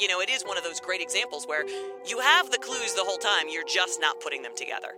you 0.00 0.08
know, 0.08 0.20
it 0.20 0.30
is 0.30 0.42
one 0.42 0.56
of 0.56 0.64
those 0.64 0.80
great 0.80 1.00
examples 1.00 1.46
where 1.46 1.64
you 2.06 2.18
have 2.20 2.50
the 2.50 2.58
clues 2.58 2.94
the 2.94 3.04
whole 3.04 3.18
time, 3.18 3.46
you're 3.50 3.64
just 3.64 4.00
not 4.00 4.20
putting 4.20 4.42
them 4.42 4.52
together. 4.56 4.94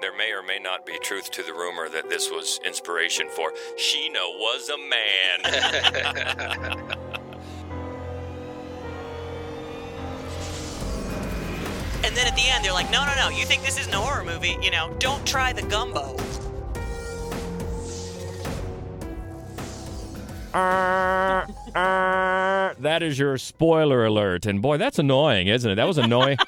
There 0.00 0.16
may 0.16 0.32
or 0.32 0.42
may 0.42 0.58
not 0.58 0.86
be 0.86 0.98
truth 0.98 1.30
to 1.32 1.42
the 1.42 1.52
rumor 1.52 1.88
that 1.88 2.08
this 2.08 2.30
was 2.30 2.60
inspiration 2.64 3.28
for 3.28 3.52
Sheena 3.76 4.38
was 4.38 4.70
a 4.70 4.78
man. 4.78 7.10
And 12.02 12.16
then 12.16 12.26
at 12.26 12.34
the 12.34 12.48
end, 12.48 12.64
they're 12.64 12.72
like, 12.72 12.90
no, 12.90 13.04
no, 13.04 13.14
no, 13.14 13.28
you 13.28 13.44
think 13.44 13.62
this 13.62 13.78
isn't 13.78 13.92
a 13.92 13.98
horror 13.98 14.24
movie? 14.24 14.56
You 14.62 14.70
know, 14.70 14.90
don't 14.98 15.24
try 15.26 15.52
the 15.52 15.60
gumbo. 15.62 16.16
that 22.82 23.02
is 23.02 23.18
your 23.18 23.38
spoiler 23.38 24.04
alert. 24.04 24.46
And 24.46 24.60
boy, 24.60 24.78
that's 24.78 24.98
annoying, 24.98 25.46
isn't 25.46 25.70
it? 25.70 25.74
That 25.76 25.86
was 25.86 25.98
annoying. 25.98 26.38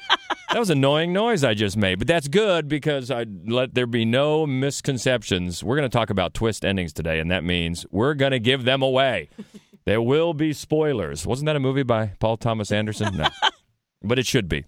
that 0.51 0.59
was 0.59 0.69
annoying 0.69 1.13
noise 1.13 1.43
I 1.43 1.53
just 1.53 1.77
made. 1.77 1.99
But 1.99 2.07
that's 2.07 2.27
good 2.27 2.67
because 2.67 3.09
I 3.09 3.25
let 3.45 3.73
there 3.75 3.87
be 3.87 4.05
no 4.05 4.45
misconceptions. 4.45 5.63
We're 5.63 5.77
going 5.77 5.89
to 5.89 5.97
talk 5.97 6.09
about 6.09 6.33
twist 6.33 6.65
endings 6.65 6.91
today, 6.93 7.19
and 7.19 7.31
that 7.31 7.43
means 7.43 7.85
we're 7.91 8.13
going 8.13 8.31
to 8.31 8.39
give 8.39 8.65
them 8.65 8.81
away. 8.81 9.29
there 9.85 10.01
will 10.01 10.33
be 10.33 10.51
spoilers. 10.53 11.25
Wasn't 11.25 11.45
that 11.45 11.55
a 11.55 11.59
movie 11.61 11.83
by 11.83 12.07
Paul 12.19 12.37
Thomas 12.37 12.71
Anderson? 12.71 13.15
No. 13.15 13.29
but 14.03 14.19
it 14.19 14.25
should 14.25 14.49
be. 14.49 14.65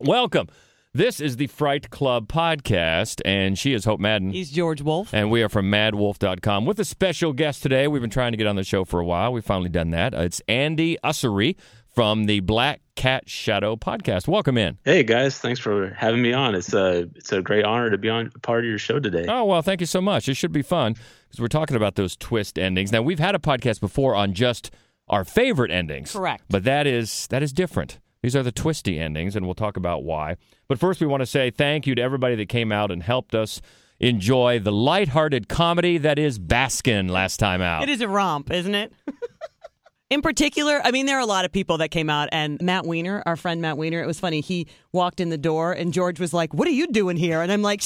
Welcome. 0.00 0.48
This 0.96 1.18
is 1.18 1.38
the 1.38 1.48
Fright 1.48 1.90
Club 1.90 2.28
podcast, 2.28 3.20
and 3.24 3.58
she 3.58 3.72
is 3.72 3.84
Hope 3.84 3.98
Madden. 3.98 4.30
He's 4.30 4.52
George 4.52 4.80
Wolf. 4.80 5.12
And 5.12 5.28
we 5.28 5.42
are 5.42 5.48
from 5.48 5.68
maddwolf.com 5.68 6.66
with 6.66 6.78
a 6.78 6.84
special 6.84 7.32
guest 7.32 7.64
today. 7.64 7.88
We've 7.88 8.00
been 8.00 8.10
trying 8.10 8.30
to 8.30 8.38
get 8.38 8.46
on 8.46 8.54
the 8.54 8.62
show 8.62 8.84
for 8.84 9.00
a 9.00 9.04
while. 9.04 9.32
We've 9.32 9.44
finally 9.44 9.70
done 9.70 9.90
that. 9.90 10.14
Uh, 10.14 10.20
it's 10.20 10.40
Andy 10.46 10.96
Ussery 11.02 11.56
from 11.92 12.26
the 12.26 12.38
Black 12.38 12.80
Cat 12.94 13.28
Shadow 13.28 13.74
podcast. 13.74 14.28
Welcome 14.28 14.56
in. 14.56 14.78
Hey 14.84 15.02
guys, 15.02 15.36
thanks 15.36 15.58
for 15.58 15.92
having 15.94 16.22
me 16.22 16.32
on. 16.32 16.54
It's 16.54 16.72
a 16.72 17.10
it's 17.16 17.32
a 17.32 17.42
great 17.42 17.64
honor 17.64 17.90
to 17.90 17.98
be 17.98 18.08
on 18.08 18.30
part 18.42 18.60
of 18.60 18.66
your 18.66 18.78
show 18.78 19.00
today. 19.00 19.26
Oh 19.28 19.46
well, 19.46 19.62
thank 19.62 19.80
you 19.80 19.88
so 19.88 20.00
much. 20.00 20.28
It 20.28 20.34
should 20.34 20.52
be 20.52 20.62
fun 20.62 20.92
because 20.92 21.40
we're 21.40 21.48
talking 21.48 21.74
about 21.74 21.96
those 21.96 22.16
twist 22.16 22.56
endings. 22.56 22.92
Now 22.92 23.02
we've 23.02 23.18
had 23.18 23.34
a 23.34 23.40
podcast 23.40 23.80
before 23.80 24.14
on 24.14 24.32
just 24.32 24.70
our 25.08 25.24
favorite 25.24 25.72
endings, 25.72 26.12
correct? 26.12 26.44
But 26.48 26.62
that 26.62 26.86
is 26.86 27.26
that 27.30 27.42
is 27.42 27.52
different. 27.52 27.98
These 28.24 28.34
are 28.36 28.42
the 28.42 28.52
twisty 28.52 28.98
endings, 28.98 29.36
and 29.36 29.44
we'll 29.44 29.54
talk 29.54 29.76
about 29.76 30.02
why. 30.02 30.36
But 30.66 30.78
first, 30.78 30.98
we 30.98 31.06
want 31.06 31.20
to 31.20 31.26
say 31.26 31.50
thank 31.50 31.86
you 31.86 31.94
to 31.94 32.00
everybody 32.00 32.34
that 32.36 32.48
came 32.48 32.72
out 32.72 32.90
and 32.90 33.02
helped 33.02 33.34
us 33.34 33.60
enjoy 34.00 34.58
the 34.60 34.72
lighthearted 34.72 35.46
comedy 35.46 35.98
that 35.98 36.18
is 36.18 36.38
Baskin 36.38 37.10
last 37.10 37.36
time 37.36 37.60
out. 37.60 37.82
It 37.82 37.90
is 37.90 38.00
a 38.00 38.08
romp, 38.08 38.50
isn't 38.50 38.74
it? 38.74 38.94
In 40.10 40.22
particular, 40.22 40.80
I 40.82 40.90
mean, 40.90 41.04
there 41.04 41.18
are 41.18 41.20
a 41.20 41.26
lot 41.26 41.44
of 41.44 41.52
people 41.52 41.76
that 41.78 41.90
came 41.90 42.08
out, 42.08 42.30
and 42.32 42.58
Matt 42.62 42.86
Weiner, 42.86 43.22
our 43.26 43.36
friend 43.36 43.60
Matt 43.60 43.76
Weiner, 43.76 44.02
it 44.02 44.06
was 44.06 44.18
funny. 44.20 44.40
He 44.40 44.68
walked 44.92 45.20
in 45.20 45.28
the 45.28 45.36
door, 45.36 45.72
and 45.72 45.92
George 45.92 46.18
was 46.18 46.32
like, 46.32 46.54
"What 46.54 46.66
are 46.66 46.72
you 46.72 46.86
doing 46.86 47.16
here?" 47.18 47.42
And 47.42 47.52
I'm 47.52 47.62
like, 47.62 47.82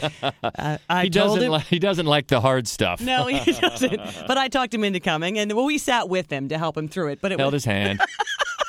uh, 0.02 0.78
I 0.88 1.04
he 1.04 1.08
doesn't 1.10 1.42
him, 1.42 1.52
li- 1.52 1.64
he 1.68 1.78
doesn't 1.78 2.06
like 2.06 2.28
the 2.28 2.40
hard 2.40 2.68
stuff. 2.68 3.00
No, 3.00 3.26
he 3.26 3.52
doesn't. 3.60 4.00
but 4.28 4.36
I 4.38 4.48
talked 4.48 4.72
him 4.74 4.84
into 4.84 5.00
coming, 5.00 5.36
and 5.38 5.52
well, 5.52 5.64
we 5.64 5.78
sat 5.78 6.08
with 6.08 6.30
him 6.30 6.48
to 6.48 6.58
help 6.58 6.76
him 6.76 6.86
through 6.86 7.08
it. 7.08 7.20
But 7.20 7.32
it 7.32 7.38
held 7.40 7.54
was- 7.54 7.64
his 7.64 7.72
hand. 7.72 8.00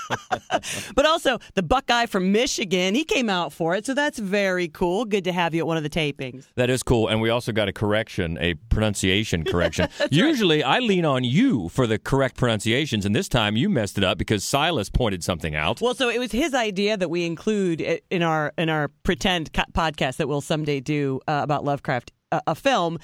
but 0.95 1.05
also 1.05 1.39
the 1.55 1.63
Buckeye 1.63 2.05
from 2.05 2.31
Michigan, 2.31 2.95
he 2.95 3.03
came 3.03 3.29
out 3.29 3.53
for 3.53 3.75
it, 3.75 3.85
so 3.85 3.93
that's 3.93 4.19
very 4.19 4.67
cool. 4.67 5.05
Good 5.05 5.23
to 5.25 5.31
have 5.31 5.53
you 5.53 5.61
at 5.61 5.67
one 5.67 5.77
of 5.77 5.83
the 5.83 5.89
tapings. 5.89 6.47
That 6.55 6.69
is 6.69 6.83
cool, 6.83 7.07
and 7.07 7.21
we 7.21 7.29
also 7.29 7.51
got 7.51 7.67
a 7.67 7.73
correction, 7.73 8.37
a 8.39 8.55
pronunciation 8.55 9.43
correction. 9.43 9.89
Usually, 10.11 10.61
right. 10.63 10.77
I 10.77 10.79
lean 10.79 11.05
on 11.05 11.23
you 11.23 11.69
for 11.69 11.87
the 11.87 11.99
correct 11.99 12.37
pronunciations, 12.37 13.05
and 13.05 13.15
this 13.15 13.29
time 13.29 13.55
you 13.55 13.69
messed 13.69 13.97
it 13.97 14.03
up 14.03 14.17
because 14.17 14.43
Silas 14.43 14.89
pointed 14.89 15.23
something 15.23 15.55
out. 15.55 15.81
Well, 15.81 15.95
so 15.95 16.09
it 16.09 16.19
was 16.19 16.31
his 16.31 16.53
idea 16.53 16.97
that 16.97 17.09
we 17.09 17.25
include 17.25 17.81
in 18.09 18.23
our 18.23 18.53
in 18.57 18.69
our 18.69 18.89
pretend 19.03 19.51
podcast 19.53 20.17
that 20.17 20.27
we'll 20.27 20.41
someday 20.41 20.79
do 20.79 21.19
uh, 21.27 21.41
about 21.43 21.63
Lovecraft, 21.63 22.11
uh, 22.31 22.41
a 22.47 22.55
film 22.55 22.99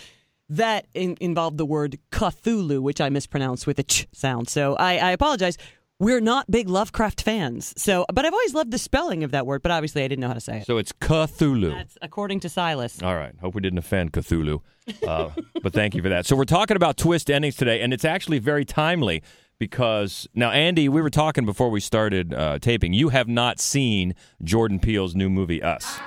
that 0.50 0.86
in, 0.94 1.18
involved 1.20 1.58
the 1.58 1.66
word 1.66 1.98
Cthulhu, 2.12 2.82
which 2.82 3.02
I 3.02 3.10
mispronounced 3.10 3.66
with 3.66 3.80
a 3.80 3.84
ch 3.84 4.08
sound. 4.14 4.50
So 4.50 4.76
I, 4.76 4.98
I 4.98 5.12
apologize 5.12 5.58
we're 6.00 6.22
not 6.22 6.50
big 6.50 6.70
Lovecraft 6.70 7.22
fans. 7.22 7.74
So, 7.78 8.06
but 8.14 8.26
I've 8.26 8.34
always 8.34 8.54
loved 8.54 8.72
the 8.72 8.78
spelling 8.78 9.24
of 9.24 9.32
that 9.32 9.46
word, 9.46 9.62
but 9.62 9.72
obviously 9.72 10.04
I 10.04 10.08
didn't 10.08 10.22
know 10.22 10.28
how 10.28 10.34
to 10.34 10.42
say 10.42 10.60
it. 10.60 10.66
So 10.66 10.78
it's 10.78 10.92
Cthulhu. 10.92 11.72
That's 11.72 11.98
according 12.02 12.42
to 12.42 12.50
Silas. 12.50 13.02
All 13.02 13.16
right. 13.16 13.34
Hope 13.40 13.56
we 13.56 13.62
didn't 13.62 13.80
offend 13.80 14.12
Cthulhu. 14.14 14.62
Uh, 15.08 15.30
but 15.64 15.74
thank 15.74 15.96
you 15.96 16.02
for 16.02 16.10
that. 16.10 16.26
So 16.26 16.36
we're 16.36 16.46
talking 16.46 16.78
about 16.78 16.98
twist 16.98 17.32
endings 17.32 17.56
today, 17.56 17.82
and 17.82 17.94
it's 17.94 18.06
actually 18.06 18.40
very 18.40 18.66
timely 18.66 19.24
because 19.58 20.28
now, 20.36 20.52
Andy, 20.52 20.90
we 20.90 21.02
were 21.02 21.10
talking 21.10 21.46
before 21.46 21.70
we 21.70 21.80
started 21.80 22.34
uh, 22.34 22.60
taping. 22.60 22.94
You 22.94 23.10
have 23.10 23.28
not 23.28 23.60
seen 23.60 24.16
Jordan 24.44 24.80
Peele's 24.80 25.16
new 25.16 25.30
movie, 25.30 25.62
Us. 25.64 26.00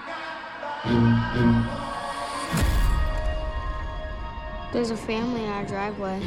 There's 4.71 4.91
a 4.91 4.97
family 4.97 5.43
in 5.43 5.49
our 5.49 5.65
driveway. 5.65 6.21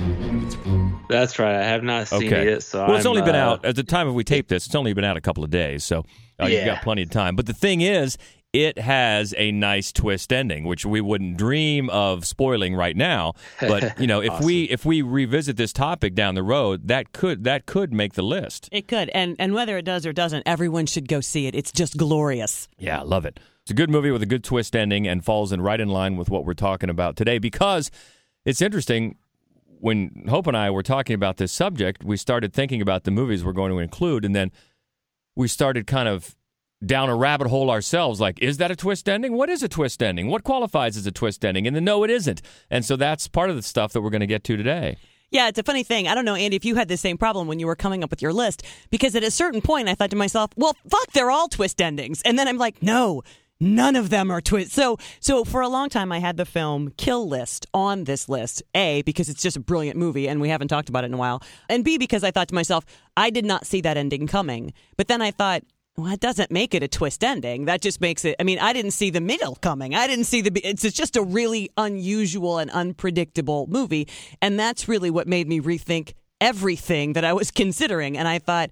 That's 1.07 1.38
right. 1.38 1.56
I 1.56 1.63
have 1.63 1.84
not 1.84 2.07
seen 2.07 2.25
okay. 2.25 2.47
it. 2.53 2.63
So 2.63 2.88
well, 2.88 2.96
it's 2.96 3.06
I'm, 3.06 3.12
only 3.12 3.22
been 3.22 3.35
uh, 3.35 3.50
out 3.50 3.66
at 3.66 3.75
the 3.75 3.84
time 3.84 4.07
of 4.07 4.16
we 4.16 4.24
tape 4.24 4.47
this. 4.47 4.66
It's 4.66 4.74
only 4.74 4.94
been 4.94 5.03
out 5.03 5.16
a 5.16 5.22
couple 5.22 5.44
of 5.44 5.52
days, 5.52 5.84
so 5.84 6.00
uh, 6.40 6.47
Yeah. 6.47 6.47
you've 6.47 6.66
got 6.66 6.81
plenty 6.81 7.03
of 7.03 7.12
time. 7.12 7.35
But 7.35 7.46
the 7.46 7.53
thing 7.53 7.81
is, 7.81 8.18
it 8.51 8.80
has 8.80 9.35
a 9.38 9.51
nice 9.51 9.91
twist 9.91 10.34
ending, 10.34 10.66
which 10.66 10.85
we 10.88 11.01
wouldn't 11.01 11.38
dream 11.38 11.90
of 11.91 12.25
spoiling 12.25 12.75
right 12.75 12.97
now. 12.97 13.34
But 13.59 14.00
you 14.00 14.07
know, 14.07 14.22
if 14.22 14.41
we 14.41 14.63
if 14.63 14.85
we 14.85 15.03
revisit 15.03 15.56
this 15.56 15.72
topic 15.72 16.16
down 16.16 16.34
the 16.34 16.44
road, 16.44 16.88
that 16.88 17.13
could 17.13 17.44
that 17.44 17.68
could 17.68 17.94
make 17.94 18.13
the 18.13 18.24
list. 18.24 18.69
It 18.72 18.88
could, 18.88 19.09
and 19.09 19.35
and 19.38 19.53
whether 19.53 19.78
it 19.78 19.85
does 19.85 20.07
or 20.07 20.13
doesn't, 20.13 20.44
everyone 20.47 20.88
should 20.88 21.07
go 21.07 21.22
see 21.22 21.46
it. 21.46 21.53
It's 21.53 21.72
just 21.72 21.96
glorious. 21.96 22.68
Yeah, 22.80 23.01
I 23.01 23.03
love 23.03 23.25
it. 23.25 23.40
It's 23.62 23.72
a 23.72 23.75
good 23.75 23.91
movie 23.91 24.09
with 24.09 24.24
a 24.24 24.28
good 24.28 24.44
twist 24.44 24.75
ending 24.75 25.07
and 25.07 25.24
falls 25.24 25.51
in 25.51 25.62
right 25.62 25.80
in 25.80 25.90
line 25.90 26.18
with 26.18 26.31
what 26.31 26.44
we're 26.46 26.56
talking 26.56 26.90
about 26.90 27.16
today 27.16 27.38
because 27.38 27.91
it's 28.46 28.62
interesting 28.62 29.18
when 29.79 30.25
Hope 30.29 30.47
and 30.47 30.56
I 30.56 30.69
were 30.69 30.84
talking 30.84 31.16
about 31.16 31.38
this 31.38 31.52
subject, 31.52 32.03
we 32.03 32.18
started 32.18 32.53
thinking 32.53 32.81
about 32.81 33.03
the 33.03 33.12
movies 33.12 33.44
we're 33.44 33.52
going 33.52 33.72
to 33.72 33.79
include 33.79 34.25
and 34.25 34.35
then 34.35 34.52
we 35.35 35.47
started 35.47 35.88
kind 35.88 36.07
of 36.07 36.35
down 36.84 37.09
a 37.09 37.16
rabbit 37.16 37.47
hole 37.47 37.69
ourselves 37.69 38.19
like 38.19 38.40
is 38.41 38.57
that 38.57 38.72
a 38.72 38.75
twist 38.75 39.07
ending? 39.07 39.34
What 39.34 39.50
is 39.50 39.63
a 39.63 39.69
twist 39.69 40.01
ending? 40.01 40.28
What 40.28 40.44
qualifies 40.44 40.97
as 40.97 41.06
a 41.06 41.12
twist 41.12 41.46
ending? 41.46 41.68
And 41.68 41.75
then 41.75 41.84
no 41.84 42.03
it 42.03 42.09
isn't. 42.09 42.41
And 42.69 42.84
so 42.85 42.96
that's 42.96 43.28
part 43.28 43.50
of 43.50 43.56
the 43.56 43.62
stuff 43.62 43.94
that 43.94 44.01
we're 44.01 44.09
going 44.09 44.22
to 44.22 44.28
get 44.28 44.44
to 44.46 44.57
today. 44.57 44.97
Yeah, 45.31 45.47
it's 45.47 45.57
a 45.57 45.63
funny 45.63 45.84
thing. 45.84 46.09
I 46.09 46.16
don't 46.16 46.25
know, 46.25 46.35
Andy, 46.35 46.57
if 46.57 46.66
you 46.66 46.75
had 46.75 46.90
the 46.90 46.97
same 46.97 47.18
problem 47.18 47.47
when 47.47 47.57
you 47.57 47.66
were 47.66 47.75
coming 47.75 48.03
up 48.03 48.09
with 48.09 48.22
your 48.22 48.34
list, 48.34 48.63
because 48.90 49.16
at 49.16 49.24
a 49.24 49.31
certain 49.31 49.62
point 49.62 49.88
I 49.88 49.96
thought 49.96 50.09
to 50.09 50.18
myself, 50.18 50.51
well, 50.57 50.75
fuck, 50.90 51.09
they're 51.13 51.31
all 51.31 51.47
twist 51.47 51.81
endings. 51.81 52.22
And 52.24 52.38
then 52.38 52.50
I'm 52.50 52.57
like, 52.57 52.84
no, 52.84 53.24
none 53.61 53.95
of 53.95 54.09
them 54.09 54.29
are 54.31 54.41
twist. 54.41 54.72
So, 54.72 54.97
so 55.19 55.45
for 55.45 55.61
a 55.61 55.69
long 55.69 55.88
time 55.88 56.11
I 56.11 56.19
had 56.19 56.35
the 56.38 56.45
film 56.45 56.91
Kill 56.97 57.27
List 57.27 57.67
on 57.73 58.03
this 58.03 58.27
list. 58.27 58.63
A, 58.75 59.01
because 59.03 59.29
it's 59.29 59.41
just 59.41 59.55
a 59.55 59.61
brilliant 59.61 59.97
movie 59.97 60.27
and 60.27 60.41
we 60.41 60.49
haven't 60.49 60.67
talked 60.67 60.89
about 60.89 61.03
it 61.03 61.07
in 61.07 61.13
a 61.13 61.17
while. 61.17 61.41
And 61.69 61.85
B, 61.85 61.97
because 61.97 62.23
I 62.23 62.31
thought 62.31 62.50
to 62.50 62.55
myself, 62.55 62.83
I 63.16 63.29
did 63.29 63.45
not 63.45 63.66
see 63.66 63.79
that 63.81 63.95
ending 63.95 64.27
coming. 64.27 64.73
But 64.97 65.07
then 65.07 65.21
I 65.21 65.31
thought, 65.31 65.63
well, 65.97 66.09
that 66.09 66.19
doesn't 66.19 66.51
make 66.51 66.73
it 66.73 66.83
a 66.83 66.88
twist 66.88 67.23
ending. 67.23 67.66
That 67.66 67.81
just 67.81 68.00
makes 68.00 68.23
it. 68.23 68.35
I 68.39 68.44
mean, 68.44 68.59
I 68.59 68.73
didn't 68.73 68.91
see 68.91 69.09
the 69.09 69.21
middle 69.21 69.55
coming. 69.55 69.94
I 69.94 70.07
didn't 70.07 70.23
see 70.25 70.41
the. 70.41 70.51
It's 70.63 70.83
just 70.94 71.17
a 71.17 71.21
really 71.21 71.69
unusual 71.77 72.59
and 72.59 72.71
unpredictable 72.71 73.67
movie, 73.67 74.07
and 74.41 74.57
that's 74.57 74.88
really 74.88 75.09
what 75.09 75.27
made 75.27 75.47
me 75.50 75.59
rethink 75.59 76.13
everything 76.39 77.13
that 77.13 77.25
I 77.25 77.33
was 77.33 77.51
considering. 77.63 78.17
And 78.17 78.27
I 78.27 78.39
thought, 78.39 78.71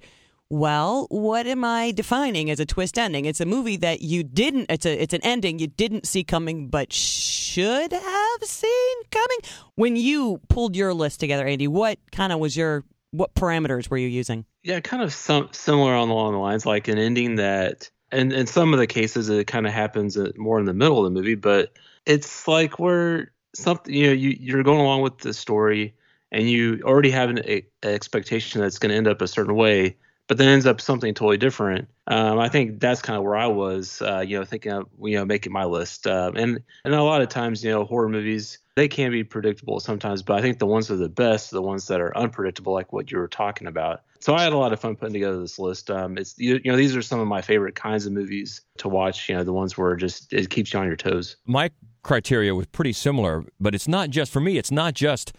well, 0.49 1.05
what 1.09 1.45
am 1.45 1.63
I 1.63 1.91
defining 1.91 2.49
as 2.49 2.59
a 2.59 2.65
twist 2.65 2.97
ending? 2.97 3.25
It's 3.25 3.39
a 3.39 3.45
movie 3.45 3.77
that 3.77 4.01
you 4.01 4.23
didn't. 4.23 4.65
It's 4.69 4.85
a. 4.85 5.01
It's 5.01 5.13
an 5.13 5.21
ending 5.23 5.59
you 5.59 5.67
didn't 5.67 6.07
see 6.07 6.23
coming, 6.23 6.69
but 6.69 6.91
should 6.91 7.91
have 7.91 8.43
seen 8.43 8.95
coming. 9.11 9.37
When 9.75 9.95
you 9.95 10.41
pulled 10.49 10.75
your 10.75 10.93
list 10.93 11.19
together, 11.19 11.45
Andy, 11.45 11.67
what 11.67 11.99
kind 12.11 12.33
of 12.33 12.39
was 12.39 12.57
your 12.57 12.83
what 13.11 13.33
parameters 13.35 13.89
were 13.89 13.97
you 13.97 14.07
using? 14.07 14.45
Yeah, 14.63 14.79
kind 14.79 15.03
of 15.03 15.13
some 15.13 15.49
similar 15.51 15.93
on 15.93 16.09
along 16.09 16.33
the 16.33 16.39
lines 16.39 16.65
like 16.65 16.87
an 16.87 16.97
ending 16.97 17.35
that, 17.35 17.89
and 18.11 18.33
in 18.33 18.47
some 18.47 18.73
of 18.73 18.79
the 18.79 18.87
cases, 18.87 19.29
it 19.29 19.45
kind 19.45 19.67
of 19.67 19.73
happens 19.73 20.17
uh, 20.17 20.31
more 20.35 20.59
in 20.59 20.65
the 20.65 20.73
middle 20.73 20.97
of 20.97 21.05
the 21.05 21.11
movie, 21.11 21.35
but 21.35 21.73
it's 22.05 22.47
like 22.47 22.79
where 22.79 23.31
something 23.55 23.93
you 23.93 24.07
know 24.07 24.13
you 24.13 24.35
you're 24.39 24.63
going 24.63 24.79
along 24.79 25.01
with 25.01 25.19
the 25.19 25.33
story 25.33 25.93
and 26.31 26.49
you 26.49 26.79
already 26.83 27.09
have 27.11 27.29
an 27.29 27.39
a, 27.45 27.65
expectation 27.83 28.61
that 28.61 28.67
it's 28.67 28.79
going 28.79 28.91
to 28.91 28.95
end 28.95 29.07
up 29.07 29.21
a 29.21 29.27
certain 29.27 29.55
way, 29.55 29.95
but 30.29 30.37
then 30.37 30.47
ends 30.47 30.67
up 30.67 30.79
something 30.79 31.13
totally 31.13 31.37
different. 31.37 31.89
Um, 32.07 32.39
I 32.39 32.47
think 32.49 32.79
that's 32.79 33.01
kind 33.01 33.17
of 33.17 33.23
where 33.23 33.35
I 33.35 33.47
was, 33.47 34.01
uh, 34.01 34.19
you 34.19 34.37
know, 34.37 34.45
thinking 34.45 34.71
of 34.71 34.87
you 35.01 35.17
know 35.17 35.25
making 35.25 35.51
my 35.51 35.65
list, 35.65 36.07
um, 36.07 36.37
and 36.37 36.59
and 36.85 36.95
a 36.95 37.03
lot 37.03 37.21
of 37.21 37.27
times 37.27 37.61
you 37.63 37.71
know 37.71 37.83
horror 37.83 38.07
movies 38.07 38.59
they 38.75 38.87
can 38.87 39.11
be 39.11 39.25
predictable 39.25 39.81
sometimes, 39.81 40.23
but 40.23 40.37
I 40.37 40.41
think 40.41 40.59
the 40.59 40.65
ones 40.65 40.87
that 40.87 40.93
are 40.93 40.97
the 40.97 41.09
best, 41.09 41.51
the 41.51 41.61
ones 41.61 41.87
that 41.87 41.99
are 41.99 42.15
unpredictable, 42.15 42.71
like 42.71 42.93
what 42.93 43.11
you 43.11 43.17
were 43.17 43.27
talking 43.27 43.67
about. 43.67 44.03
So 44.19 44.33
I 44.33 44.43
had 44.43 44.53
a 44.53 44.57
lot 44.57 44.71
of 44.71 44.79
fun 44.79 44.95
putting 44.95 45.13
together 45.13 45.37
this 45.41 45.59
list. 45.59 45.91
Um, 45.91 46.17
it's 46.17 46.37
you, 46.37 46.61
you 46.63 46.71
know 46.71 46.77
these 46.77 46.95
are 46.95 47.01
some 47.01 47.19
of 47.19 47.27
my 47.27 47.41
favorite 47.41 47.75
kinds 47.75 48.05
of 48.05 48.13
movies 48.13 48.61
to 48.77 48.87
watch. 48.87 49.27
You 49.27 49.35
know 49.35 49.43
the 49.43 49.51
ones 49.51 49.77
where 49.77 49.95
just 49.95 50.31
it 50.31 50.49
keeps 50.51 50.71
you 50.71 50.79
on 50.79 50.85
your 50.85 50.95
toes. 50.95 51.37
My 51.45 51.71
criteria 52.03 52.53
was 52.53 52.67
pretty 52.67 52.93
similar, 52.93 53.43
but 53.59 53.73
it's 53.73 53.87
not 53.87 54.11
just 54.11 54.31
for 54.31 54.39
me. 54.39 54.57
It's 54.59 54.71
not 54.71 54.93
just 54.93 55.33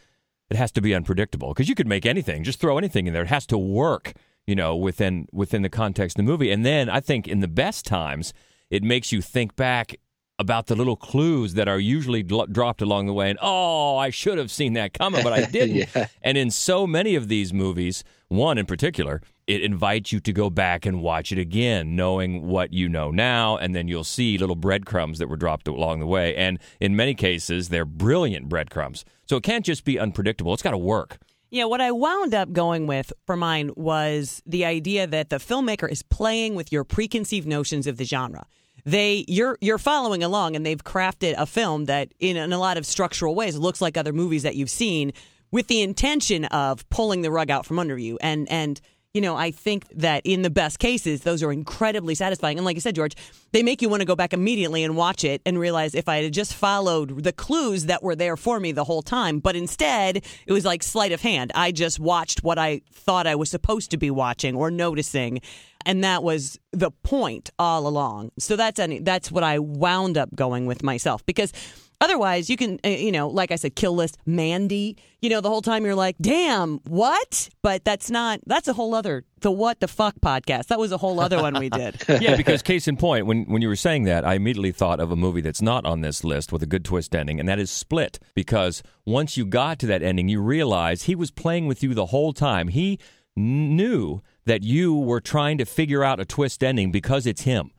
it 0.50 0.56
has 0.56 0.72
to 0.72 0.80
be 0.80 0.94
unpredictable 0.94 1.48
because 1.48 1.68
you 1.68 1.76
could 1.76 1.86
make 1.86 2.04
anything, 2.04 2.42
just 2.42 2.60
throw 2.60 2.76
anything 2.76 3.06
in 3.06 3.12
there. 3.12 3.22
It 3.22 3.28
has 3.28 3.46
to 3.46 3.58
work, 3.58 4.14
you 4.50 4.56
know, 4.56 4.74
within 4.74 5.28
within 5.32 5.62
the 5.62 5.68
context 5.68 6.18
of 6.18 6.26
the 6.26 6.30
movie. 6.30 6.50
And 6.50 6.66
then 6.66 6.90
I 6.90 6.98
think 6.98 7.28
in 7.28 7.38
the 7.38 7.48
best 7.48 7.86
times, 7.86 8.34
it 8.68 8.82
makes 8.82 9.12
you 9.12 9.22
think 9.22 9.54
back 9.54 9.94
about 10.40 10.66
the 10.66 10.74
little 10.74 10.96
clues 10.96 11.54
that 11.54 11.68
are 11.68 11.78
usually 11.78 12.24
dropped 12.24 12.82
along 12.82 13.06
the 13.06 13.12
way. 13.12 13.30
And 13.30 13.38
oh, 13.40 13.96
I 13.96 14.10
should 14.10 14.38
have 14.38 14.50
seen 14.50 14.72
that 14.72 14.92
coming, 14.92 15.22
but 15.22 15.32
I 15.32 15.44
didn't. 15.58 15.76
Yeah. 15.94 16.06
And 16.22 16.36
in 16.36 16.50
so 16.50 16.84
many 16.84 17.14
of 17.14 17.28
these 17.28 17.52
movies, 17.52 18.02
one 18.28 18.58
in 18.58 18.66
particular, 18.66 19.20
it 19.46 19.62
invites 19.62 20.12
you 20.12 20.18
to 20.20 20.32
go 20.32 20.50
back 20.50 20.84
and 20.84 21.02
watch 21.02 21.30
it 21.30 21.38
again, 21.38 21.94
knowing 21.94 22.46
what 22.46 22.72
you 22.72 22.88
know 22.88 23.10
now, 23.10 23.56
and 23.56 23.74
then 23.74 23.86
you'll 23.86 24.02
see 24.02 24.38
little 24.38 24.56
breadcrumbs 24.56 25.18
that 25.18 25.28
were 25.28 25.36
dropped 25.36 25.68
along 25.68 26.00
the 26.00 26.06
way. 26.06 26.34
And 26.34 26.58
in 26.80 26.96
many 26.96 27.14
cases, 27.14 27.68
they're 27.68 27.84
brilliant 27.84 28.48
breadcrumbs. 28.48 29.04
So 29.26 29.36
it 29.36 29.42
can't 29.42 29.64
just 29.64 29.84
be 29.84 29.98
unpredictable, 29.98 30.54
it's 30.54 30.62
got 30.62 30.72
to 30.72 30.78
work. 30.78 31.18
Yeah, 31.50 31.64
what 31.64 31.80
I 31.80 31.90
wound 31.90 32.32
up 32.32 32.52
going 32.52 32.86
with 32.86 33.12
for 33.26 33.36
mine 33.36 33.72
was 33.74 34.40
the 34.46 34.64
idea 34.64 35.06
that 35.08 35.30
the 35.30 35.36
filmmaker 35.36 35.90
is 35.90 36.02
playing 36.04 36.54
with 36.54 36.70
your 36.70 36.84
preconceived 36.84 37.46
notions 37.46 37.88
of 37.88 37.96
the 37.96 38.04
genre. 38.04 38.46
They 38.84 39.24
you're 39.28 39.58
you're 39.60 39.78
following 39.78 40.22
along 40.22 40.56
and 40.56 40.64
they've 40.64 40.82
crafted 40.82 41.34
a 41.36 41.46
film 41.46 41.86
that 41.86 42.12
in, 42.18 42.36
in 42.36 42.52
a 42.52 42.58
lot 42.58 42.78
of 42.78 42.86
structural 42.86 43.34
ways 43.34 43.56
looks 43.58 43.80
like 43.80 43.96
other 43.96 44.12
movies 44.12 44.44
that 44.44 44.54
you've 44.54 44.70
seen 44.70 45.12
with 45.50 45.66
the 45.66 45.82
intention 45.82 46.44
of 46.46 46.88
pulling 46.88 47.22
the 47.22 47.30
rug 47.30 47.50
out 47.50 47.66
from 47.66 47.78
under 47.78 47.98
you. 47.98 48.16
And 48.22 48.48
and 48.50 48.80
you 49.12 49.20
know, 49.20 49.36
I 49.36 49.50
think 49.50 49.86
that 49.96 50.22
in 50.24 50.42
the 50.42 50.50
best 50.50 50.78
cases, 50.78 51.22
those 51.22 51.42
are 51.42 51.50
incredibly 51.50 52.14
satisfying. 52.14 52.58
And 52.58 52.64
like 52.64 52.76
you 52.76 52.80
said, 52.80 52.94
George, 52.94 53.16
they 53.50 53.62
make 53.62 53.82
you 53.82 53.88
want 53.88 54.02
to 54.02 54.06
go 54.06 54.14
back 54.14 54.32
immediately 54.32 54.84
and 54.84 54.96
watch 54.96 55.24
it 55.24 55.42
and 55.44 55.58
realize 55.58 55.96
if 55.96 56.08
I 56.08 56.22
had 56.22 56.32
just 56.32 56.54
followed 56.54 57.24
the 57.24 57.32
clues 57.32 57.86
that 57.86 58.04
were 58.04 58.14
there 58.14 58.36
for 58.36 58.60
me 58.60 58.70
the 58.70 58.84
whole 58.84 59.02
time, 59.02 59.40
but 59.40 59.56
instead 59.56 60.24
it 60.46 60.52
was 60.52 60.64
like 60.64 60.84
sleight 60.84 61.10
of 61.10 61.22
hand. 61.22 61.50
I 61.56 61.72
just 61.72 61.98
watched 61.98 62.44
what 62.44 62.56
I 62.56 62.82
thought 62.92 63.26
I 63.26 63.34
was 63.34 63.50
supposed 63.50 63.90
to 63.90 63.96
be 63.96 64.12
watching 64.12 64.54
or 64.54 64.70
noticing. 64.70 65.40
And 65.84 66.04
that 66.04 66.22
was 66.22 66.58
the 66.70 66.92
point 67.02 67.50
all 67.58 67.88
along. 67.88 68.30
So 68.38 68.54
that's 68.54 68.78
any, 68.78 69.00
that's 69.00 69.32
what 69.32 69.42
I 69.42 69.58
wound 69.58 70.18
up 70.18 70.32
going 70.36 70.66
with 70.66 70.84
myself 70.84 71.26
because 71.26 71.52
Otherwise, 72.00 72.48
you 72.48 72.56
can, 72.56 72.80
uh, 72.84 72.88
you 72.88 73.12
know, 73.12 73.28
like 73.28 73.50
I 73.50 73.56
said, 73.56 73.76
kill 73.76 73.94
list, 73.94 74.16
Mandy. 74.24 74.96
You 75.20 75.28
know, 75.28 75.42
the 75.42 75.50
whole 75.50 75.60
time 75.60 75.84
you're 75.84 75.94
like, 75.94 76.16
damn, 76.20 76.78
what? 76.88 77.50
But 77.62 77.84
that's 77.84 78.10
not, 78.10 78.40
that's 78.46 78.68
a 78.68 78.72
whole 78.72 78.94
other, 78.94 79.24
the 79.40 79.50
what 79.50 79.80
the 79.80 79.88
fuck 79.88 80.14
podcast. 80.20 80.68
That 80.68 80.78
was 80.78 80.92
a 80.92 80.96
whole 80.96 81.20
other 81.20 81.42
one 81.42 81.58
we 81.58 81.68
did. 81.68 82.02
yeah, 82.08 82.36
because 82.36 82.62
case 82.62 82.88
in 82.88 82.96
point, 82.96 83.26
when 83.26 83.44
when 83.44 83.60
you 83.60 83.68
were 83.68 83.76
saying 83.76 84.04
that, 84.04 84.24
I 84.24 84.34
immediately 84.34 84.72
thought 84.72 84.98
of 84.98 85.10
a 85.10 85.16
movie 85.16 85.42
that's 85.42 85.60
not 85.60 85.84
on 85.84 86.00
this 86.00 86.24
list 86.24 86.52
with 86.52 86.62
a 86.62 86.66
good 86.66 86.84
twist 86.84 87.14
ending, 87.14 87.38
and 87.38 87.48
that 87.48 87.58
is 87.58 87.70
Split. 87.70 88.18
Because 88.34 88.82
once 89.04 89.36
you 89.36 89.44
got 89.44 89.78
to 89.80 89.86
that 89.86 90.02
ending, 90.02 90.28
you 90.28 90.40
realize 90.40 91.02
he 91.02 91.14
was 91.14 91.30
playing 91.30 91.66
with 91.66 91.82
you 91.82 91.92
the 91.92 92.06
whole 92.06 92.32
time. 92.32 92.68
He 92.68 92.98
knew 93.36 94.22
that 94.46 94.62
you 94.62 94.94
were 94.94 95.20
trying 95.20 95.58
to 95.58 95.64
figure 95.64 96.02
out 96.02 96.20
a 96.20 96.24
twist 96.24 96.64
ending 96.64 96.90
because 96.90 97.26
it's 97.26 97.42
him. 97.42 97.70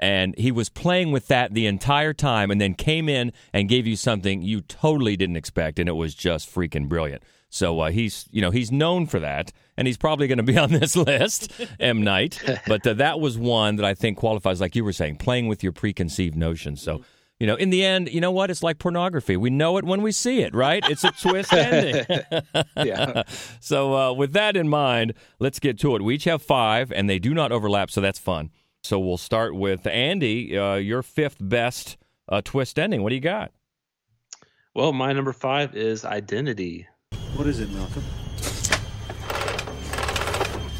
And 0.00 0.34
he 0.38 0.50
was 0.50 0.70
playing 0.70 1.12
with 1.12 1.28
that 1.28 1.52
the 1.52 1.66
entire 1.66 2.14
time 2.14 2.50
and 2.50 2.58
then 2.58 2.74
came 2.74 3.08
in 3.08 3.32
and 3.52 3.68
gave 3.68 3.86
you 3.86 3.96
something 3.96 4.40
you 4.40 4.62
totally 4.62 5.14
didn't 5.14 5.36
expect. 5.36 5.78
And 5.78 5.88
it 5.88 5.92
was 5.92 6.14
just 6.14 6.52
freaking 6.52 6.88
brilliant. 6.88 7.22
So 7.50 7.80
uh, 7.80 7.90
he's, 7.90 8.26
you 8.30 8.40
know, 8.40 8.50
he's 8.50 8.70
known 8.72 9.06
for 9.06 9.18
that, 9.18 9.52
and 9.76 9.86
he's 9.86 9.98
probably 9.98 10.28
going 10.28 10.38
to 10.38 10.44
be 10.44 10.56
on 10.66 10.70
this 10.70 10.96
list, 10.96 11.52
M. 11.78 12.02
Night. 12.02 12.40
But 12.66 12.86
uh, 12.86 12.94
that 12.94 13.20
was 13.20 13.36
one 13.36 13.76
that 13.76 13.84
I 13.84 13.94
think 13.94 14.16
qualifies, 14.16 14.60
like 14.60 14.74
you 14.74 14.84
were 14.84 14.92
saying, 14.92 15.16
playing 15.16 15.48
with 15.48 15.62
your 15.62 15.72
preconceived 15.72 16.36
notions. 16.36 16.80
So, 16.80 17.02
you 17.40 17.46
know, 17.46 17.56
in 17.56 17.70
the 17.70 17.84
end, 17.84 18.08
you 18.08 18.20
know 18.20 18.30
what? 18.30 18.50
It's 18.50 18.62
like 18.62 18.78
pornography. 18.78 19.36
We 19.36 19.50
know 19.50 19.78
it 19.78 19.84
when 19.84 20.00
we 20.02 20.12
see 20.12 20.42
it, 20.42 20.54
right? 20.54 20.82
It's 20.88 21.04
a 21.04 21.10
twist 21.10 21.52
ending. 21.54 22.06
Yeah. 22.76 23.22
So, 23.62 23.94
uh, 23.94 24.12
with 24.12 24.32
that 24.32 24.56
in 24.56 24.68
mind, 24.68 25.14
let's 25.38 25.58
get 25.58 25.78
to 25.80 25.94
it. 25.94 26.02
We 26.02 26.14
each 26.14 26.24
have 26.24 26.42
five, 26.42 26.90
and 26.92 27.10
they 27.10 27.18
do 27.18 27.34
not 27.34 27.52
overlap, 27.52 27.90
so 27.90 28.00
that's 28.00 28.18
fun. 28.18 28.50
So, 28.82 28.98
we'll 28.98 29.18
start 29.18 29.54
with 29.54 29.86
Andy, 29.86 30.56
uh, 30.56 30.74
your 30.76 31.02
fifth 31.02 31.36
best 31.40 31.96
uh, 32.28 32.40
twist 32.42 32.78
ending. 32.78 33.02
What 33.02 33.10
do 33.10 33.14
you 33.14 33.20
got? 33.20 33.52
Well, 34.74 34.92
my 34.92 35.12
number 35.12 35.32
five 35.32 35.74
is 35.76 36.04
Identity. 36.04 36.86
What 37.34 37.46
is 37.46 37.60
it, 37.60 37.70
Malcolm? 37.72 38.04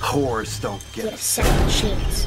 Whores 0.01 0.61
don't 0.61 0.83
get 0.93 1.11
Get 1.11 1.19
second 1.19 1.71
chance. 1.71 2.27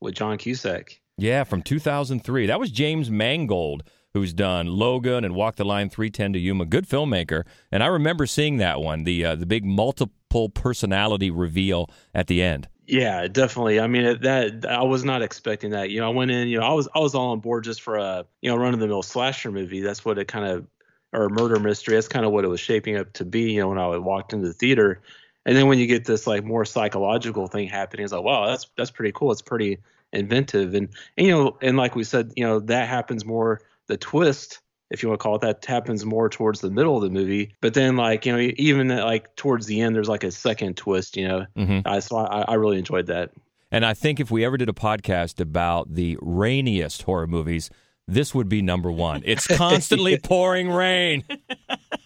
with 0.00 0.14
John 0.14 0.36
Cusack. 0.38 1.00
Yeah, 1.16 1.44
from 1.44 1.62
2003. 1.62 2.46
That 2.46 2.60
was 2.60 2.70
James 2.70 3.10
Mangold, 3.10 3.84
who's 4.12 4.32
done 4.32 4.66
Logan 4.66 5.24
and 5.24 5.34
Walk 5.34 5.56
the 5.56 5.64
Line 5.64 5.88
310 5.88 6.34
to 6.34 6.38
Yuma. 6.38 6.66
Good 6.66 6.86
filmmaker. 6.88 7.44
And 7.72 7.82
I 7.82 7.86
remember 7.86 8.26
seeing 8.26 8.58
that 8.58 8.80
one, 8.80 9.04
the 9.04 9.24
uh, 9.24 9.34
the 9.36 9.46
big 9.46 9.64
multiple 9.64 10.48
personality 10.50 11.30
reveal 11.30 11.88
at 12.14 12.26
the 12.26 12.42
end. 12.42 12.68
Yeah, 12.86 13.28
definitely. 13.28 13.80
I 13.80 13.86
mean, 13.86 14.20
that 14.22 14.66
I 14.68 14.82
was 14.82 15.04
not 15.04 15.22
expecting 15.22 15.70
that. 15.70 15.88
You 15.90 16.00
know, 16.00 16.06
I 16.06 16.14
went 16.14 16.30
in. 16.30 16.48
You 16.48 16.60
know, 16.60 16.66
I 16.66 16.72
was 16.74 16.86
I 16.94 16.98
was 16.98 17.14
all 17.14 17.30
on 17.30 17.40
board 17.40 17.64
just 17.64 17.80
for 17.80 17.96
a 17.96 18.26
you 18.42 18.50
know 18.50 18.56
run 18.56 18.74
of 18.74 18.80
the 18.80 18.86
mill 18.86 19.02
slasher 19.02 19.50
movie. 19.50 19.80
That's 19.80 20.04
what 20.04 20.18
it 20.18 20.28
kind 20.28 20.44
of 20.46 20.66
or 21.12 21.28
murder 21.30 21.58
mystery. 21.58 21.94
That's 21.94 22.08
kind 22.08 22.26
of 22.26 22.32
what 22.32 22.44
it 22.44 22.48
was 22.48 22.60
shaping 22.60 22.96
up 22.96 23.12
to 23.14 23.24
be. 23.24 23.52
You 23.52 23.60
know, 23.62 23.68
when 23.68 23.78
I 23.78 23.96
walked 23.96 24.34
into 24.34 24.48
the 24.48 24.52
theater, 24.52 25.00
and 25.46 25.56
then 25.56 25.66
when 25.66 25.78
you 25.78 25.86
get 25.86 26.04
this 26.04 26.26
like 26.26 26.44
more 26.44 26.66
psychological 26.66 27.46
thing 27.46 27.68
happening, 27.68 28.04
it's 28.04 28.12
like, 28.12 28.22
wow, 28.22 28.46
that's 28.46 28.66
that's 28.76 28.90
pretty 28.90 29.12
cool. 29.12 29.32
It's 29.32 29.42
pretty 29.42 29.78
inventive, 30.12 30.74
and, 30.74 30.88
and 31.16 31.26
you 31.26 31.32
know, 31.32 31.56
and 31.62 31.78
like 31.78 31.96
we 31.96 32.04
said, 32.04 32.32
you 32.36 32.44
know, 32.44 32.60
that 32.60 32.86
happens 32.88 33.24
more. 33.24 33.62
The 33.86 33.96
twist, 33.96 34.60
if 34.90 35.02
you 35.02 35.08
want 35.08 35.20
to 35.20 35.22
call 35.22 35.34
it 35.36 35.40
that, 35.42 35.64
happens 35.64 36.04
more 36.04 36.28
towards 36.28 36.60
the 36.60 36.70
middle 36.70 36.96
of 36.96 37.02
the 37.02 37.10
movie. 37.10 37.54
But 37.60 37.74
then, 37.74 37.96
like 37.96 38.26
you 38.26 38.32
know, 38.32 38.52
even 38.56 38.88
like 38.88 39.34
towards 39.36 39.66
the 39.66 39.80
end, 39.80 39.94
there's 39.96 40.08
like 40.08 40.24
a 40.24 40.30
second 40.30 40.76
twist. 40.76 41.16
You 41.16 41.28
know, 41.28 41.46
Mhm. 41.56 41.82
I, 41.86 41.98
so 42.00 42.16
I, 42.16 42.42
I 42.42 42.54
really 42.54 42.78
enjoyed 42.78 43.06
that. 43.06 43.30
And 43.72 43.84
I 43.84 43.94
think 43.94 44.20
if 44.20 44.30
we 44.30 44.44
ever 44.44 44.56
did 44.56 44.68
a 44.68 44.72
podcast 44.74 45.40
about 45.40 45.94
the 45.94 46.16
rainiest 46.20 47.02
horror 47.02 47.26
movies, 47.26 47.70
this 48.06 48.34
would 48.34 48.48
be 48.48 48.62
number 48.62 48.92
one. 48.92 49.22
It's 49.24 49.46
constantly 49.56 50.18
pouring 50.18 50.68
rain. 50.70 51.24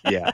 Yeah. 0.09 0.31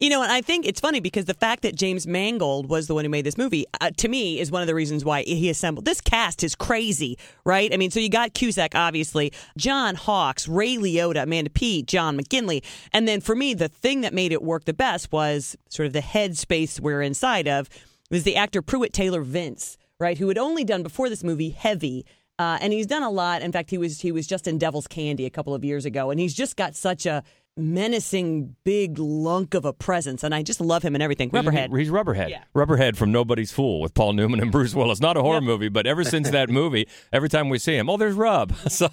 You 0.00 0.10
know, 0.10 0.22
and 0.22 0.30
I 0.30 0.42
think 0.42 0.64
it's 0.64 0.78
funny 0.78 1.00
because 1.00 1.24
the 1.24 1.34
fact 1.34 1.62
that 1.62 1.74
James 1.74 2.06
Mangold 2.06 2.68
was 2.68 2.86
the 2.86 2.94
one 2.94 3.04
who 3.04 3.10
made 3.10 3.26
this 3.26 3.36
movie, 3.36 3.66
uh, 3.80 3.90
to 3.96 4.06
me, 4.06 4.38
is 4.38 4.48
one 4.48 4.62
of 4.62 4.68
the 4.68 4.74
reasons 4.74 5.04
why 5.04 5.22
he 5.22 5.50
assembled. 5.50 5.86
This 5.86 6.00
cast 6.00 6.44
is 6.44 6.54
crazy, 6.54 7.18
right? 7.44 7.74
I 7.74 7.76
mean, 7.76 7.90
so 7.90 7.98
you 7.98 8.08
got 8.08 8.32
Cusack, 8.32 8.76
obviously, 8.76 9.32
John 9.56 9.96
Hawkes, 9.96 10.46
Ray 10.46 10.76
Liotta, 10.76 11.24
Amanda 11.24 11.50
Peet, 11.50 11.88
John 11.88 12.16
McGinley. 12.16 12.62
And 12.92 13.08
then 13.08 13.20
for 13.20 13.34
me, 13.34 13.54
the 13.54 13.68
thing 13.68 14.02
that 14.02 14.14
made 14.14 14.30
it 14.30 14.40
work 14.40 14.66
the 14.66 14.72
best 14.72 15.10
was 15.10 15.56
sort 15.68 15.88
of 15.88 15.92
the 15.92 16.00
headspace 16.00 16.78
we're 16.78 17.02
inside 17.02 17.48
of, 17.48 17.68
was 18.08 18.22
the 18.22 18.36
actor 18.36 18.62
Pruitt 18.62 18.92
Taylor 18.92 19.22
Vince, 19.22 19.76
right? 19.98 20.16
Who 20.16 20.28
had 20.28 20.38
only 20.38 20.62
done 20.62 20.84
before 20.84 21.08
this 21.08 21.24
movie 21.24 21.50
Heavy. 21.50 22.06
Uh, 22.38 22.56
and 22.60 22.72
he's 22.72 22.86
done 22.86 23.02
a 23.02 23.10
lot. 23.10 23.42
In 23.42 23.50
fact, 23.50 23.68
he 23.68 23.78
was 23.78 24.00
he 24.00 24.12
was 24.12 24.24
just 24.24 24.46
in 24.46 24.58
Devil's 24.58 24.86
Candy 24.86 25.26
a 25.26 25.30
couple 25.30 25.56
of 25.56 25.64
years 25.64 25.84
ago, 25.84 26.10
and 26.10 26.20
he's 26.20 26.34
just 26.34 26.56
got 26.56 26.76
such 26.76 27.04
a 27.04 27.24
menacing 27.58 28.56
big 28.64 28.98
lunk 28.98 29.54
of 29.54 29.64
a 29.64 29.72
presence, 29.72 30.22
and 30.22 30.34
I 30.34 30.42
just 30.42 30.60
love 30.60 30.82
him 30.82 30.94
and 30.94 31.02
everything. 31.02 31.30
Rubberhead. 31.30 31.76
He's 31.78 31.90
Rubberhead. 31.90 32.30
Yeah. 32.30 32.44
Rubberhead 32.54 32.96
from 32.96 33.12
Nobody's 33.12 33.52
Fool 33.52 33.80
with 33.80 33.92
Paul 33.94 34.12
Newman 34.14 34.40
and 34.40 34.50
Bruce 34.52 34.74
Willis. 34.74 35.00
Not 35.00 35.16
a 35.16 35.20
horror 35.22 35.36
Yep. 35.36 35.42
movie, 35.44 35.68
but 35.68 35.86
ever 35.86 36.04
since 36.04 36.30
that 36.30 36.48
movie, 36.50 36.86
every 37.12 37.28
time 37.28 37.48
we 37.48 37.58
see 37.58 37.76
him, 37.76 37.90
oh, 37.90 37.96
there's 37.96 38.14
Rub. 38.14 38.52
So 38.68 38.88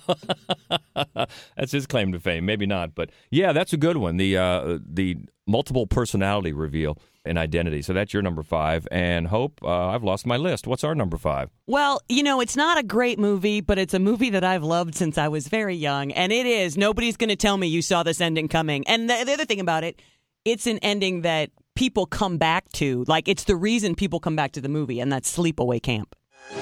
that's 1.56 1.72
his 1.72 1.86
claim 1.86 2.12
to 2.14 2.20
fame. 2.20 2.46
Maybe 2.46 2.66
not, 2.66 2.96
but 2.96 3.10
yeah, 3.30 3.54
that's 3.54 3.74
a 3.74 3.78
good 3.78 3.98
one. 3.98 4.18
The 4.18 4.38
uh, 4.38 4.80
the 4.86 5.18
multiple 5.46 5.86
personality 5.86 6.52
reveal 6.54 6.98
and 7.26 7.38
identity. 7.38 7.82
So 7.82 7.94
that's 7.94 8.14
your 8.14 8.22
number 8.22 8.44
five. 8.44 8.88
And 8.92 9.28
Hope, 9.28 9.60
uh, 9.64 9.88
I've 9.88 10.04
lost 10.04 10.26
my 10.26 10.38
list. 10.38 10.68
What's 10.68 10.84
our 10.84 10.96
number 10.96 11.18
five? 11.18 11.50
Well, 11.68 12.02
you 12.10 12.24
know, 12.24 12.42
it's 12.42 12.56
not 12.56 12.78
a 12.78 12.84
great 12.84 13.20
movie, 13.20 13.62
but 13.62 13.78
it's 13.78 13.94
a 13.94 14.00
movie 14.00 14.30
that 14.32 14.44
I've 14.44 14.64
loved 14.64 14.96
since 14.96 15.18
I 15.18 15.28
was 15.28 15.48
very 15.48 15.76
young, 15.76 16.12
and 16.12 16.32
it 16.32 16.46
is. 16.46 16.78
Nobody's 16.78 17.18
going 17.18 17.30
to 17.30 17.36
tell 17.36 17.58
me 17.58 17.68
you 17.68 17.82
saw 17.82 18.04
this 18.04 18.22
ending 18.22 18.48
coming. 18.48 18.88
And 18.88 19.10
the, 19.10 19.24
the 19.26 19.34
other 19.34 19.46
thing 19.46 19.60
about 19.60 19.84
it, 19.84 20.02
it's 20.44 20.68
an 20.68 20.80
ending 20.80 21.22
that 21.22 21.52
people 21.76 22.06
come 22.06 22.38
back 22.38 22.72
to. 22.74 23.04
Like 23.08 23.28
it's 23.28 23.44
the 23.46 23.56
reason 23.56 23.96
people 23.96 24.20
come 24.20 24.36
back 24.36 24.52
to 24.54 24.62
the 24.62 24.70
movie, 24.70 25.00
and 25.00 25.12
that's 25.12 25.36
Sleepaway 25.36 25.82
Camp. 25.82 26.16
God, 26.52 26.60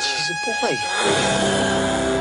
she's 0.00 0.30
a 0.30 0.34
boy. 0.44 2.11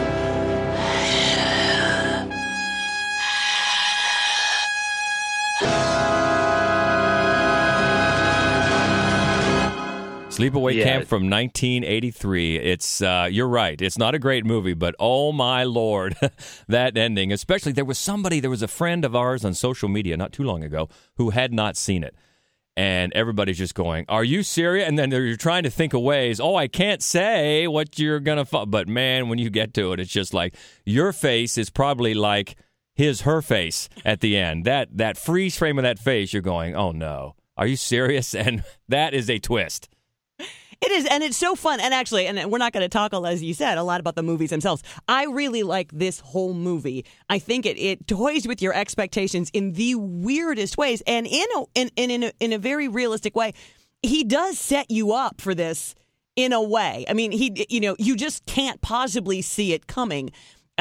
Sleepaway 10.42 10.76
Yeah. 10.76 10.84
Camp 10.84 11.08
from 11.08 11.30
1983. 11.30 12.58
It's 12.58 13.02
uh, 13.02 13.28
you're 13.32 13.48
right. 13.48 13.82
It's 13.82 13.98
not 13.98 14.16
a 14.16 14.20
great 14.20 14.46
movie, 14.46 14.74
but 14.74 14.96
oh 15.00 15.32
my 15.32 15.64
lord, 15.64 16.18
that 16.68 16.98
ending. 16.98 17.32
Especially 17.32 17.72
there 17.72 17.86
was 17.86 18.00
somebody, 18.00 18.40
there 18.40 18.50
was 18.50 18.62
a 18.64 18.68
friend 18.68 19.06
of 19.06 19.16
ours 19.16 19.46
on 19.46 19.54
social 19.54 19.90
media 19.90 20.18
not 20.18 20.32
too 20.34 20.44
long 20.44 20.64
ago 20.64 20.90
who 21.16 21.30
had 21.30 21.54
not 21.54 21.78
seen 21.78 22.04
it, 22.04 22.16
and 22.76 23.14
everybody's 23.14 23.58
just 23.58 23.76
going, 23.76 24.06
"Are 24.10 24.24
you 24.24 24.44
serious?" 24.44 24.88
And 24.88 24.98
then 24.98 25.10
they're 25.10 25.26
you're 25.26 25.38
trying 25.38 25.64
to 25.64 25.70
think 25.70 25.94
of 25.94 26.02
ways. 26.02 26.40
Oh, 26.40 26.56
I 26.56 26.68
can't 26.68 27.04
say 27.04 27.68
what 27.68 28.00
you're 28.00 28.20
gonna. 28.20 28.46
Fu-. 28.46 28.66
But 28.66 28.88
man, 28.88 29.30
when 29.30 29.38
you 29.40 29.50
get 29.50 29.74
to 29.76 29.94
it, 29.94 30.00
it's 30.00 30.12
just 30.12 30.34
like 30.34 30.56
your 30.86 31.14
face 31.14 31.58
is 31.58 31.70
probably 31.70 32.14
like 32.14 32.56
his 32.94 33.22
her 33.22 33.42
face 33.42 33.90
at 34.04 34.20
the 34.22 34.38
end. 34.38 34.66
That 34.66 34.98
that 34.98 35.18
freeze 35.18 35.58
frame 35.58 35.78
of 35.78 35.84
that 35.84 36.00
face, 36.00 36.34
you're 36.34 36.42
going, 36.42 36.76
"Oh 36.76 36.92
no. 36.92 37.36
Are 37.58 37.68
you 37.68 37.76
serious?" 37.76 38.34
And 38.46 38.64
that 38.88 39.14
is 39.14 39.30
a 39.30 39.38
twist. 39.38 39.90
It 40.82 40.92
is, 40.92 41.06
and 41.06 41.24
it's 41.24 41.38
so 41.38 41.54
fun. 41.54 41.80
And 41.80 41.94
actually, 41.94 42.26
and 42.26 42.52
we're 42.52 42.58
not 42.58 42.74
going 42.74 42.82
to 42.84 42.90
talk, 42.90 43.14
as 43.14 43.44
you 43.44 43.54
said, 43.54 43.78
a 43.78 43.84
lot 43.84 44.00
about 44.00 44.16
the 44.16 44.24
movies 44.24 44.50
themselves. 44.50 44.82
I 45.08 45.26
really 45.26 45.62
like 45.62 45.92
this 45.92 46.20
whole 46.20 46.56
movie. 46.56 47.06
I 47.30 47.38
think 47.38 47.68
it 47.68 47.78
it 47.78 48.08
toys 48.08 48.48
with 48.48 48.64
your 48.64 48.74
expectations 48.74 49.52
in 49.54 49.74
the 49.74 49.96
weirdest 49.96 50.78
ways, 50.78 51.04
and 51.06 51.28
in 51.28 51.46
a, 51.56 51.64
in 51.76 51.90
in 51.96 52.24
a, 52.24 52.32
in 52.40 52.54
a 52.54 52.58
very 52.58 52.88
realistic 52.88 53.36
way. 53.36 53.54
He 54.04 54.24
does 54.24 54.58
set 54.58 54.90
you 54.90 55.14
up 55.14 55.40
for 55.40 55.54
this 55.54 55.94
in 56.36 56.54
a 56.54 56.62
way. 56.62 57.06
I 57.08 57.14
mean, 57.14 57.32
he 57.32 57.68
you 57.70 57.80
know 57.80 57.96
you 58.00 58.16
just 58.16 58.46
can't 58.48 58.82
possibly 58.82 59.44
see 59.44 59.74
it 59.74 59.86
coming. 59.86 60.32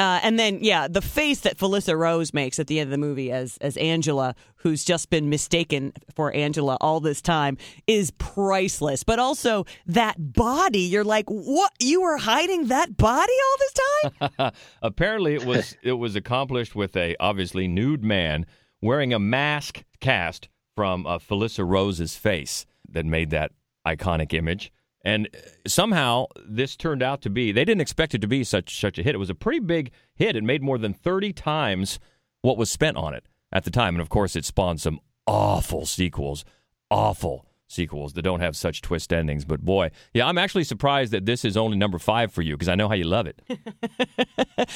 Uh, 0.00 0.18
and 0.22 0.38
then, 0.38 0.60
yeah, 0.62 0.88
the 0.88 1.02
face 1.02 1.40
that 1.40 1.58
Felissa 1.58 1.94
Rose 1.94 2.32
makes 2.32 2.58
at 2.58 2.68
the 2.68 2.80
end 2.80 2.86
of 2.86 2.90
the 2.90 2.96
movie 2.96 3.30
as 3.30 3.58
as 3.58 3.76
Angela, 3.76 4.34
who's 4.56 4.82
just 4.82 5.10
been 5.10 5.28
mistaken 5.28 5.92
for 6.14 6.32
Angela 6.32 6.78
all 6.80 7.00
this 7.00 7.20
time, 7.20 7.58
is 7.86 8.10
priceless. 8.12 9.04
But 9.04 9.18
also 9.18 9.66
that 9.84 10.32
body, 10.32 10.78
you're 10.78 11.04
like, 11.04 11.26
what? 11.28 11.72
You 11.80 12.00
were 12.00 12.16
hiding 12.16 12.68
that 12.68 12.96
body 12.96 13.32
all 13.44 13.56
this 13.58 14.30
time? 14.38 14.52
Apparently, 14.82 15.34
it 15.34 15.44
was 15.44 15.76
it 15.82 15.92
was 15.92 16.16
accomplished 16.16 16.74
with 16.74 16.96
a 16.96 17.14
obviously 17.20 17.68
nude 17.68 18.02
man 18.02 18.46
wearing 18.80 19.12
a 19.12 19.18
mask 19.18 19.84
cast 20.00 20.48
from 20.74 21.06
uh, 21.06 21.18
Felissa 21.18 21.68
Rose's 21.68 22.16
face 22.16 22.64
that 22.88 23.04
made 23.04 23.28
that 23.28 23.52
iconic 23.86 24.32
image. 24.32 24.72
And 25.02 25.28
somehow 25.66 26.26
this 26.46 26.76
turned 26.76 27.02
out 27.02 27.22
to 27.22 27.30
be 27.30 27.52
they 27.52 27.64
didn't 27.64 27.80
expect 27.80 28.14
it 28.14 28.20
to 28.20 28.28
be 28.28 28.44
such 28.44 28.78
such 28.78 28.98
a 28.98 29.02
hit. 29.02 29.14
It 29.14 29.18
was 29.18 29.30
a 29.30 29.34
pretty 29.34 29.60
big 29.60 29.90
hit. 30.14 30.36
It 30.36 30.44
made 30.44 30.62
more 30.62 30.78
than 30.78 30.92
30 30.92 31.32
times 31.32 31.98
what 32.42 32.58
was 32.58 32.70
spent 32.70 32.96
on 32.96 33.14
it 33.14 33.24
at 33.52 33.64
the 33.64 33.70
time. 33.70 33.94
And 33.94 34.02
of 34.02 34.08
course 34.08 34.36
it 34.36 34.44
spawned 34.44 34.80
some 34.80 35.00
awful 35.26 35.86
sequels. 35.86 36.44
Awful 36.90 37.46
sequels 37.70 38.14
that 38.14 38.22
don't 38.22 38.40
have 38.40 38.56
such 38.56 38.82
twist 38.82 39.12
endings. 39.12 39.44
But 39.44 39.60
boy, 39.60 39.90
yeah, 40.12 40.26
I'm 40.26 40.38
actually 40.38 40.64
surprised 40.64 41.12
that 41.12 41.24
this 41.24 41.44
is 41.44 41.56
only 41.56 41.76
number 41.76 41.98
five 41.98 42.32
for 42.32 42.42
you 42.42 42.54
because 42.56 42.68
I 42.68 42.74
know 42.74 42.88
how 42.88 42.94
you 42.94 43.04
love 43.04 43.26
it. 43.26 43.40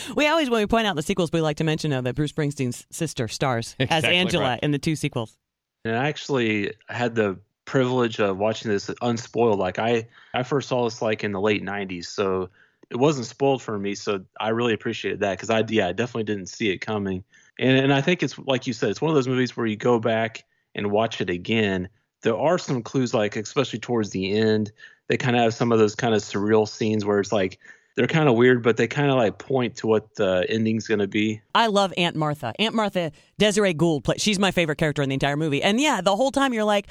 we 0.16 0.28
always, 0.28 0.48
when 0.48 0.60
we 0.60 0.66
point 0.66 0.86
out 0.86 0.96
the 0.96 1.02
sequels, 1.02 1.32
we 1.32 1.40
like 1.40 1.56
to 1.58 1.64
mention 1.64 1.92
uh, 1.92 2.00
that 2.02 2.14
Bruce 2.14 2.32
Springsteen's 2.32 2.86
sister 2.90 3.28
stars 3.28 3.74
as 3.80 3.86
Exactly 3.86 4.16
Angela 4.16 4.44
right. 4.44 4.60
in 4.62 4.70
the 4.70 4.78
two 4.78 4.96
sequels. 4.96 5.36
And 5.84 5.96
I 5.96 6.08
actually 6.08 6.72
had 6.88 7.14
the 7.14 7.38
privilege 7.64 8.20
of 8.20 8.38
watching 8.38 8.70
this 8.70 8.90
unspoiled. 9.02 9.58
Like 9.58 9.78
I, 9.78 10.06
I 10.32 10.42
first 10.42 10.68
saw 10.68 10.84
this 10.84 11.02
like 11.02 11.24
in 11.24 11.32
the 11.32 11.40
late 11.40 11.62
'90s, 11.62 12.06
so 12.06 12.50
it 12.90 12.96
wasn't 12.96 13.26
spoiled 13.26 13.62
for 13.62 13.78
me. 13.78 13.94
So 13.94 14.24
I 14.38 14.50
really 14.50 14.74
appreciated 14.74 15.20
that 15.20 15.38
because 15.38 15.50
I, 15.50 15.64
yeah, 15.68 15.88
I 15.88 15.92
definitely 15.92 16.24
didn't 16.24 16.46
see 16.46 16.70
it 16.70 16.78
coming. 16.78 17.24
And 17.58 17.78
and 17.78 17.92
I 17.92 18.00
think 18.00 18.22
it's 18.22 18.38
like 18.38 18.66
you 18.66 18.72
said, 18.72 18.90
it's 18.90 19.00
one 19.00 19.10
of 19.10 19.14
those 19.14 19.28
movies 19.28 19.56
where 19.56 19.66
you 19.66 19.76
go 19.76 19.98
back 19.98 20.44
and 20.74 20.90
watch 20.90 21.20
it 21.20 21.30
again. 21.30 21.88
There 22.22 22.36
are 22.36 22.58
some 22.58 22.82
clues, 22.82 23.12
like 23.12 23.36
especially 23.36 23.78
towards 23.78 24.10
the 24.10 24.32
end, 24.36 24.72
they 25.08 25.16
kind 25.16 25.36
of 25.36 25.42
have 25.42 25.54
some 25.54 25.72
of 25.72 25.78
those 25.78 25.94
kind 25.94 26.14
of 26.14 26.22
surreal 26.22 26.66
scenes 26.66 27.04
where 27.04 27.20
it's 27.20 27.32
like 27.32 27.58
they're 27.96 28.06
kind 28.06 28.28
of 28.28 28.34
weird, 28.34 28.62
but 28.62 28.76
they 28.76 28.88
kind 28.88 29.10
of 29.10 29.16
like 29.16 29.38
point 29.38 29.76
to 29.76 29.86
what 29.86 30.14
the 30.16 30.44
ending's 30.48 30.88
going 30.88 30.98
to 30.98 31.06
be. 31.06 31.40
I 31.54 31.68
love 31.68 31.92
Aunt 31.96 32.16
Martha. 32.16 32.52
Aunt 32.58 32.74
Martha, 32.74 33.12
Desiree 33.38 33.74
Gould, 33.74 34.04
play, 34.04 34.16
she's 34.18 34.38
my 34.38 34.50
favorite 34.50 34.76
character 34.76 35.02
in 35.02 35.08
the 35.08 35.14
entire 35.14 35.36
movie. 35.36 35.62
And 35.62 35.80
yeah, 35.80 36.00
the 36.00 36.16
whole 36.16 36.32
time 36.32 36.52
you're 36.52 36.64
like, 36.64 36.88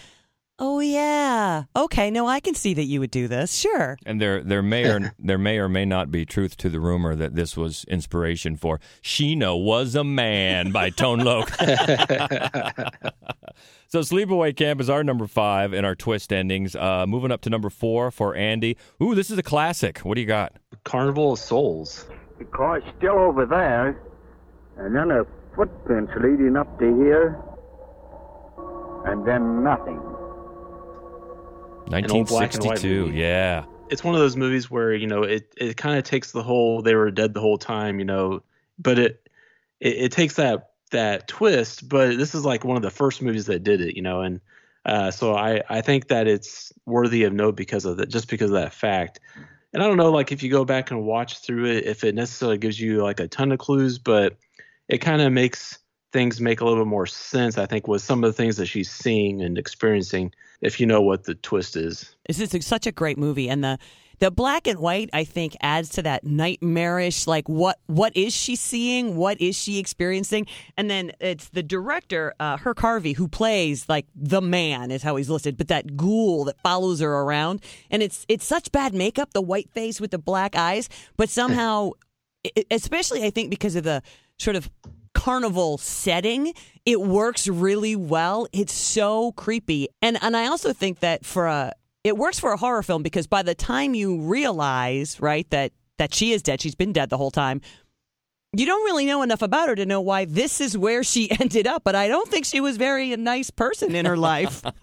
oh 0.59 0.79
yeah, 0.79 1.63
okay, 1.75 2.09
no, 2.11 2.27
I 2.27 2.39
can 2.39 2.55
see 2.55 2.73
that 2.73 2.83
you 2.83 2.99
would 2.99 3.11
do 3.11 3.27
this. 3.27 3.53
Sure. 3.53 3.97
And 4.05 4.21
there, 4.21 4.41
there 4.41 4.61
may 4.61 4.89
or 4.89 5.13
there 5.19 5.37
may 5.37 5.57
or 5.57 5.69
may 5.69 5.85
not 5.85 6.11
be 6.11 6.25
truth 6.25 6.57
to 6.57 6.69
the 6.69 6.79
rumor 6.79 7.15
that 7.15 7.35
this 7.35 7.57
was 7.57 7.83
inspiration 7.85 8.55
for 8.55 8.79
"Sheena 9.01 9.61
Was 9.63 9.95
a 9.95 10.03
Man" 10.03 10.71
by 10.71 10.89
Tone 10.89 11.19
Loc. 11.19 11.49
so, 13.87 13.99
Sleepaway 14.01 14.55
Camp 14.55 14.81
is 14.81 14.89
our 14.89 15.03
number 15.03 15.27
five 15.27 15.73
in 15.73 15.85
our 15.85 15.95
twist 15.95 16.31
endings. 16.33 16.75
Uh, 16.75 17.05
moving 17.07 17.31
up 17.31 17.41
to 17.41 17.49
number 17.49 17.69
four 17.69 18.11
for 18.11 18.35
Andy. 18.35 18.77
Ooh, 19.01 19.15
this 19.15 19.31
is 19.31 19.37
a 19.37 19.43
classic. 19.43 19.99
What 19.99 20.15
do 20.15 20.21
you 20.21 20.27
got? 20.27 20.53
Carnival 20.83 21.33
of 21.33 21.39
Souls. 21.39 22.07
The 22.39 22.45
car's 22.45 22.83
still 22.97 23.19
over 23.19 23.45
there, 23.45 24.01
and 24.77 24.95
then 24.95 25.11
a 25.11 25.23
footprints 25.55 26.11
leading 26.21 26.57
up 26.57 26.79
to 26.79 26.85
here, 26.85 27.39
and 29.05 29.25
then 29.27 29.63
nothing. 29.63 30.01
old 30.03 30.13
black 30.13 31.51
and 31.51 31.63
white 31.63 31.72
1962. 31.87 33.05
movie. 33.05 33.19
Yeah. 33.19 33.65
it's 33.89 34.03
one 34.03 34.15
of 34.15 34.21
those 34.21 34.35
movies 34.35 34.69
where 34.71 34.93
you 34.93 35.07
know 35.07 35.23
it 35.23 35.53
it 35.57 35.77
kind 35.77 35.97
of 35.97 36.03
takes 36.03 36.31
the 36.31 36.43
whole 36.43 36.81
they 36.81 36.95
were 36.95 37.11
dead 37.11 37.33
the 37.33 37.39
whole 37.41 37.57
time 37.57 37.99
you 37.99 38.05
know 38.05 38.41
but 38.79 38.97
it, 38.97 39.29
it 39.79 40.05
it 40.05 40.11
takes 40.11 40.35
that 40.35 40.71
that 40.91 41.27
twist 41.27 41.87
but 41.87 42.17
this 42.17 42.33
is 42.35 42.45
like 42.45 42.63
one 42.63 42.77
of 42.77 42.83
the 42.83 42.89
first 42.89 43.21
movies 43.21 43.45
that 43.47 43.63
did 43.63 43.81
it 43.81 43.95
you 43.95 44.01
know 44.01 44.21
and 44.21 44.39
uh, 44.85 45.11
so 45.11 45.33
I 45.33 45.63
I 45.69 45.81
think 45.81 46.09
that 46.09 46.27
it's 46.27 46.73
worthy 46.85 47.23
of 47.23 47.33
note 47.33 47.55
because 47.55 47.85
of 47.85 47.97
that 47.97 48.09
just 48.09 48.29
because 48.29 48.49
of 48.49 48.55
that 48.55 48.73
fact 48.73 49.19
and 49.73 49.81
I 49.81 49.87
don't 49.87 49.97
know 49.97 50.11
like 50.11 50.31
if 50.31 50.43
you 50.43 50.51
go 50.51 50.65
back 50.65 50.91
and 50.91 51.03
watch 51.03 51.39
through 51.39 51.65
it 51.65 51.85
if 51.85 52.03
it 52.03 52.15
necessarily 52.15 52.57
gives 52.57 52.79
you 52.79 53.01
like 53.01 53.19
a 53.19 53.27
ton 53.27 53.51
of 53.51 53.59
clues 53.59 53.97
but 53.97 54.37
it 54.89 54.97
kind 54.97 55.21
of 55.21 55.31
makes 55.31 55.79
things 56.13 56.39
make 56.39 56.61
a 56.61 56.65
little 56.65 56.83
bit 56.83 56.89
more 56.89 57.07
sense 57.07 57.57
I 57.57 57.65
think 57.65 57.87
with 57.87 58.01
some 58.01 58.23
of 58.23 58.29
the 58.29 58.33
things 58.33 58.57
that 58.57 58.67
she's 58.67 58.89
seeing 58.89 59.41
and 59.41 59.57
experiencing 59.57 60.31
if 60.61 60.79
you 60.79 60.85
know 60.85 61.01
what 61.01 61.25
the 61.25 61.35
twist 61.35 61.75
is. 61.75 62.15
This 62.27 62.39
is 62.39 62.65
such 62.65 62.87
a 62.87 62.91
great 62.91 63.17
movie, 63.17 63.49
and 63.49 63.63
the 63.63 63.77
the 64.19 64.31
black 64.31 64.67
and 64.67 64.79
white 64.79 65.09
I 65.11 65.25
think 65.25 65.57
adds 65.59 65.89
to 65.89 66.03
that 66.03 66.23
nightmarish 66.23 67.27
like 67.27 67.49
what 67.49 67.79
what 67.87 68.15
is 68.15 68.33
she 68.33 68.55
seeing, 68.55 69.17
what 69.17 69.41
is 69.41 69.57
she 69.57 69.79
experiencing, 69.79 70.47
and 70.77 70.89
then 70.89 71.11
it's 71.19 71.49
the 71.49 71.63
director 71.63 72.33
uh, 72.39 72.57
Herk 72.57 72.79
Harvey 72.79 73.13
who 73.13 73.27
plays 73.27 73.89
like 73.89 74.05
the 74.15 74.41
man 74.41 74.91
is 74.91 75.03
how 75.03 75.17
he's 75.17 75.29
listed, 75.29 75.57
but 75.57 75.67
that 75.67 75.97
ghoul 75.97 76.45
that 76.45 76.59
follows 76.61 77.01
her 77.01 77.11
around, 77.11 77.61
and 77.91 78.01
it's 78.01 78.25
it's 78.29 78.45
such 78.45 78.71
bad 78.71 78.93
makeup, 78.93 79.33
the 79.33 79.41
white 79.41 79.69
face 79.71 79.99
with 79.99 80.11
the 80.11 80.19
black 80.19 80.55
eyes, 80.55 80.87
but 81.17 81.29
somehow, 81.29 81.91
especially 82.71 83.25
I 83.25 83.31
think 83.31 83.49
because 83.49 83.75
of 83.75 83.83
the 83.83 84.01
sort 84.37 84.55
of 84.55 84.69
carnival 85.13 85.77
setting, 85.77 86.53
it 86.85 87.01
works 87.01 87.47
really 87.47 87.95
well. 87.95 88.47
It's 88.51 88.73
so 88.73 89.31
creepy. 89.33 89.87
And 90.01 90.17
and 90.21 90.35
I 90.35 90.47
also 90.47 90.73
think 90.73 90.99
that 90.99 91.25
for 91.25 91.47
a 91.47 91.73
it 92.03 92.17
works 92.17 92.39
for 92.39 92.51
a 92.51 92.57
horror 92.57 92.83
film 92.83 93.03
because 93.03 93.27
by 93.27 93.43
the 93.43 93.55
time 93.55 93.93
you 93.93 94.19
realize, 94.19 95.19
right, 95.21 95.49
that 95.51 95.71
that 95.97 96.13
she 96.13 96.31
is 96.31 96.41
dead, 96.41 96.61
she's 96.61 96.75
been 96.75 96.93
dead 96.93 97.09
the 97.09 97.17
whole 97.17 97.31
time. 97.31 97.61
You 98.55 98.65
don't 98.67 98.83
really 98.85 99.05
know 99.05 99.23
enough 99.23 99.41
about 99.41 99.69
her 99.69 99.75
to 99.75 99.85
know 99.85 100.01
why 100.01 100.25
this 100.25 100.61
is 100.61 100.77
where 100.77 101.03
she 101.03 101.31
ended 101.39 101.65
up, 101.65 101.83
but 101.83 101.95
I 101.95 102.07
don't 102.07 102.29
think 102.29 102.45
she 102.45 102.59
was 102.61 102.77
very 102.77 103.13
a 103.13 103.17
nice 103.17 103.49
person 103.49 103.95
in 103.95 104.05
her 104.05 104.17
life. 104.17 104.61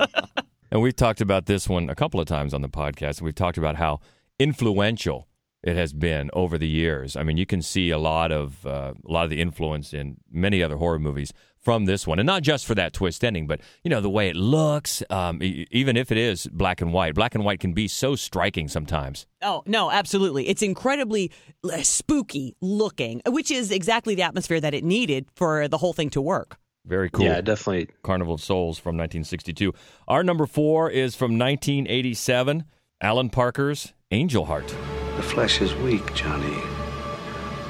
And 0.71 0.81
we've 0.81 0.95
talked 0.95 1.21
about 1.21 1.47
this 1.47 1.69
one 1.69 1.91
a 1.91 1.95
couple 1.95 2.21
of 2.21 2.29
times 2.29 2.55
on 2.55 2.63
the 2.63 2.69
podcast. 2.69 3.21
We've 3.21 3.35
talked 3.35 3.59
about 3.59 3.77
how 3.77 4.01
influential 4.39 5.27
it 5.62 5.76
has 5.76 5.93
been 5.93 6.31
over 6.33 6.57
the 6.59 6.69
years. 6.69 7.17
I 7.17 7.23
mean, 7.23 7.37
you 7.37 7.47
can 7.47 7.62
see 7.62 7.90
a 7.90 7.99
lot 7.99 8.33
of 8.33 8.64
uh, 8.67 8.95
a 9.07 9.12
lot 9.12 9.25
of 9.25 9.31
the 9.31 9.40
influence 9.40 9.93
in 9.93 10.17
many 10.31 10.62
other 10.62 10.76
horror 10.76 10.99
movies 10.99 11.33
from 11.59 11.85
this 11.85 12.07
one, 12.07 12.19
and 12.19 12.26
not 12.26 12.43
just 12.43 12.64
for 12.64 12.75
that 12.75 12.95
twist 12.95 13.23
ending, 13.23 13.47
but 13.47 13.61
you 13.85 13.90
know 13.90 14.00
the 14.00 14.09
way 14.09 14.29
it 14.29 14.37
looks. 14.37 15.02
Um, 15.11 15.43
e- 15.43 15.67
even 15.71 15.97
if 15.97 16.11
it 16.11 16.17
is 16.17 16.47
black 16.47 16.81
and 16.81 16.93
white, 16.93 17.14
black 17.14 17.35
and 17.35 17.45
white 17.45 17.61
can 17.61 17.73
be 17.75 17.87
so 17.88 18.17
striking 18.17 18.69
sometimes. 18.69 19.26
Oh, 19.43 19.62
no, 19.67 19.90
absolutely. 19.90 20.49
It's 20.49 20.62
incredibly 20.62 21.31
uh, 21.64 21.83
spooky 21.83 22.57
looking, 22.62 23.21
which 23.26 23.50
is 23.50 23.71
exactly 23.71 24.14
the 24.14 24.23
atmosphere 24.23 24.61
that 24.61 24.73
it 24.73 24.85
needed 24.85 25.26
for 25.35 25.69
the 25.69 25.79
whole 25.79 25.93
thing 25.93 26.09
to 26.11 26.23
work. 26.23 26.57
Very 26.87 27.11
cool. 27.11 27.26
Yeah, 27.26 27.43
definitely. 27.43 27.88
Carnival 28.02 28.35
of 28.35 28.40
Souls 28.40 28.79
from 28.79 28.97
1962. 28.97 29.75
Our 30.09 30.25
number 30.25 30.47
four 30.47 30.90
is 30.90 31.14
from 31.14 31.33
1987. 31.38 32.64
Alan 33.02 33.29
Parker's 33.29 33.93
Angel 34.11 34.47
Heart. 34.47 34.75
The 35.21 35.27
flesh 35.27 35.61
is 35.61 35.75
weak, 35.75 36.15
Johnny. 36.15 36.62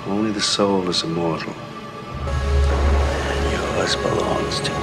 Only 0.07 0.31
the 0.31 0.41
soul 0.41 0.89
is 0.89 1.03
immortal. 1.03 1.53
And 1.53 3.53
yours 3.53 3.97
belongs 3.97 4.61
to 4.61 4.71
me. 4.71 4.77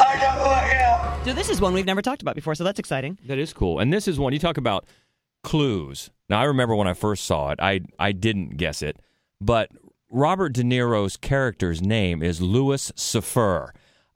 I 0.00 0.16
know 0.22 0.30
who 0.40 0.48
I 0.48 0.70
am. 0.72 1.24
So 1.26 1.34
this 1.34 1.50
is 1.50 1.60
one 1.60 1.74
we've 1.74 1.84
never 1.84 2.00
talked 2.00 2.22
about 2.22 2.34
before, 2.34 2.54
so 2.54 2.64
that's 2.64 2.78
exciting. 2.78 3.18
That 3.26 3.36
is 3.36 3.52
cool. 3.52 3.78
And 3.78 3.92
this 3.92 4.08
is 4.08 4.18
one 4.18 4.32
you 4.32 4.38
talk 4.38 4.56
about 4.56 4.86
clues. 5.44 6.08
Now 6.30 6.40
I 6.40 6.44
remember 6.44 6.74
when 6.74 6.88
I 6.88 6.94
first 6.94 7.26
saw 7.26 7.50
it, 7.50 7.58
I 7.60 7.80
I 7.98 8.12
didn't 8.12 8.56
guess 8.56 8.80
it, 8.80 8.96
but 9.38 9.68
Robert 10.08 10.54
De 10.54 10.62
Niro's 10.62 11.18
character's 11.18 11.82
name 11.82 12.22
is 12.22 12.40
Louis 12.40 12.90
Cyphre. 12.92 13.72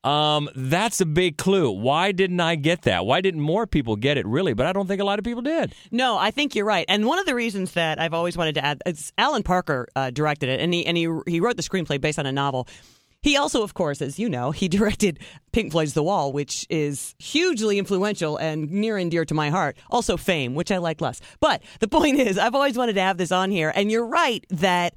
Um, 0.06 0.48
that's 0.54 1.00
a 1.00 1.06
big 1.06 1.36
clue. 1.36 1.68
Why 1.68 2.12
didn't 2.12 2.38
I 2.38 2.54
get 2.54 2.82
that? 2.82 3.04
Why 3.04 3.20
didn't 3.20 3.40
more 3.40 3.66
people 3.66 3.96
get 3.96 4.16
it? 4.16 4.24
Really, 4.24 4.54
but 4.54 4.64
I 4.64 4.72
don't 4.72 4.86
think 4.86 5.00
a 5.00 5.04
lot 5.04 5.18
of 5.18 5.24
people 5.24 5.42
did. 5.42 5.74
No, 5.90 6.16
I 6.16 6.30
think 6.30 6.54
you're 6.54 6.64
right. 6.64 6.84
And 6.88 7.06
one 7.06 7.18
of 7.18 7.26
the 7.26 7.34
reasons 7.34 7.72
that 7.72 8.00
I've 8.00 8.14
always 8.14 8.36
wanted 8.36 8.54
to 8.54 8.64
add 8.64 8.82
is 8.86 9.12
Alan 9.18 9.42
Parker 9.42 9.88
uh, 9.96 10.10
directed 10.10 10.48
it, 10.48 10.60
and 10.60 10.72
he 10.72 10.86
and 10.86 10.96
he 10.96 11.08
he 11.26 11.40
wrote 11.40 11.56
the 11.56 11.62
screenplay 11.64 12.00
based 12.00 12.20
on 12.20 12.26
a 12.26 12.32
novel. 12.32 12.68
He 13.22 13.36
also, 13.36 13.64
of 13.64 13.74
course, 13.74 14.00
as 14.00 14.20
you 14.20 14.28
know, 14.28 14.52
he 14.52 14.68
directed 14.78 15.18
Pink 15.50 15.72
Floyd's 15.72 15.94
The 15.94 16.02
Wall, 16.04 16.32
which 16.32 16.64
is 16.70 17.16
hugely 17.18 17.76
influential 17.76 18.36
and 18.36 18.70
near 18.70 18.96
and 18.96 19.10
dear 19.10 19.24
to 19.24 19.34
my 19.34 19.50
heart. 19.50 19.76
Also, 19.90 20.16
Fame, 20.16 20.54
which 20.54 20.70
I 20.70 20.76
like 20.76 21.00
less. 21.00 21.20
But 21.40 21.62
the 21.80 21.88
point 21.96 22.20
is, 22.20 22.38
I've 22.38 22.54
always 22.54 22.78
wanted 22.78 22.92
to 22.94 23.00
have 23.00 23.18
this 23.18 23.32
on 23.32 23.50
here, 23.50 23.72
and 23.74 23.90
you're 23.90 24.06
right 24.06 24.46
that 24.50 24.94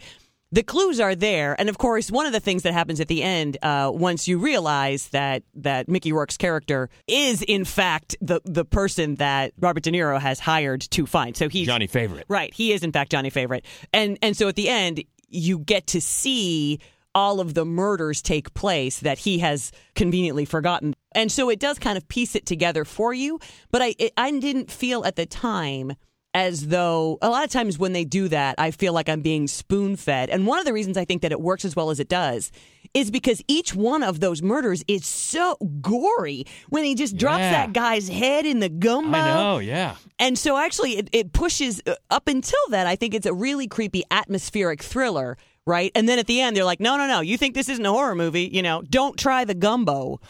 the 0.51 0.63
clues 0.63 0.99
are 0.99 1.15
there, 1.15 1.55
and 1.59 1.69
of 1.69 1.77
course, 1.77 2.09
one 2.09 2.25
of 2.25 2.33
the 2.33 2.39
things 2.39 2.63
that 2.63 2.73
happens 2.73 2.99
at 2.99 3.07
the 3.07 3.21
end, 3.21 3.57
uh, 3.61 3.91
once 3.93 4.27
you 4.27 4.39
realize 4.39 5.09
that 5.09 5.43
that 5.55 5.87
Mickey 5.87 6.11
Rourke's 6.11 6.37
character 6.37 6.89
is 7.07 7.41
in 7.43 7.65
fact 7.65 8.15
the 8.19 8.41
the 8.45 8.65
person 8.65 9.15
that 9.15 9.53
Robert 9.59 9.83
De 9.83 9.91
Niro 9.91 10.19
has 10.19 10.39
hired 10.39 10.81
to 10.81 11.05
find. 11.05 11.37
So 11.37 11.49
he's 11.49 11.67
Johnny 11.67 11.87
Favorite. 11.87 12.25
right. 12.29 12.53
He 12.53 12.71
is 12.73 12.83
in 12.83 12.91
fact 12.91 13.11
Johnny 13.11 13.29
Favorite, 13.29 13.65
and 13.93 14.17
and 14.21 14.35
so 14.35 14.47
at 14.47 14.55
the 14.55 14.69
end, 14.69 15.03
you 15.27 15.59
get 15.59 15.87
to 15.87 16.01
see 16.01 16.79
all 17.15 17.39
of 17.39 17.53
the 17.53 17.65
murders 17.65 18.21
take 18.21 18.53
place 18.53 18.99
that 18.99 19.19
he 19.19 19.39
has 19.39 19.71
conveniently 19.95 20.45
forgotten. 20.45 20.93
And 21.13 21.31
so 21.31 21.49
it 21.49 21.59
does 21.59 21.79
kind 21.79 21.97
of 21.97 22.07
piece 22.07 22.35
it 22.35 22.45
together 22.45 22.85
for 22.85 23.13
you. 23.13 23.39
But 23.71 23.81
I, 23.81 23.95
it, 23.97 24.13
I 24.15 24.31
didn't 24.31 24.71
feel 24.71 25.03
at 25.05 25.15
the 25.15 25.25
time 25.25 25.93
as 26.33 26.67
though 26.67 27.17
a 27.21 27.29
lot 27.29 27.43
of 27.43 27.49
times 27.51 27.79
when 27.79 27.93
they 27.93 28.05
do 28.05 28.27
that, 28.27 28.55
I 28.59 28.71
feel 28.71 28.93
like 28.93 29.09
I'm 29.09 29.21
being 29.21 29.47
spoon 29.47 29.95
fed. 29.95 30.29
And 30.29 30.45
one 30.45 30.59
of 30.59 30.65
the 30.65 30.73
reasons 30.73 30.95
I 30.97 31.03
think 31.05 31.23
that 31.23 31.31
it 31.31 31.41
works 31.41 31.65
as 31.65 31.75
well 31.75 31.89
as 31.89 31.99
it 31.99 32.07
does 32.07 32.51
is 32.93 33.09
because 33.11 33.41
each 33.47 33.73
one 33.75 34.03
of 34.03 34.19
those 34.19 34.41
murders 34.41 34.83
is 34.87 35.05
so 35.05 35.55
gory 35.81 36.45
when 36.69 36.83
he 36.83 36.95
just 36.95 37.17
drops 37.17 37.39
Yeah. 37.39 37.51
that 37.51 37.73
guy's 37.73 38.07
head 38.09 38.45
in 38.45 38.59
the 38.59 38.69
gumbo. 38.69 39.17
I 39.17 39.33
know, 39.33 39.57
yeah. 39.59 39.95
And 40.19 40.37
so 40.37 40.57
actually 40.57 40.97
it, 40.97 41.09
it 41.11 41.33
pushes 41.33 41.81
uh, 41.87 41.95
up 42.11 42.27
until 42.27 42.59
then, 42.69 42.85
I 42.87 42.95
think 42.95 43.13
it's 43.13 43.25
a 43.27 43.33
really 43.33 43.67
creepy 43.67 44.03
atmospheric 44.11 44.81
thriller, 44.83 45.37
right? 45.65 45.91
And 45.95 46.07
then 46.09 46.19
at 46.19 46.27
the 46.27 46.41
end 46.41 46.55
they're 46.55 46.63
like, 46.63 46.79
no, 46.79 46.95
no, 46.97 47.07
no, 47.07 47.21
you 47.21 47.37
think 47.37 47.53
this 47.55 47.69
isn't 47.69 47.85
a 47.85 47.91
horror 47.91 48.15
movie, 48.15 48.49
you 48.51 48.61
know, 48.61 48.81
don't 48.83 49.17
try 49.17 49.45
the 49.45 49.55
gumbo. 49.55 50.19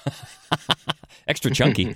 Extra 1.27 1.51
chunky. 1.51 1.95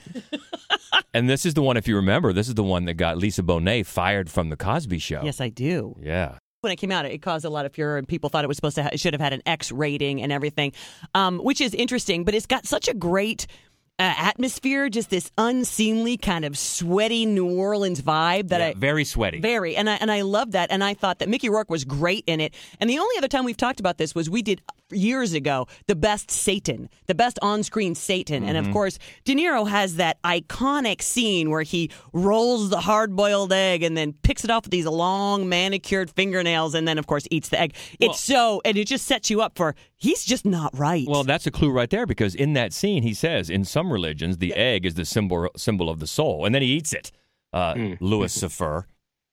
and 1.14 1.30
this 1.30 1.46
is 1.46 1.54
the 1.54 1.62
one, 1.62 1.78
if 1.78 1.88
you 1.88 1.96
remember, 1.96 2.34
this 2.34 2.48
is 2.48 2.56
the 2.56 2.64
one 2.64 2.86
that 2.86 2.96
got 2.96 3.18
Lisa 3.18 3.44
Bonet 3.44 3.86
fired 3.86 4.30
from 4.30 4.50
the 4.50 4.58
Cosby 4.58 5.00
Show. 5.00 5.22
Yes, 5.24 5.42
I 5.42 5.50
do. 5.50 5.96
Yeah. 6.02 6.38
When 6.62 6.72
it 6.72 6.78
came 6.78 6.92
out, 6.92 7.06
it 7.06 7.22
caused 7.22 7.44
a 7.44 7.50
lot 7.50 7.66
of 7.66 7.74
furor, 7.74 7.98
and 7.98 8.08
people 8.08 8.30
thought 8.30 8.46
it 8.46 8.48
was 8.48 8.56
supposed 8.56 8.76
to 8.76 8.84
ha- 8.84 8.90
it 8.94 9.00
should 9.00 9.14
have 9.14 9.20
had 9.20 9.34
an 9.34 9.42
X 9.46 9.72
rating 9.72 10.22
and 10.22 10.32
everything, 10.32 10.72
um, 11.14 11.40
which 11.40 11.60
is 11.60 11.74
interesting. 11.74 12.24
But 12.24 12.36
it's 12.36 12.46
got 12.46 12.66
such 12.66 12.88
a 12.88 12.94
great 12.94 13.48
uh, 14.00 14.14
atmosphere, 14.18 14.90
just 14.90 15.10
this 15.12 15.32
unseemly 15.38 16.18
kind 16.18 16.46
of 16.46 16.58
sweaty 16.58 17.26
New 17.26 17.50
Orleans 17.50 18.02
vibe 18.02 18.50
that 18.50 18.60
Yeah, 18.60 18.68
I 18.68 18.74
very 18.74 19.06
sweaty. 19.06 19.40
Very, 19.40 19.76
and 19.76 19.90
I 19.90 19.96
and 19.96 20.12
I 20.12 20.22
love 20.22 20.52
that, 20.52 20.72
and 20.72 20.84
I 20.84 20.94
thought 20.96 21.20
that 21.20 21.30
Mickey 21.30 21.50
Rourke 21.50 21.70
was 21.70 21.86
great 21.86 22.24
in 22.26 22.40
it. 22.40 22.56
And 22.80 22.90
the 22.90 22.98
only 22.98 23.18
other 23.18 23.28
time 23.28 23.46
we've 23.46 23.58
talked 23.58 23.80
about 23.80 24.00
this 24.00 24.16
was 24.16 24.30
we 24.30 24.42
did 24.42 24.62
years 24.92 25.34
ago 25.34 25.68
the 25.88 25.96
best 25.96 26.30
Satan, 26.30 26.90
the 27.08 27.16
best 27.16 27.40
on-screen 27.42 27.96
Satan, 27.96 28.44
and 28.44 28.58
of 28.58 28.72
course 28.72 29.00
De 29.26 29.36
Niro 29.36 29.68
has 29.68 29.96
that 29.96 30.22
iconic 30.24 31.02
scene 31.02 31.50
where 31.50 31.64
he 31.64 31.90
rolls 32.14 32.70
the 32.70 32.80
hard-boiled 32.80 33.54
egg 33.54 33.84
and 33.84 33.96
then 33.96 34.14
picks 34.24 34.44
it 34.44 34.52
off 34.52 34.66
with 34.66 34.72
these 34.72 34.86
long 34.86 35.48
manicured 35.48 36.10
fingernails, 36.12 36.74
and 36.74 36.88
then 36.88 36.98
of 36.98 37.06
course 37.08 37.28
eats 37.32 37.50
the 37.50 37.60
egg. 37.60 37.76
It's 38.00 38.20
so, 38.20 38.62
and 38.66 38.76
it 38.76 38.86
just 38.86 39.06
sets 39.06 39.30
you 39.30 39.42
up 39.42 39.56
for 39.56 39.76
he's 40.04 40.24
just 40.24 40.46
not 40.46 40.78
right. 40.78 41.06
Well, 41.08 41.24
that's 41.24 41.48
a 41.48 41.52
clue 41.52 41.72
right 41.72 41.90
there 41.90 42.06
because 42.06 42.36
in 42.36 42.54
that 42.54 42.74
scene 42.74 43.02
he 43.04 43.14
says 43.14 43.50
in 43.50 43.66
some 43.66 43.92
religions 43.92 44.38
the 44.38 44.54
egg 44.54 44.86
is 44.86 44.94
the 44.96 45.06
symbol 45.06 45.50
symbol 45.58 45.90
of 45.90 46.00
the 46.00 46.08
soul, 46.08 46.46
and 46.46 46.54
then 46.54 46.62
he 46.62 46.68
eats 46.68 46.94
it. 46.94 47.12
Uh, 47.52 47.96
Louis 48.00 48.36
Cyphre. 48.36 48.84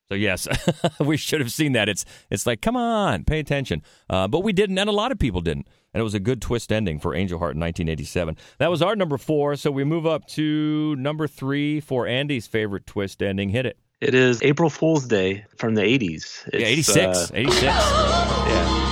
So 0.09 0.15
yes, 0.15 0.49
we 1.01 1.17
should 1.17 1.41
have 1.41 1.53
seen 1.53 1.73
that. 1.73 1.89
It's 1.89 2.05
it's 2.31 2.47
like 2.47 2.61
come 2.63 2.77
on, 2.77 3.25
pay 3.25 3.39
attention. 3.39 3.83
Uh, 4.09 4.27
but 4.29 4.41
we 4.41 4.53
didn't, 4.53 4.79
and 4.79 4.89
a 4.89 4.93
lot 4.93 5.13
of 5.13 5.19
people 5.19 5.41
didn't. 5.41 5.69
And 5.93 6.01
it 6.01 6.05
was 6.05 6.15
a 6.15 6.21
good 6.21 6.41
twist 6.41 6.71
ending 6.71 7.01
for 7.01 7.15
Angel 7.17 7.39
Heart 7.41 7.57
in 7.57 7.61
1987. 7.61 8.37
That 8.59 8.71
was 8.71 8.81
our 8.81 8.95
number 8.95 9.19
four. 9.19 9.57
So 9.57 9.73
we 9.73 9.83
move 9.83 10.07
up 10.07 10.25
to 10.29 10.95
number 10.97 11.27
three 11.27 11.81
for 11.81 12.07
Andy's 12.07 12.47
favorite 12.47 12.87
twist 12.87 13.21
ending. 13.23 13.49
Hit 13.49 13.67
it. 13.67 13.77
It 14.01 14.15
is 14.15 14.41
April 14.43 14.71
Fool's 14.71 15.07
Day 15.07 15.45
from 15.57 15.75
the 15.75 15.83
80s. 15.83 16.49
Yeah, 16.53 16.61
It's, 16.61 16.89
86. 16.97 17.19
uh, 17.19 17.29
86. 17.35 17.63
yeah. 17.65 18.90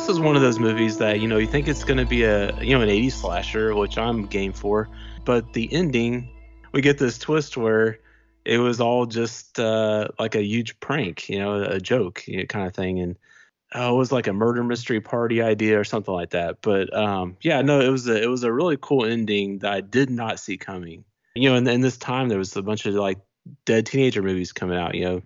This 0.00 0.08
is 0.08 0.18
one 0.18 0.34
of 0.34 0.40
those 0.40 0.58
movies 0.58 0.96
that 0.96 1.20
you 1.20 1.28
know 1.28 1.36
you 1.36 1.46
think 1.46 1.68
it's 1.68 1.84
going 1.84 1.98
to 1.98 2.06
be 2.06 2.22
a 2.22 2.58
you 2.62 2.74
know 2.74 2.80
an 2.80 2.88
80s 2.88 3.12
slasher, 3.12 3.74
which 3.74 3.98
I'm 3.98 4.24
game 4.24 4.54
for, 4.54 4.88
but 5.26 5.52
the 5.52 5.70
ending 5.70 6.30
we 6.72 6.80
get 6.80 6.96
this 6.96 7.18
twist 7.18 7.58
where 7.58 7.98
it 8.46 8.56
was 8.56 8.80
all 8.80 9.04
just 9.04 9.60
uh, 9.60 10.08
like 10.18 10.34
a 10.36 10.42
huge 10.42 10.80
prank, 10.80 11.28
you 11.28 11.38
know, 11.38 11.62
a 11.62 11.78
joke, 11.78 12.26
you 12.26 12.38
know, 12.38 12.46
kind 12.46 12.66
of 12.66 12.74
thing, 12.74 12.98
and 12.98 13.18
oh, 13.74 13.94
it 13.94 13.98
was 13.98 14.10
like 14.10 14.26
a 14.26 14.32
murder 14.32 14.64
mystery 14.64 15.02
party 15.02 15.42
idea 15.42 15.78
or 15.78 15.84
something 15.84 16.14
like 16.14 16.30
that. 16.30 16.62
But 16.62 16.96
um, 16.96 17.36
yeah, 17.42 17.60
no, 17.60 17.80
it 17.80 17.90
was 17.90 18.08
a 18.08 18.22
it 18.22 18.30
was 18.30 18.42
a 18.42 18.50
really 18.50 18.78
cool 18.80 19.04
ending 19.04 19.58
that 19.58 19.70
I 19.70 19.82
did 19.82 20.08
not 20.08 20.40
see 20.40 20.56
coming. 20.56 21.04
You 21.34 21.50
know, 21.50 21.56
and 21.56 21.68
in 21.68 21.82
this 21.82 21.98
time 21.98 22.30
there 22.30 22.38
was 22.38 22.56
a 22.56 22.62
bunch 22.62 22.86
of 22.86 22.94
like 22.94 23.18
dead 23.66 23.84
teenager 23.84 24.22
movies 24.22 24.52
coming 24.52 24.78
out, 24.78 24.94
you 24.94 25.04
know, 25.04 25.22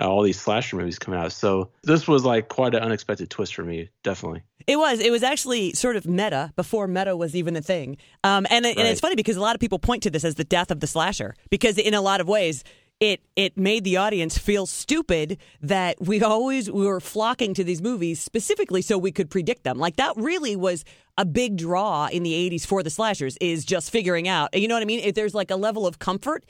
uh, 0.00 0.08
all 0.08 0.22
these 0.22 0.40
slasher 0.40 0.76
movies 0.76 0.98
coming 0.98 1.20
out. 1.20 1.32
So 1.32 1.70
this 1.82 2.08
was 2.08 2.24
like 2.24 2.48
quite 2.48 2.74
an 2.74 2.82
unexpected 2.82 3.30
twist 3.30 3.54
for 3.54 3.62
me, 3.62 3.90
definitely. 4.02 4.42
It 4.66 4.76
was. 4.76 5.00
It 5.00 5.10
was 5.10 5.22
actually 5.22 5.72
sort 5.74 5.96
of 5.96 6.06
meta 6.06 6.52
before 6.56 6.86
meta 6.86 7.16
was 7.16 7.34
even 7.34 7.56
a 7.56 7.62
thing. 7.62 7.96
Um, 8.24 8.46
and 8.50 8.64
and 8.66 8.78
it's 8.78 9.00
funny 9.00 9.16
because 9.16 9.36
a 9.36 9.40
lot 9.40 9.54
of 9.54 9.60
people 9.60 9.78
point 9.78 10.02
to 10.04 10.10
this 10.10 10.24
as 10.24 10.36
the 10.36 10.44
death 10.44 10.70
of 10.70 10.80
the 10.80 10.86
slasher 10.86 11.34
because 11.50 11.78
in 11.78 11.94
a 11.94 12.00
lot 12.00 12.20
of 12.20 12.28
ways 12.28 12.64
it 13.00 13.22
it 13.34 13.56
made 13.56 13.82
the 13.82 13.96
audience 13.96 14.36
feel 14.36 14.66
stupid 14.66 15.38
that 15.62 16.00
we 16.00 16.22
always 16.22 16.70
we 16.70 16.86
were 16.86 17.00
flocking 17.00 17.54
to 17.54 17.64
these 17.64 17.80
movies 17.82 18.20
specifically 18.20 18.82
so 18.82 18.98
we 18.98 19.10
could 19.10 19.30
predict 19.30 19.64
them. 19.64 19.78
Like 19.78 19.96
that 19.96 20.12
really 20.16 20.54
was 20.54 20.84
a 21.16 21.24
big 21.24 21.56
draw 21.56 22.06
in 22.06 22.22
the 22.22 22.32
80s 22.32 22.66
for 22.66 22.82
the 22.82 22.90
slashers 22.90 23.36
is 23.40 23.64
just 23.64 23.90
figuring 23.90 24.28
out. 24.28 24.56
You 24.56 24.68
know 24.68 24.74
what 24.74 24.82
I 24.82 24.86
mean? 24.86 25.00
If 25.00 25.14
there's 25.14 25.34
like 25.34 25.50
a 25.50 25.56
level 25.56 25.86
of 25.86 25.98
comfort 25.98 26.44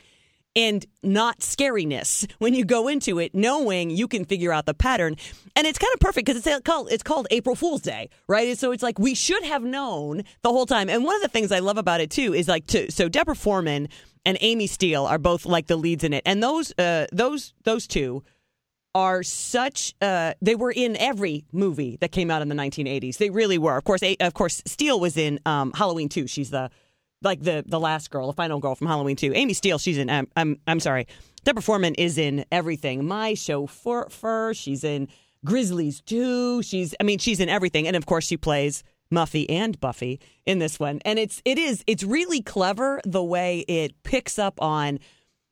and 0.57 0.85
not 1.03 1.41
scariness 1.41 2.31
when 2.39 2.55
you 2.55 2.65
go 2.65 2.89
into 2.89 3.19
it, 3.19 3.35
knowing 3.35 3.91
you 3.91 4.09
can 4.09 4.25
figure 4.25 4.53
out 4.53 4.67
the 4.67 4.75
pattern. 4.75 5.17
And 5.57 5.67
it's 5.67 5.79
kind 5.79 5.93
of 5.95 6.01
perfect 6.01 6.27
because 6.27 6.45
it's 6.45 6.61
called 6.63 6.91
it's 6.91 7.03
called 7.03 7.27
April 7.31 7.55
Fool's 7.55 7.83
Day, 7.83 8.11
right? 8.27 8.57
So 8.59 8.73
it's 8.73 8.83
like 8.83 8.99
we 8.99 9.15
should 9.15 9.45
have 9.45 9.63
known 9.63 10.23
the 10.43 10.51
whole 10.51 10.67
time. 10.67 10.89
And 10.89 11.05
one 11.05 11.17
of 11.17 11.23
the 11.23 11.29
things 11.29 11.53
I 11.53 11.61
love 11.61 11.79
about 11.79 12.01
it 12.01 12.11
too 12.11 12.35
is 12.35 12.49
like 12.49 12.67
to 12.69 12.91
so 12.91 13.09
Deborah 13.09 13.37
Foreman 13.37 13.89
and 14.27 14.37
Amy 14.41 14.67
Steele 14.67 15.07
are 15.07 15.19
both 15.19 15.47
like 15.47 15.67
the 15.67 15.77
leads 15.77 16.05
in 16.05 16.13
it, 16.13 16.23
and 16.27 16.43
those 16.43 16.73
uh, 16.79 17.07
those 17.13 17.55
those 17.65 17.87
two 17.87 18.23
are 18.95 19.23
such 19.23 19.95
uh, 20.01 20.35
they 20.43 20.55
were 20.55 20.73
in 20.73 20.97
every 20.97 21.45
movie 21.53 21.97
that 22.01 22.11
came 22.11 22.31
out 22.31 22.43
in 22.43 22.49
the 22.49 22.55
1980s. 22.55 23.19
They 23.19 23.31
really 23.31 23.59
were. 23.59 23.77
Of 23.77 23.85
course, 23.85 24.03
of 24.03 24.35
course, 24.35 24.63
Steele 24.67 24.99
was 24.99 25.17
in 25.17 25.39
um, 25.47 25.73
Halloween 25.73 26.09
2. 26.09 26.27
She's 26.27 26.51
the 26.51 26.71
like 27.23 27.43
the 27.43 27.65
the 27.67 27.81
last 27.81 28.11
girl, 28.11 28.27
the 28.27 28.33
final 28.33 28.59
girl 28.61 28.75
from 28.75 28.87
Halloween 28.87 29.17
2. 29.17 29.33
Amy 29.35 29.55
Steele, 29.55 29.79
she's 29.79 29.99
in 29.99 30.11
um, 30.11 30.29
I'm 30.37 30.59
I'm 30.67 30.81
sorry. 30.81 31.07
Deborah 31.45 31.63
Foreman 31.63 31.95
is 31.95 32.19
in 32.19 32.45
everything. 32.53 33.07
My 33.07 33.35
chauffeur, 33.35 34.53
she's 34.55 34.85
in 34.85 35.09
Grizzlies 35.45 36.01
2. 36.03 36.63
She's 36.63 36.95
I 37.01 37.05
mean, 37.05 37.19
she's 37.19 37.41
in 37.41 37.49
everything 37.49 37.87
and 37.87 37.97
of 37.97 38.07
course 38.07 38.27
she 38.27 38.37
plays 38.37 38.83
Muffy 39.13 39.47
and 39.49 39.79
Buffy 39.81 40.21
in 40.47 40.59
this 40.59 40.79
one. 40.79 41.01
And 41.05 41.19
it's 41.19 41.43
it 41.45 41.59
is 41.59 41.83
it's 41.87 42.05
really 42.05 42.43
clever 42.43 43.01
the 43.05 43.25
way 43.25 43.61
it 43.61 44.03
picks 44.03 44.39
up 44.39 44.61
on 44.63 44.99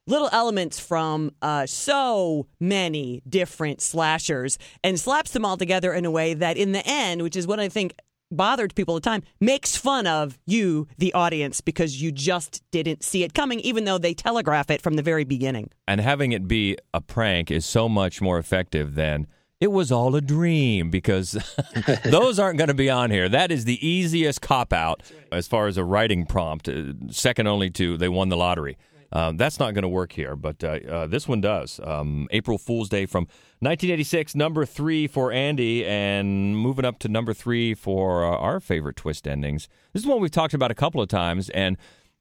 little 0.09 0.31
elements 0.33 0.81
from 0.81 1.31
uh, 1.43 1.67
so 1.67 2.47
many 2.59 3.23
different 3.29 3.83
slashers 3.83 4.59
and 4.83 4.99
slaps 4.99 5.33
them 5.33 5.45
all 5.45 5.59
together 5.59 5.93
in 5.93 6.07
a 6.07 6.11
way 6.11 6.33
that, 6.33 6.57
in 6.57 6.73
the 6.73 6.83
end, 6.87 7.21
which 7.23 7.37
is 7.37 7.47
what 7.47 7.61
I 7.61 7.69
think 7.69 7.93
bothered 8.31 8.75
people 8.75 8.97
at 8.97 9.03
the 9.03 9.11
time, 9.11 9.23
makes 9.41 9.77
fun 9.77 10.07
of 10.07 10.39
you, 10.47 10.87
the 10.99 11.13
audience, 11.15 11.61
because 11.61 12.01
you 12.01 12.13
just 12.13 12.63
didn't 12.71 13.03
see 13.03 13.25
it 13.25 13.35
coming, 13.35 13.61
even 13.61 13.85
though 13.85 13.99
they 13.99 14.15
telegraph 14.15 14.71
it 14.71 14.81
from 14.83 14.95
the 14.95 15.03
very 15.03 15.25
beginning. 15.25 15.71
and 15.87 16.01
having 16.01 16.33
it 16.33 16.47
be 16.47 16.77
a 16.93 17.01
prank 17.01 17.51
is 17.51 17.65
so 17.65 17.89
much 17.89 18.21
more 18.21 18.39
effective 18.39 18.95
than 18.95 19.27
it 19.61 19.73
was 19.73 19.91
all 19.91 20.15
a 20.15 20.21
dream 20.21 20.91
because 20.91 21.37
those 22.05 22.39
aren't 22.39 22.59
going 22.59 22.69
to 22.69 22.75
be 22.75 22.91
on 22.91 23.11
here. 23.11 23.29
That 23.29 23.51
is 23.51 23.65
the 23.65 23.85
easiest 23.87 24.41
cop 24.41 24.73
out 24.73 25.03
as 25.33 25.49
far 25.49 25.67
as 25.67 25.77
a 25.77 25.85
writing 25.85 26.27
prompt, 26.27 26.69
uh, 26.69 26.93
second 27.11 27.49
only 27.49 27.71
to 27.71 27.97
they 27.97 28.09
won 28.09 28.29
the 28.29 28.37
lottery. 28.37 28.77
Um, 29.11 29.37
that's 29.37 29.59
not 29.59 29.73
going 29.73 29.83
to 29.83 29.89
work 29.89 30.13
here, 30.13 30.37
but 30.37 30.63
uh, 30.63 30.79
uh, 30.89 31.07
this 31.07 31.27
one 31.27 31.41
does. 31.41 31.81
Um, 31.83 32.29
April 32.31 32.59
Fool's 32.59 32.89
Day 32.89 33.07
from 33.07 33.25
1986, 33.61 34.35
number 34.35 34.67
three 34.67 35.07
for 35.07 35.33
Andy, 35.33 35.85
and 35.87 36.57
moving 36.57 36.85
up 36.85 36.99
to 37.01 37.09
number 37.09 37.33
three 37.33 37.75
for 37.75 38.25
uh, 38.25 38.37
our 38.37 38.61
favorite 38.61 38.97
twist 38.97 39.27
endings. 39.27 39.69
This 39.93 40.03
is 40.03 40.07
one 40.07 40.21
we've 40.21 40.31
talked 40.31 40.55
about 40.55 40.71
a 40.71 40.75
couple 40.75 41.01
of 41.01 41.09
times, 41.09 41.49
and 41.51 41.79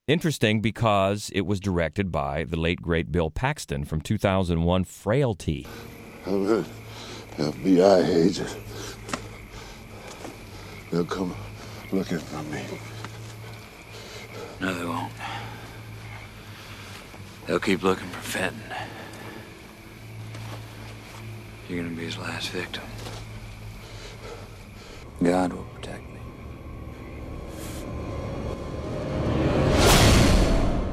Interesting 0.07 0.61
because 0.61 1.29
it 1.35 1.41
was 1.41 1.59
directed 1.59 2.13
by 2.13 2.45
the 2.45 2.55
late 2.55 2.81
great 2.81 3.11
Bill 3.11 3.29
Paxton 3.29 3.83
from 3.83 3.99
2001 3.99 4.85
Frailty. 4.85 5.67
Good. 6.23 6.65
FBI 7.35 8.25
agent. 8.25 8.55
They'll 10.91 11.03
come 11.03 11.35
looking 11.91 12.19
for 12.19 12.41
me. 12.43 12.63
No, 14.61 14.73
they 14.73 14.85
won't. 14.85 15.11
They'll 17.47 17.59
keep 17.59 17.81
looking 17.81 18.07
for 18.09 18.19
Fenton. 18.19 18.61
You're 21.69 21.81
gonna 21.81 21.95
be 21.95 22.03
his 22.03 22.17
last 22.17 22.49
victim. 22.49 22.83
God 25.23 25.53
will 25.53 25.63
protect 25.75 26.03
me. 26.09 26.19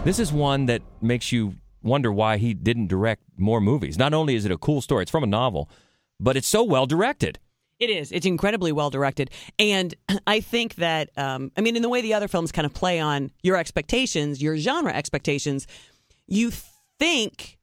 This 0.05 0.19
is 0.21 0.33
one 0.33 0.67
that 0.67 0.83
makes 1.03 1.33
you 1.33 1.57
wonder 1.83 2.13
why 2.13 2.39
he 2.39 2.55
didn't 2.55 2.87
direct 2.87 3.23
more 3.37 3.61
movies. 3.61 3.99
Not 3.99 4.15
only 4.15 4.37
is 4.37 4.45
it 4.45 4.53
a 4.53 4.59
cool 4.59 4.81
story, 4.81 5.03
it's 5.03 5.11
from 5.11 5.25
a 5.25 5.29
novel, 5.29 5.69
but 6.21 6.37
it's 6.37 6.49
so 6.49 6.63
well 6.63 6.87
directed. 6.87 7.39
It 7.81 7.91
is. 7.91 8.13
It's 8.13 8.25
incredibly 8.25 8.71
well 8.71 8.91
directed. 8.91 9.31
And 9.59 9.95
I 10.27 10.41
think 10.41 10.77
that, 10.77 11.11
um, 11.17 11.51
I 11.57 11.61
mean, 11.61 11.75
in 11.75 11.83
the 11.83 11.89
way 11.89 12.01
the 12.01 12.15
other 12.15 12.29
films 12.29 12.53
kind 12.53 12.65
of 12.65 12.73
play 12.73 13.01
on 13.01 13.33
your 13.43 13.57
expectations, 13.57 14.41
your 14.41 14.57
genre 14.57 14.93
expectations, 14.93 15.67
you 16.27 16.51
think. 16.99 17.59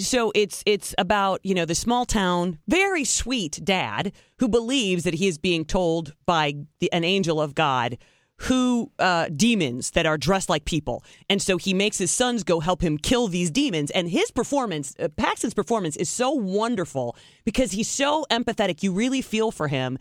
So 0.00 0.32
it's 0.34 0.62
it's 0.66 0.94
about 0.98 1.40
you 1.44 1.54
know 1.54 1.64
the 1.64 1.74
small 1.74 2.04
town, 2.04 2.58
very 2.66 3.04
sweet 3.04 3.60
dad 3.62 4.12
who 4.38 4.48
believes 4.48 5.04
that 5.04 5.14
he 5.14 5.28
is 5.28 5.38
being 5.38 5.64
told 5.64 6.14
by 6.26 6.54
the, 6.80 6.92
an 6.92 7.04
angel 7.04 7.40
of 7.40 7.54
God 7.54 7.98
who 8.38 8.90
uh, 8.98 9.28
demons 9.34 9.92
that 9.92 10.06
are 10.06 10.18
dressed 10.18 10.48
like 10.48 10.64
people, 10.64 11.04
and 11.30 11.40
so 11.40 11.56
he 11.56 11.72
makes 11.72 11.98
his 11.98 12.10
sons 12.10 12.42
go 12.42 12.58
help 12.60 12.82
him 12.82 12.98
kill 12.98 13.28
these 13.28 13.50
demons. 13.50 13.90
And 13.92 14.08
his 14.08 14.30
performance, 14.32 14.94
uh, 14.98 15.08
Paxton's 15.08 15.54
performance, 15.54 15.96
is 15.96 16.10
so 16.10 16.32
wonderful 16.32 17.16
because 17.44 17.72
he's 17.72 17.88
so 17.88 18.26
empathetic. 18.30 18.82
You 18.82 18.92
really 18.92 19.22
feel 19.22 19.52
for 19.52 19.68
him, 19.68 19.98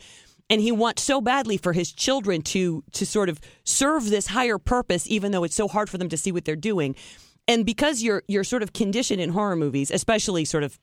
and 0.49 0.61
he 0.61 0.71
wants 0.71 1.03
so 1.03 1.21
badly 1.21 1.57
for 1.57 1.73
his 1.73 1.91
children 1.91 2.41
to 2.43 2.83
to 2.93 3.05
sort 3.05 3.29
of 3.29 3.39
serve 3.63 4.09
this 4.09 4.27
higher 4.27 4.57
purpose, 4.57 5.05
even 5.07 5.31
though 5.31 5.43
it's 5.43 5.55
so 5.55 5.67
hard 5.67 5.89
for 5.89 5.99
them 5.99 6.09
to 6.09 6.17
see 6.17 6.31
what 6.31 6.45
they're 6.45 6.55
doing. 6.55 6.95
And 7.47 7.65
because 7.65 8.01
you're 8.01 8.23
you're 8.27 8.43
sort 8.43 8.63
of 8.63 8.73
conditioned 8.73 9.21
in 9.21 9.29
horror 9.29 9.55
movies, 9.55 9.91
especially 9.91 10.45
sort 10.45 10.63
of 10.63 10.79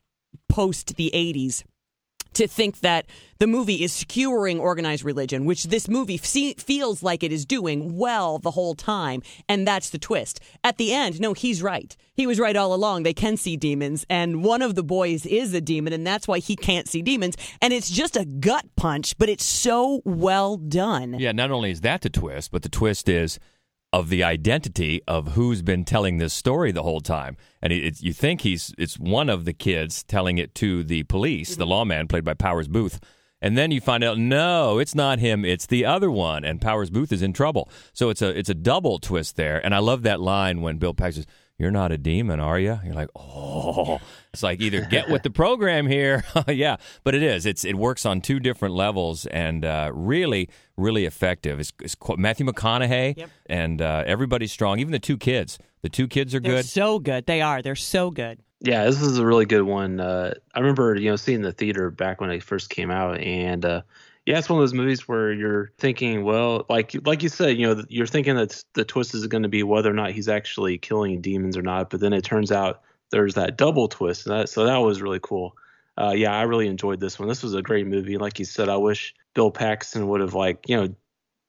post 0.47 0.95
the 0.95 1.11
'80s 1.13 1.63
to 2.33 2.47
think 2.47 2.79
that 2.79 3.05
the 3.39 3.47
movie 3.47 3.83
is 3.83 3.91
skewering 3.91 4.59
organized 4.59 5.03
religion, 5.03 5.45
which 5.45 5.65
this 5.65 5.87
movie 5.87 6.17
fe- 6.17 6.53
feels 6.53 7.03
like 7.03 7.23
it 7.23 7.31
is 7.31 7.45
doing 7.45 7.97
well 7.97 8.39
the 8.39 8.51
whole 8.51 8.73
time. 8.73 9.21
And 9.49 9.67
that's 9.67 9.89
the 9.89 9.97
twist. 9.97 10.39
At 10.63 10.77
the 10.77 10.93
end, 10.93 11.19
no, 11.19 11.33
he's 11.33 11.61
right. 11.61 11.95
He 12.13 12.27
was 12.27 12.39
right 12.39 12.55
all 12.55 12.73
along. 12.73 13.03
They 13.03 13.13
can 13.13 13.37
see 13.37 13.57
demons. 13.57 14.05
And 14.09 14.43
one 14.43 14.61
of 14.61 14.75
the 14.75 14.83
boys 14.83 15.25
is 15.25 15.53
a 15.53 15.61
demon, 15.61 15.93
and 15.93 16.05
that's 16.05 16.27
why 16.27 16.39
he 16.39 16.55
can't 16.55 16.87
see 16.87 17.01
demons. 17.01 17.35
And 17.61 17.73
it's 17.73 17.89
just 17.89 18.15
a 18.15 18.25
gut 18.25 18.65
punch, 18.75 19.17
but 19.17 19.29
it's 19.29 19.45
so 19.45 20.01
well 20.05 20.57
done. 20.57 21.15
Yeah, 21.19 21.31
not 21.31 21.51
only 21.51 21.71
is 21.71 21.81
that 21.81 22.01
the 22.01 22.09
twist, 22.09 22.51
but 22.51 22.61
the 22.61 22.69
twist 22.69 23.09
is 23.09 23.39
of 23.93 24.09
the 24.09 24.23
identity 24.23 25.01
of 25.07 25.33
who's 25.33 25.61
been 25.61 25.83
telling 25.83 26.17
this 26.17 26.33
story 26.33 26.71
the 26.71 26.83
whole 26.83 27.01
time. 27.01 27.35
And 27.61 27.73
it, 27.73 27.85
it, 27.85 28.01
you 28.01 28.13
think 28.13 28.41
he's 28.41 28.73
it's 28.77 28.97
one 28.97 29.29
of 29.29 29.45
the 29.45 29.53
kids 29.53 30.03
telling 30.03 30.37
it 30.37 30.55
to 30.55 30.83
the 30.83 31.03
police, 31.03 31.55
the 31.55 31.63
mm-hmm. 31.63 31.71
lawman 31.71 32.07
played 32.07 32.23
by 32.23 32.33
Powers 32.33 32.67
Boothe. 32.67 32.97
And 33.41 33.57
then 33.57 33.71
you 33.71 33.81
find 33.81 34.03
out 34.03 34.17
no, 34.17 34.79
it's 34.79 34.95
not 34.95 35.19
him, 35.19 35.43
it's 35.43 35.65
the 35.65 35.85
other 35.85 36.09
one 36.09 36.45
and 36.45 36.61
Powers 36.61 36.89
Boothe 36.89 37.11
is 37.11 37.21
in 37.21 37.33
trouble. 37.33 37.69
So 37.91 38.09
it's 38.09 38.21
a 38.21 38.29
it's 38.37 38.49
a 38.49 38.55
double 38.55 38.99
twist 38.99 39.35
there. 39.35 39.63
And 39.63 39.75
I 39.75 39.79
love 39.79 40.03
that 40.03 40.21
line 40.21 40.61
when 40.61 40.77
Bill 40.77 40.93
Paxton 40.93 41.23
says, 41.23 41.33
"You're 41.57 41.71
not 41.71 41.91
a 41.91 41.97
demon, 41.97 42.39
are 42.39 42.59
you?" 42.59 42.79
You're 42.83 42.93
like, 42.93 43.09
"Oh." 43.15 43.99
It's 44.33 44.43
like 44.43 44.61
either 44.61 44.85
get 44.85 45.09
with 45.09 45.23
the 45.23 45.29
program 45.29 45.87
here. 45.87 46.23
yeah, 46.47 46.77
but 47.03 47.13
it 47.15 47.21
is. 47.23 47.45
It's 47.45 47.65
it 47.65 47.75
works 47.75 48.05
on 48.05 48.21
two 48.21 48.39
different 48.39 48.73
levels 48.75 49.25
and 49.25 49.65
uh, 49.65 49.91
really 49.93 50.49
really 50.77 51.05
effective. 51.05 51.59
It's, 51.59 51.73
it's 51.81 51.95
Matthew 52.17 52.45
McConaughey 52.45 53.17
Yep. 53.17 53.29
and 53.47 53.81
uh, 53.81 54.03
everybody's 54.07 54.51
strong. 54.51 54.79
Even 54.79 54.91
the 54.93 54.99
two 54.99 55.17
kids. 55.17 55.59
The 55.81 55.89
two 55.89 56.07
kids 56.07 56.33
are 56.33 56.39
They're 56.39 56.57
good. 56.57 56.65
so 56.65 56.97
good. 56.99 57.25
They 57.25 57.41
are. 57.41 57.61
They're 57.61 57.75
so 57.75 58.09
good. 58.11 58.39
Yeah, 58.61 58.85
this 58.85 59.01
is 59.01 59.17
a 59.17 59.25
really 59.25 59.45
good 59.45 59.63
one. 59.63 59.99
Uh, 59.99 60.33
I 60.53 60.59
remember, 60.59 60.95
you 60.95 61.09
know, 61.09 61.15
seeing 61.15 61.41
the 61.41 61.51
theater 61.51 61.89
back 61.89 62.21
when 62.21 62.29
it 62.29 62.43
first 62.43 62.69
came 62.69 62.91
out, 62.91 63.19
and 63.19 63.65
uh, 63.65 63.81
yeah, 64.27 64.37
it's 64.37 64.47
one 64.49 64.59
of 64.59 64.61
those 64.61 64.73
movies 64.75 65.07
where 65.07 65.33
you're 65.33 65.71
thinking, 65.79 66.23
well, 66.23 66.65
like 66.69 66.95
like 67.05 67.21
you 67.23 67.29
said, 67.29 67.57
you 67.57 67.65
know, 67.67 67.83
you're 67.89 68.05
thinking 68.07 68.35
that 68.35 68.63
the 68.75 68.85
twist 68.85 69.13
is 69.15 69.25
going 69.27 69.43
to 69.43 69.49
be 69.49 69.63
whether 69.63 69.89
or 69.89 69.93
not 69.95 70.11
he's 70.11 70.29
actually 70.29 70.77
killing 70.77 71.19
demons 71.21 71.57
or 71.57 71.63
not, 71.63 71.89
but 71.89 71.99
then 71.99 72.13
it 72.13 72.23
turns 72.23 72.51
out 72.51 72.81
there's 73.11 73.35
that 73.35 73.57
double 73.57 73.87
twist, 73.87 74.25
that, 74.25 74.49
so 74.49 74.65
that 74.65 74.77
was 74.77 75.01
really 75.01 75.19
cool. 75.21 75.55
Uh, 75.97 76.13
yeah, 76.15 76.33
I 76.33 76.43
really 76.43 76.67
enjoyed 76.67 76.99
this 76.99 77.19
one. 77.19 77.27
This 77.27 77.43
was 77.43 77.53
a 77.53 77.61
great 77.61 77.85
movie. 77.85 78.17
Like 78.17 78.39
you 78.39 78.45
said, 78.45 78.69
I 78.69 78.77
wish 78.77 79.13
Bill 79.35 79.51
Paxton 79.51 80.07
would 80.07 80.21
have 80.21 80.33
like 80.33 80.67
you 80.67 80.77
know 80.77 80.95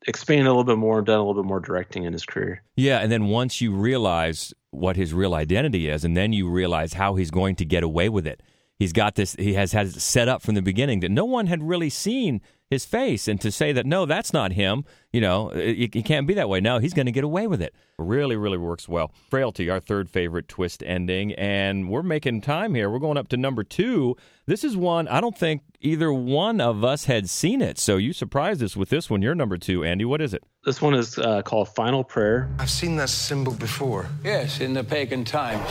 expanded 0.07 0.47
a 0.47 0.51
little 0.51 0.65
bit 0.65 0.79
more 0.79 0.99
and 0.99 1.07
done 1.07 1.19
a 1.19 1.25
little 1.25 1.43
bit 1.43 1.49
more 1.49 1.61
directing 1.61 2.05
in 2.05 2.13
his 2.13 2.25
career. 2.27 2.63
Yeah, 2.77 2.99
and 2.99 3.11
then 3.11 3.29
once 3.29 3.61
you 3.61 3.73
realize 3.73 4.53
what 4.71 4.97
his 4.97 5.15
real 5.15 5.35
identity 5.35 5.89
is, 5.89 6.05
and 6.05 6.17
then 6.17 6.33
you 6.33 6.49
realize 6.49 6.95
how 6.95 7.15
he's 7.15 7.31
going 7.31 7.57
to 7.57 7.65
get 7.65 7.83
away 7.83 8.09
with 8.09 8.27
it. 8.27 8.43
He's 8.79 8.93
got 8.93 9.15
this. 9.15 9.37
He 9.39 9.55
has 9.55 9.73
had 9.73 9.87
it 9.87 10.01
set 10.01 10.29
up 10.29 10.43
from 10.43 10.55
the 10.55 10.63
beginning 10.63 11.01
that 11.01 11.11
no 11.11 11.25
one 11.25 11.47
had 11.47 11.63
really 11.63 11.91
seen 11.91 12.41
his 12.73 12.87
face, 12.87 13.29
and 13.29 13.39
to 13.43 13.53
say 13.53 13.71
that 13.73 13.85
no, 13.85 14.07
that's 14.07 14.33
not 14.33 14.53
him. 14.53 14.85
You 15.13 15.21
know, 15.21 15.51
it, 15.51 15.95
it 15.95 16.05
can't 16.07 16.27
be 16.27 16.33
that 16.35 16.49
way. 16.49 16.59
No, 16.59 16.79
he's 16.79 16.95
going 16.95 17.07
to 17.07 17.13
get 17.13 17.23
away 17.23 17.47
with 17.47 17.61
it. 17.61 17.75
Really, 17.99 18.35
really 18.35 18.57
works 18.57 18.89
well. 18.89 19.13
Frailty, 19.31 19.69
our 19.69 19.79
third 19.79 20.09
favorite 20.09 20.49
twist 20.49 20.83
ending, 20.85 21.35
and 21.35 21.91
we're 21.91 22.03
making 22.03 22.41
time 22.41 22.75
here. 22.75 22.89
We're 22.89 22.99
going 22.99 23.19
up 23.19 23.29
to 23.29 23.37
number 23.37 23.63
two. 23.63 24.17
This 24.47 24.65
is 24.65 24.75
one 24.75 25.07
I 25.07 25.21
don't 25.21 25.37
think 25.37 25.63
either 25.81 26.11
one 26.13 26.63
of 26.63 26.83
us 26.83 27.05
had 27.05 27.29
seen 27.29 27.61
it. 27.61 27.79
So 27.79 27.99
you 27.99 28.15
surprised 28.15 28.63
us 28.63 28.75
with 28.75 28.89
this 28.89 29.11
one. 29.11 29.21
You're 29.21 29.35
number 29.35 29.59
two, 29.59 29.85
Andy. 29.85 30.07
What 30.07 30.23
is 30.23 30.33
it? 30.33 30.43
This 30.65 30.81
one 30.81 30.95
is 30.95 31.19
uh, 31.19 31.43
called 31.43 31.69
Final 31.69 32.03
Prayer. 32.03 32.49
I've 32.59 32.71
seen 32.71 32.97
that 32.97 33.11
symbol 33.11 33.53
before. 33.53 34.07
Yes, 34.25 34.61
in 34.61 34.73
the 34.73 34.83
pagan 34.83 35.25
times. 35.27 35.71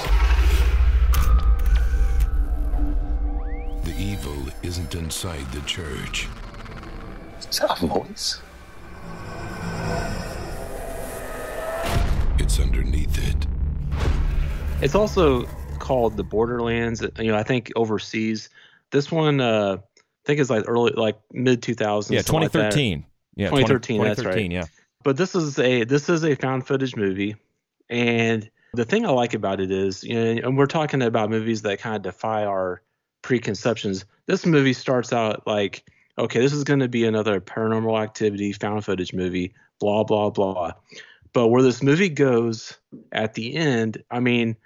The 3.86 3.96
evil 3.98 4.38
isn't 4.62 4.94
inside 4.94 5.52
the 5.52 5.62
church. 5.62 6.28
Is 7.52 7.60
that 7.60 7.84
a 7.84 7.86
voice? 7.86 8.42
It's 12.40 12.60
underneath 12.62 13.18
it. 13.28 13.46
It's 14.82 14.96
also 14.96 15.44
called 15.80 16.16
the 16.16 16.24
Borderlands. 16.24 17.04
You 17.20 17.34
know, 17.34 17.38
I 17.38 17.44
think 17.44 17.70
overseas. 17.76 18.48
This 18.92 19.12
one, 19.12 19.42
uh, 19.42 19.80
I 19.80 20.02
think 20.26 20.40
is 20.40 20.50
like 20.50 20.64
early, 20.66 20.94
like 20.94 21.20
mid 21.34 21.62
2000s. 21.62 22.12
Yeah, 22.12 22.22
2013. 22.22 23.06
Yeah, 23.36 23.48
2013. 23.48 23.98
20, 23.98 24.10
that's 24.10 24.26
right. 24.26 24.50
Yeah. 24.50 24.64
But 25.04 25.18
this 25.18 25.36
is 25.36 25.60
a 25.60 25.84
this 25.84 26.08
is 26.08 26.24
a 26.24 26.36
found 26.36 26.66
footage 26.66 26.96
movie, 26.96 27.36
and 27.90 28.50
the 28.74 28.86
thing 28.86 29.06
I 29.06 29.10
like 29.10 29.34
about 29.34 29.60
it 29.60 29.72
is, 29.72 30.06
you 30.06 30.16
know, 30.16 30.48
and 30.48 30.58
we're 30.58 30.68
talking 30.68 31.02
about 31.02 31.30
movies 31.30 31.64
that 31.64 31.80
kind 31.80 31.98
of 31.98 32.02
defy 32.02 32.46
our 32.46 32.82
preconceptions. 33.24 34.06
This 34.28 34.46
movie 34.46 34.74
starts 34.74 35.12
out 35.12 35.46
like, 35.46 35.84
okay, 36.17 36.39
this 36.39 36.54
is 36.54 36.63
going 36.63 36.80
to 36.80 36.88
be 36.88 37.06
another 37.06 37.39
paranormal 37.39 38.02
activity 38.02 38.54
found 38.54 38.84
footage 38.86 39.13
movie, 39.13 39.54
blah 39.80 40.04
blah 40.04 40.30
blah. 40.30 40.74
But 41.34 41.47
where 41.47 41.63
this 41.63 41.82
movie 41.82 42.10
goes 42.10 42.78
at 43.12 43.34
the 43.36 43.56
end, 43.56 44.04
I 44.12 44.19
mean, 44.19 44.58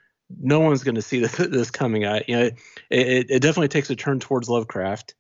no 0.42 0.60
one's 0.60 0.84
going 0.84 0.96
to 0.96 1.02
see 1.02 1.20
this, 1.26 1.72
coming 1.72 2.06
out. 2.06 2.28
You 2.28 2.36
know, 2.36 2.46
it, 2.46 2.56
it, 2.90 3.26
it 3.30 3.42
definitely 3.42 3.68
takes 3.68 3.90
a 3.90 3.96
turn 3.96 4.20
towards 4.20 4.50
Lovecraft, 4.50 5.14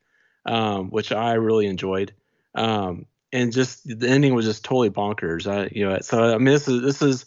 um, 0.45 0.89
which 0.89 1.11
I 1.11 1.33
really 1.33 1.67
enjoyed. 1.67 2.13
Um, 2.55 3.05
and 3.31 3.51
just 3.51 3.85
the 3.85 4.07
ending 4.07 4.33
was 4.33 4.45
just 4.45 4.63
totally 4.63 4.89
bonkers. 4.89 5.49
I, 5.49 5.69
you 5.71 5.87
know, 5.87 5.99
so 5.99 6.33
I 6.33 6.37
mean, 6.37 6.45
this 6.45 6.67
is 6.67 6.81
this 6.81 7.01
is, 7.01 7.25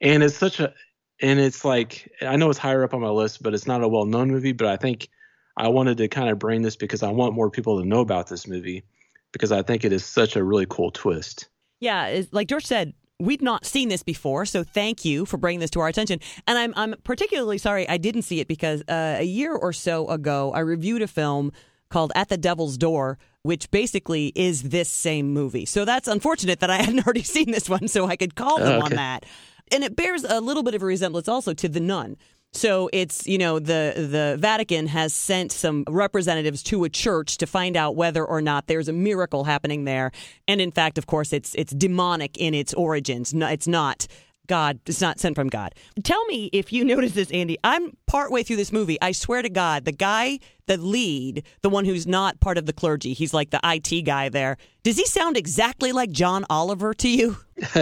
and 0.00 0.22
it's 0.22 0.36
such 0.36 0.60
a, 0.60 0.72
and 1.20 1.40
it's 1.40 1.64
like 1.64 2.10
I 2.22 2.36
know 2.36 2.50
it's 2.50 2.58
higher 2.58 2.84
up 2.84 2.94
on 2.94 3.00
my 3.00 3.10
list, 3.10 3.42
but 3.42 3.52
it's 3.52 3.66
not 3.66 3.82
a 3.82 3.88
well-known 3.88 4.28
movie. 4.28 4.52
But 4.52 4.68
I 4.68 4.76
think 4.76 5.08
I 5.60 5.68
wanted 5.68 5.98
to 5.98 6.08
kind 6.08 6.28
of 6.30 6.38
bring 6.38 6.62
this 6.62 6.76
because 6.76 7.02
I 7.02 7.10
want 7.10 7.34
more 7.34 7.50
people 7.50 7.80
to 7.80 7.86
know 7.86 8.00
about 8.00 8.28
this 8.28 8.46
movie 8.46 8.82
because 9.32 9.52
I 9.52 9.62
think 9.62 9.84
it 9.84 9.92
is 9.92 10.04
such 10.04 10.36
a 10.36 10.42
really 10.42 10.66
cool 10.68 10.90
twist. 10.90 11.48
Yeah, 11.80 12.22
like 12.32 12.48
George 12.48 12.66
said, 12.66 12.94
we'd 13.18 13.42
not 13.42 13.64
seen 13.64 13.88
this 13.88 14.02
before, 14.02 14.46
so 14.46 14.64
thank 14.64 15.04
you 15.04 15.26
for 15.26 15.36
bringing 15.36 15.60
this 15.60 15.70
to 15.70 15.80
our 15.80 15.88
attention. 15.88 16.20
And 16.46 16.58
I'm 16.58 16.72
I'm 16.76 16.94
particularly 17.04 17.58
sorry 17.58 17.88
I 17.88 17.96
didn't 17.98 18.22
see 18.22 18.40
it 18.40 18.48
because 18.48 18.82
uh, 18.88 19.16
a 19.20 19.24
year 19.24 19.54
or 19.54 19.72
so 19.72 20.08
ago 20.08 20.52
I 20.52 20.60
reviewed 20.60 21.02
a 21.02 21.06
film 21.06 21.52
called 21.90 22.12
At 22.14 22.28
the 22.28 22.36
Devil's 22.38 22.78
Door, 22.78 23.18
which 23.42 23.70
basically 23.70 24.32
is 24.34 24.62
this 24.64 24.88
same 24.88 25.32
movie. 25.32 25.66
So 25.66 25.84
that's 25.84 26.08
unfortunate 26.08 26.60
that 26.60 26.70
I 26.70 26.76
hadn't 26.76 27.00
already 27.06 27.22
seen 27.22 27.50
this 27.50 27.68
one, 27.68 27.88
so 27.88 28.06
I 28.06 28.16
could 28.16 28.34
call 28.34 28.58
them 28.58 28.80
Oh, 28.80 28.84
on 28.84 28.92
that. 28.92 29.26
And 29.72 29.84
it 29.84 29.94
bears 29.96 30.24
a 30.24 30.40
little 30.40 30.62
bit 30.62 30.74
of 30.74 30.82
a 30.82 30.86
resemblance 30.86 31.28
also 31.28 31.52
to 31.54 31.68
The 31.68 31.80
Nun. 31.80 32.16
So 32.52 32.90
it's 32.92 33.26
you 33.26 33.38
know 33.38 33.58
the 33.58 33.94
the 33.96 34.36
Vatican 34.38 34.88
has 34.88 35.14
sent 35.14 35.52
some 35.52 35.84
representatives 35.88 36.62
to 36.64 36.84
a 36.84 36.88
church 36.88 37.38
to 37.38 37.46
find 37.46 37.76
out 37.76 37.94
whether 37.94 38.24
or 38.24 38.42
not 38.42 38.66
there's 38.66 38.88
a 38.88 38.92
miracle 38.92 39.44
happening 39.44 39.84
there, 39.84 40.10
and 40.48 40.60
in 40.60 40.72
fact, 40.72 40.98
of 40.98 41.06
course, 41.06 41.32
it's 41.32 41.54
it's 41.54 41.72
demonic 41.72 42.36
in 42.38 42.54
its 42.54 42.74
origins. 42.74 43.32
It's 43.32 43.68
not 43.68 44.08
God. 44.50 44.80
It's 44.86 45.00
not 45.00 45.20
sent 45.20 45.36
from 45.36 45.46
God. 45.46 45.76
Tell 46.02 46.24
me 46.26 46.50
if 46.52 46.72
you 46.72 46.84
notice 46.94 47.12
this, 47.12 47.30
Andy. 47.30 47.56
I'm 47.62 47.96
partway 48.08 48.42
through 48.42 48.56
this 48.56 48.72
movie. 48.72 48.98
I 49.00 49.12
swear 49.12 49.42
to 49.42 49.48
God, 49.48 49.84
the 49.84 49.92
guy, 49.92 50.40
the 50.66 50.76
lead, 50.76 51.44
the 51.62 51.70
one 51.70 51.84
who's 51.84 52.04
not 52.04 52.40
part 52.40 52.58
of 52.58 52.66
the 52.66 52.72
clergy, 52.72 53.12
he's 53.12 53.32
like 53.32 53.50
the 53.50 53.60
IT 53.62 54.02
guy 54.02 54.28
there. 54.28 54.56
Does 54.82 54.96
he 54.96 55.06
sound 55.06 55.36
exactly 55.36 55.92
like 55.92 56.10
John 56.10 56.44
Oliver 56.50 56.94
to 56.94 57.08
you? 57.08 57.36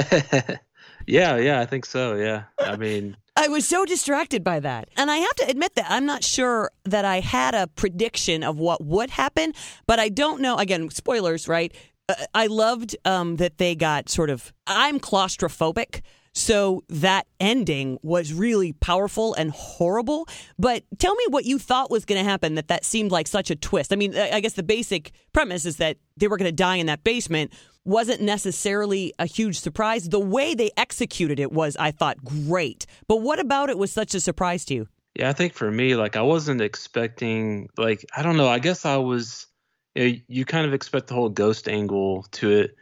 yeah, 1.06 1.38
yeah, 1.38 1.58
I 1.58 1.64
think 1.64 1.86
so. 1.86 2.16
Yeah, 2.16 2.44
I 2.58 2.76
mean, 2.76 3.16
I 3.40 3.46
was 3.46 3.68
so 3.68 3.84
distracted 3.84 4.42
by 4.42 4.58
that. 4.58 4.88
And 4.96 5.12
I 5.12 5.18
have 5.18 5.34
to 5.36 5.48
admit 5.48 5.76
that 5.76 5.86
I'm 5.88 6.04
not 6.04 6.24
sure 6.24 6.72
that 6.84 7.04
I 7.04 7.20
had 7.20 7.54
a 7.54 7.68
prediction 7.68 8.42
of 8.42 8.58
what 8.58 8.84
would 8.84 9.10
happen, 9.10 9.54
but 9.86 10.00
I 10.00 10.08
don't 10.08 10.40
know. 10.40 10.56
Again, 10.56 10.90
spoilers, 10.90 11.46
right? 11.46 11.72
Uh, 12.08 12.16
I 12.34 12.48
loved 12.48 12.96
um, 13.04 13.36
that 13.36 13.58
they 13.58 13.76
got 13.76 14.08
sort 14.08 14.28
of. 14.28 14.52
I'm 14.66 14.98
claustrophobic. 14.98 16.00
So 16.34 16.82
that 16.88 17.28
ending 17.38 17.98
was 18.02 18.32
really 18.32 18.72
powerful 18.72 19.34
and 19.34 19.52
horrible. 19.52 20.26
But 20.58 20.82
tell 20.98 21.14
me 21.14 21.24
what 21.30 21.44
you 21.44 21.60
thought 21.60 21.92
was 21.92 22.04
going 22.04 22.22
to 22.22 22.28
happen 22.28 22.56
that 22.56 22.68
that 22.68 22.84
seemed 22.84 23.12
like 23.12 23.28
such 23.28 23.50
a 23.50 23.56
twist. 23.56 23.92
I 23.92 23.96
mean, 23.96 24.16
I 24.16 24.40
guess 24.40 24.54
the 24.54 24.64
basic 24.64 25.12
premise 25.32 25.64
is 25.64 25.76
that 25.76 25.96
they 26.16 26.26
were 26.26 26.36
going 26.36 26.48
to 26.48 26.52
die 26.52 26.76
in 26.76 26.86
that 26.86 27.04
basement 27.04 27.52
wasn't 27.84 28.20
necessarily 28.20 29.14
a 29.18 29.26
huge 29.26 29.58
surprise. 29.58 30.08
The 30.08 30.18
way 30.18 30.54
they 30.54 30.70
executed 30.76 31.40
it 31.40 31.52
was, 31.52 31.76
I 31.76 31.90
thought, 31.90 32.22
great. 32.24 32.86
But 33.06 33.22
what 33.22 33.38
about 33.38 33.70
it 33.70 33.78
was 33.78 33.92
such 33.92 34.14
a 34.14 34.20
surprise 34.20 34.64
to 34.66 34.74
you? 34.74 34.88
Yeah, 35.14 35.28
I 35.28 35.32
think 35.32 35.54
for 35.54 35.70
me, 35.70 35.96
like 35.96 36.16
I 36.16 36.22
wasn't 36.22 36.60
expecting, 36.60 37.68
like 37.76 38.04
I 38.16 38.22
don't 38.22 38.36
know. 38.36 38.48
I 38.48 38.58
guess 38.58 38.84
I 38.84 38.96
was. 38.96 39.46
You, 39.94 40.12
know, 40.12 40.18
you 40.28 40.44
kind 40.44 40.66
of 40.66 40.74
expect 40.74 41.08
the 41.08 41.14
whole 41.14 41.30
ghost 41.30 41.68
angle 41.68 42.26
to 42.32 42.50
it. 42.52 42.76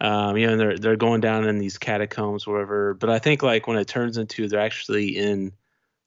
Um, 0.00 0.36
you 0.36 0.46
know, 0.46 0.56
they're 0.56 0.78
they're 0.78 0.96
going 0.96 1.20
down 1.20 1.48
in 1.48 1.58
these 1.58 1.78
catacombs, 1.78 2.46
whatever. 2.46 2.94
But 2.94 3.10
I 3.10 3.18
think 3.18 3.42
like 3.42 3.66
when 3.66 3.78
it 3.78 3.88
turns 3.88 4.18
into 4.18 4.48
they're 4.48 4.60
actually 4.60 5.16
in 5.16 5.52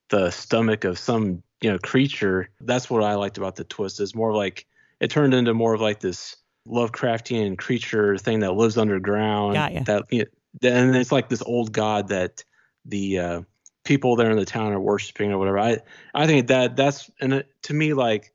the 0.10 0.30
stomach 0.30 0.84
of 0.84 1.00
some 1.00 1.42
you 1.62 1.72
know 1.72 1.80
creature. 1.80 2.50
That's 2.60 2.90
what 2.90 3.04
I 3.04 3.16
liked 3.16 3.38
about 3.38 3.56
the 3.56 3.64
twist. 3.64 4.00
Is 4.00 4.14
more 4.14 4.36
like 4.36 4.68
it 5.00 5.10
turned 5.10 5.34
into 5.34 5.54
more 5.54 5.74
of 5.74 5.82
like 5.82 6.00
this 6.00 6.36
Lovecraftian 6.68 7.58
creature 7.58 8.18
thing 8.18 8.40
that 8.42 8.54
lives 8.54 8.78
underground. 8.78 9.56
Got 9.56 9.74
ya. 9.74 9.84
That 9.86 10.04
you 10.12 10.26
know, 10.62 10.70
and 10.70 10.96
it's 10.96 11.12
like 11.12 11.30
this 11.30 11.42
old 11.42 11.72
god 11.72 12.10
that 12.10 12.44
the 12.86 13.20
uh, 13.20 13.42
people 13.84 14.16
there 14.16 14.32
in 14.32 14.38
the 14.38 14.46
town 14.46 14.74
are 14.74 14.80
worshiping 14.80 15.32
or 15.32 15.38
whatever. 15.38 15.60
I 15.60 15.80
I 16.14 16.28
think 16.28 16.48
that 16.48 16.76
that's 16.76 17.10
and 17.20 17.34
it, 17.34 17.50
to 17.64 17.74
me 17.74 17.94
like 17.94 18.32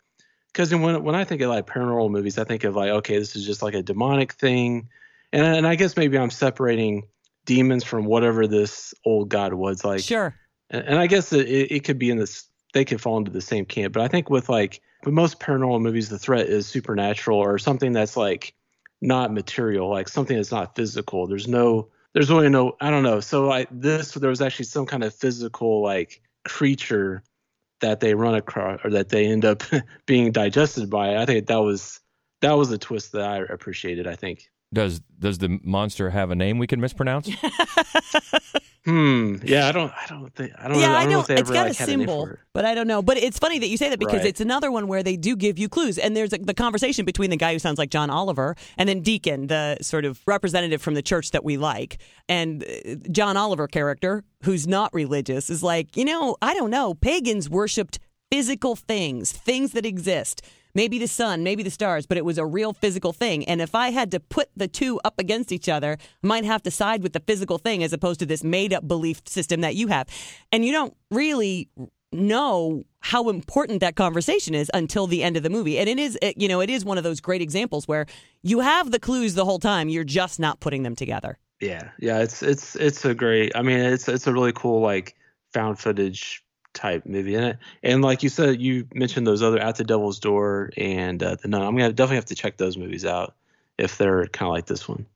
because 0.53 0.75
when 0.75 1.03
when 1.03 1.15
I 1.15 1.25
think 1.25 1.43
of 1.43 1.51
like 1.51 1.67
paranormal 1.67 2.11
movies, 2.11 2.39
I 2.39 2.45
think 2.45 2.65
of 2.65 2.75
like 2.75 2.91
okay, 2.91 3.19
this 3.19 3.37
is 3.37 3.47
just 3.47 3.62
like 3.62 3.75
a 3.75 3.83
demonic 3.83 4.33
thing, 4.33 4.89
and 5.33 5.47
and 5.47 5.67
I 5.67 5.75
guess 5.75 5.97
maybe 5.97 6.19
I'm 6.19 6.31
separating 6.31 7.07
demons 7.45 7.85
from 7.85 8.07
whatever 8.07 8.47
this 8.47 8.95
old 9.05 9.29
god 9.29 9.55
was 9.55 9.85
like. 9.85 10.01
Sure. 10.01 10.35
And, 10.71 10.85
and 10.85 10.99
I 10.99 11.07
guess 11.07 11.33
it, 11.33 11.47
it 11.49 11.85
could 11.85 11.99
be 11.99 12.11
in 12.11 12.19
this 12.19 12.49
they 12.73 12.85
could 12.85 13.01
fall 13.01 13.19
into 13.19 13.31
the 13.31 13.41
same 13.41 13.65
camp, 13.65 13.95
but 13.95 14.03
I 14.03 14.09
think 14.09 14.29
with 14.31 14.49
like 14.49 14.83
with 15.07 15.14
most 15.14 15.38
paranormal 15.38 15.81
movies, 15.81 16.09
the 16.09 16.19
threat 16.19 16.49
is 16.49 16.66
supernatural 16.66 17.38
or 17.38 17.59
something 17.59 17.92
that's 17.92 18.16
like 18.16 18.53
not 19.01 19.33
material, 19.33 19.88
like 19.88 20.09
something 20.09 20.37
that's 20.37 20.51
not 20.51 20.75
physical. 20.75 21.27
There's 21.29 21.47
no 21.47 21.88
there's 22.12 22.29
really 22.29 22.49
no 22.49 22.77
I 22.81 22.90
don't 22.90 23.05
know. 23.05 23.21
So 23.21 23.51
I 23.53 23.66
this 23.71 24.12
there 24.12 24.29
was 24.29 24.42
actually 24.42 24.64
some 24.64 24.85
kind 24.85 25.05
of 25.05 25.14
physical 25.14 25.81
like 25.81 26.21
creature 26.45 27.23
that 27.81 28.01
they 28.01 28.14
run 28.14 28.35
across 28.35 28.81
or 28.83 28.90
that 28.90 29.09
they 29.09 29.27
end 29.27 29.45
up 29.45 29.62
being 30.07 30.33
digested 30.33 30.90
by. 30.90 31.16
I 31.16 31.25
think 31.25 31.47
that 31.47 31.61
was 31.61 32.01
that 32.42 32.53
was 32.53 32.73
a 32.73 32.79
twist 32.79 33.12
that 33.12 33.23
I 33.23 33.38
appreciated. 33.38 34.09
I 34.09 34.16
think. 34.16 34.51
Does 34.75 35.01
does 35.21 35.38
the 35.38 35.61
monster 35.62 36.11
have 36.11 36.33
a 36.33 36.35
name 36.35 36.59
we 36.59 36.66
can 36.66 36.81
mispronounce? 36.81 37.31
Hmm. 38.87 39.37
Yeah, 39.42 39.66
I 39.66 39.72
don't. 39.72 39.92
I 39.92 40.07
don't 40.09 40.33
think. 40.33 40.53
I 40.57 40.68
don't. 40.68 40.79
yeah, 40.79 40.87
know, 40.87 40.94
I 40.94 41.01
I 41.01 41.07
don't 41.07 41.20
if 41.22 41.27
they 41.27 41.35
it's 41.35 41.40
ever 41.40 41.53
got 41.53 41.62
like, 41.66 41.70
a 41.72 41.75
symbol, 41.75 42.31
but 42.53 42.64
I 42.64 42.72
don't 42.72 42.87
know. 42.87 43.03
But 43.03 43.16
it's 43.16 43.37
funny 43.37 43.59
that 43.59 43.66
you 43.66 43.77
say 43.77 43.88
that 43.90 43.99
because 43.99 44.20
Right. 44.20 44.27
it's 44.27 44.40
another 44.40 44.70
one 44.70 44.87
where 44.87 45.03
they 45.03 45.16
do 45.16 45.35
give 45.35 45.59
you 45.59 45.68
clues, 45.68 45.99
and 45.99 46.16
there's 46.16 46.31
the 46.31 46.55
conversation 46.55 47.05
between 47.05 47.31
the 47.31 47.37
guy 47.37 47.53
who 47.53 47.59
sounds 47.59 47.79
like 47.79 47.90
John 47.90 48.11
Oliver 48.11 48.55
and 48.79 48.88
then 48.88 49.01
Deacon, 49.01 49.49
the 49.49 49.77
sort 49.83 50.05
of 50.05 50.20
representative 50.25 50.81
from 50.81 50.94
the 50.94 51.03
church 51.03 51.33
that 51.33 51.42
we 51.42 51.57
like, 51.57 51.99
and 52.29 52.62
uh, 52.62 52.94
John 53.11 53.37
Oliver 53.37 53.66
character 53.66 54.22
who's 54.44 54.68
not 54.68 54.94
religious 54.94 55.51
is 55.51 55.64
like, 55.64 55.96
you 55.96 56.05
know, 56.05 56.37
I 56.40 56.55
don't 56.55 56.70
know. 56.70 56.94
Pagans 56.94 57.51
worshipped 57.51 57.99
physical 58.31 58.77
things, 58.77 59.33
things 59.33 59.72
that 59.72 59.85
exist. 59.85 60.42
Maybe 60.77 60.99
the 60.99 61.09
sun, 61.09 61.43
maybe 61.43 61.62
the 61.62 61.71
stars, 61.71 62.05
but 62.05 62.19
it 62.19 62.25
was 62.27 62.37
a 62.37 62.45
real 62.45 62.75
physical 62.75 63.15
thing. 63.15 63.47
And 63.47 63.62
if 63.62 63.75
I 63.75 63.93
had 63.93 64.11
to 64.11 64.21
put 64.21 64.51
the 64.55 64.69
two 64.69 65.01
up 65.07 65.19
against 65.19 65.51
each 65.51 65.71
other, 65.71 65.97
I 66.23 66.27
might 66.27 66.45
have 66.45 66.62
to 66.65 66.71
side 66.71 67.03
with 67.03 67.15
the 67.15 67.21
physical 67.21 67.57
thing 67.57 67.83
as 67.83 67.95
opposed 67.95 68.21
to 68.21 68.27
this 68.27 68.45
made 68.45 68.75
up 68.75 68.87
belief 68.87 69.23
system 69.27 69.62
that 69.62 69.75
you 69.75 69.87
have. 69.89 70.07
And 70.53 70.67
you 70.67 70.73
don't 70.73 70.95
really 71.11 71.71
know 72.12 72.85
how 73.01 73.31
important 73.31 73.81
that 73.81 73.97
conversation 73.97 74.55
is 74.55 74.71
until 74.75 75.07
the 75.07 75.23
end 75.23 75.39
of 75.39 75.43
the 75.43 75.49
movie. 75.49 75.79
And 75.79 75.89
it 75.89 75.99
is, 75.99 76.19
it, 76.21 76.39
you 76.39 76.47
know, 76.47 76.61
it 76.61 76.69
is 76.69 76.85
one 76.85 76.99
of 76.99 77.05
those 77.05 77.23
great 77.23 77.41
examples 77.41 77.89
where 77.89 78.05
you 78.43 78.61
have 78.61 78.91
the 78.91 78.99
clues 78.99 79.33
the 79.33 79.47
whole 79.47 79.59
time, 79.59 79.89
you're 79.89 80.05
just 80.05 80.39
not 80.39 80.61
putting 80.61 80.83
them 80.83 80.95
together. 80.95 81.39
Yeah, 81.59 81.89
yeah, 81.99 82.19
it's 82.19 82.43
it's 82.43 82.77
it's 82.77 83.03
a 83.07 83.15
great. 83.15 83.53
I 83.55 83.62
mean, 83.62 83.79
it's 83.79 84.09
it's 84.09 84.27
a 84.27 84.33
really 84.35 84.53
cool 84.53 84.83
like 84.83 85.17
found 85.55 85.79
footage 85.79 86.45
type 86.77 87.05
movie 87.07 87.35
in 87.35 87.43
it. 87.43 87.59
And 87.83 88.03
like 88.03 88.23
you 88.23 88.29
said, 88.29 88.61
you 88.61 88.87
mentioned 88.95 89.27
those 89.27 89.43
other 89.43 89.59
At 89.59 89.77
the 89.77 89.85
Devil's 89.85 90.21
Door 90.21 90.71
and 90.77 91.23
uh, 91.23 91.37
the 91.37 91.49
Nun. 91.49 91.62
I'm 91.62 91.77
gonna 91.77 91.93
definitely 91.93 92.17
have 92.17 92.27
to 92.27 92.35
check 92.37 92.57
those 92.57 92.77
movies 92.77 93.05
out 93.05 93.35
if 93.79 93.99
they're 93.99 94.27
kind 94.29 94.49
of 94.49 94.53
like 94.53 94.67
this 94.67 94.89
one. 94.89 95.07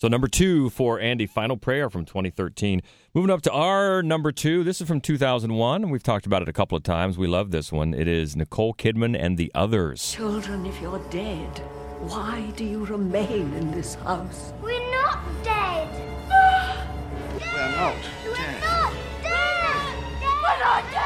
So 0.00 0.08
number 0.08 0.28
two 0.28 0.70
for 0.70 0.98
Andy, 0.98 1.26
Final 1.26 1.58
Prayer 1.58 1.90
from 1.90 2.06
2013. 2.06 2.80
Moving 3.12 3.30
up 3.30 3.42
to 3.42 3.52
our 3.52 4.02
number 4.02 4.32
two. 4.32 4.64
This 4.64 4.80
is 4.80 4.88
from 4.88 5.02
2001. 5.02 5.90
We've 5.90 6.02
talked 6.02 6.24
about 6.24 6.40
it 6.40 6.48
a 6.48 6.54
couple 6.54 6.74
of 6.74 6.82
times. 6.82 7.18
We 7.18 7.26
love 7.26 7.50
this 7.50 7.70
one. 7.70 7.92
It 7.92 8.08
is 8.08 8.34
Nicole 8.34 8.72
Kidman 8.72 9.14
and 9.14 9.36
the 9.36 9.52
Others. 9.54 10.10
Children, 10.10 10.64
if 10.64 10.80
you're 10.80 11.04
dead, 11.10 11.58
why 12.00 12.50
do 12.56 12.64
you 12.64 12.86
remain 12.86 13.52
in 13.52 13.70
this 13.72 13.94
house? 13.96 14.54
We're 14.62 14.90
not 14.90 15.18
dead. 15.44 15.86
We're 16.30 17.76
not 17.76 17.94
We're 18.24 18.38
not 18.62 18.94
dead. 19.22 19.96
We're 20.22 20.58
not 20.64 20.92
dead. 20.92 20.99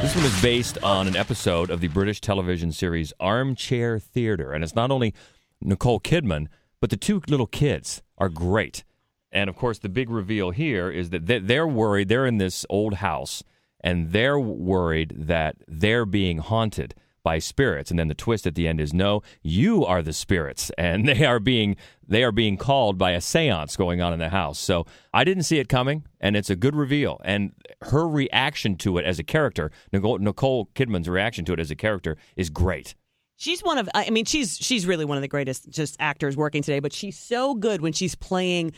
This 0.00 0.14
one 0.14 0.24
is 0.24 0.42
based 0.42 0.78
on 0.84 1.08
an 1.08 1.16
episode 1.16 1.70
of 1.70 1.80
the 1.80 1.88
British 1.88 2.20
television 2.20 2.70
series 2.70 3.12
Armchair 3.18 3.98
Theater. 3.98 4.52
And 4.52 4.62
it's 4.62 4.76
not 4.76 4.92
only 4.92 5.12
Nicole 5.60 5.98
Kidman, 5.98 6.46
but 6.80 6.90
the 6.90 6.96
two 6.96 7.20
little 7.26 7.48
kids 7.48 8.00
are 8.16 8.28
great. 8.28 8.84
And 9.32 9.50
of 9.50 9.56
course, 9.56 9.80
the 9.80 9.88
big 9.88 10.08
reveal 10.08 10.50
here 10.50 10.88
is 10.88 11.10
that 11.10 11.26
they- 11.26 11.40
they're 11.40 11.66
worried. 11.66 12.08
They're 12.08 12.26
in 12.26 12.38
this 12.38 12.64
old 12.70 12.94
house 12.94 13.42
and 13.80 14.12
they're 14.12 14.38
worried 14.38 15.14
that 15.16 15.56
they're 15.66 16.06
being 16.06 16.38
haunted 16.38 16.94
by 17.22 17.38
spirits. 17.38 17.90
And 17.90 17.98
then 17.98 18.08
the 18.08 18.14
twist 18.14 18.46
at 18.46 18.54
the 18.54 18.66
end 18.66 18.80
is 18.80 18.92
no 18.92 19.22
you 19.42 19.84
are 19.84 20.02
the 20.02 20.12
spirits. 20.12 20.70
And 20.80 21.06
they 21.06 21.24
are 21.24 21.38
being 21.38 21.76
they 22.08 22.24
are 22.24 22.32
being 22.32 22.56
called 22.56 22.96
by 22.96 23.12
a 23.12 23.18
séance 23.18 23.76
going 23.76 24.00
on 24.00 24.12
in 24.12 24.18
the 24.18 24.30
house. 24.30 24.58
So 24.58 24.86
i 25.12 25.24
didn't 25.24 25.42
see 25.44 25.58
it 25.58 25.68
coming 25.68 26.04
and 26.20 26.36
it's 26.36 26.50
a 26.50 26.56
good 26.56 26.74
reveal. 26.74 27.20
And 27.24 27.52
her 27.82 28.08
reaction 28.08 28.76
to 28.78 28.98
it 28.98 29.04
as 29.04 29.18
a 29.18 29.22
character 29.22 29.70
nicole, 29.92 30.18
nicole 30.18 30.66
kidman's 30.74 31.08
reaction 31.08 31.44
to 31.44 31.52
it 31.52 31.60
as 31.60 31.70
a 31.70 31.76
character 31.76 32.16
is 32.34 32.50
great. 32.50 32.94
She's 33.36 33.60
one 33.60 33.78
of 33.78 33.88
I 33.94 34.10
mean 34.10 34.24
she's 34.24 34.56
she's 34.56 34.86
really 34.86 35.04
one 35.04 35.18
of 35.18 35.22
the 35.22 35.28
greatest 35.28 35.70
just 35.70 35.96
actors 36.00 36.36
working 36.36 36.62
today, 36.62 36.80
but 36.80 36.92
she's 36.92 37.18
so 37.18 37.54
good 37.54 37.80
when 37.82 37.92
she's 37.92 38.14
playing 38.14 38.72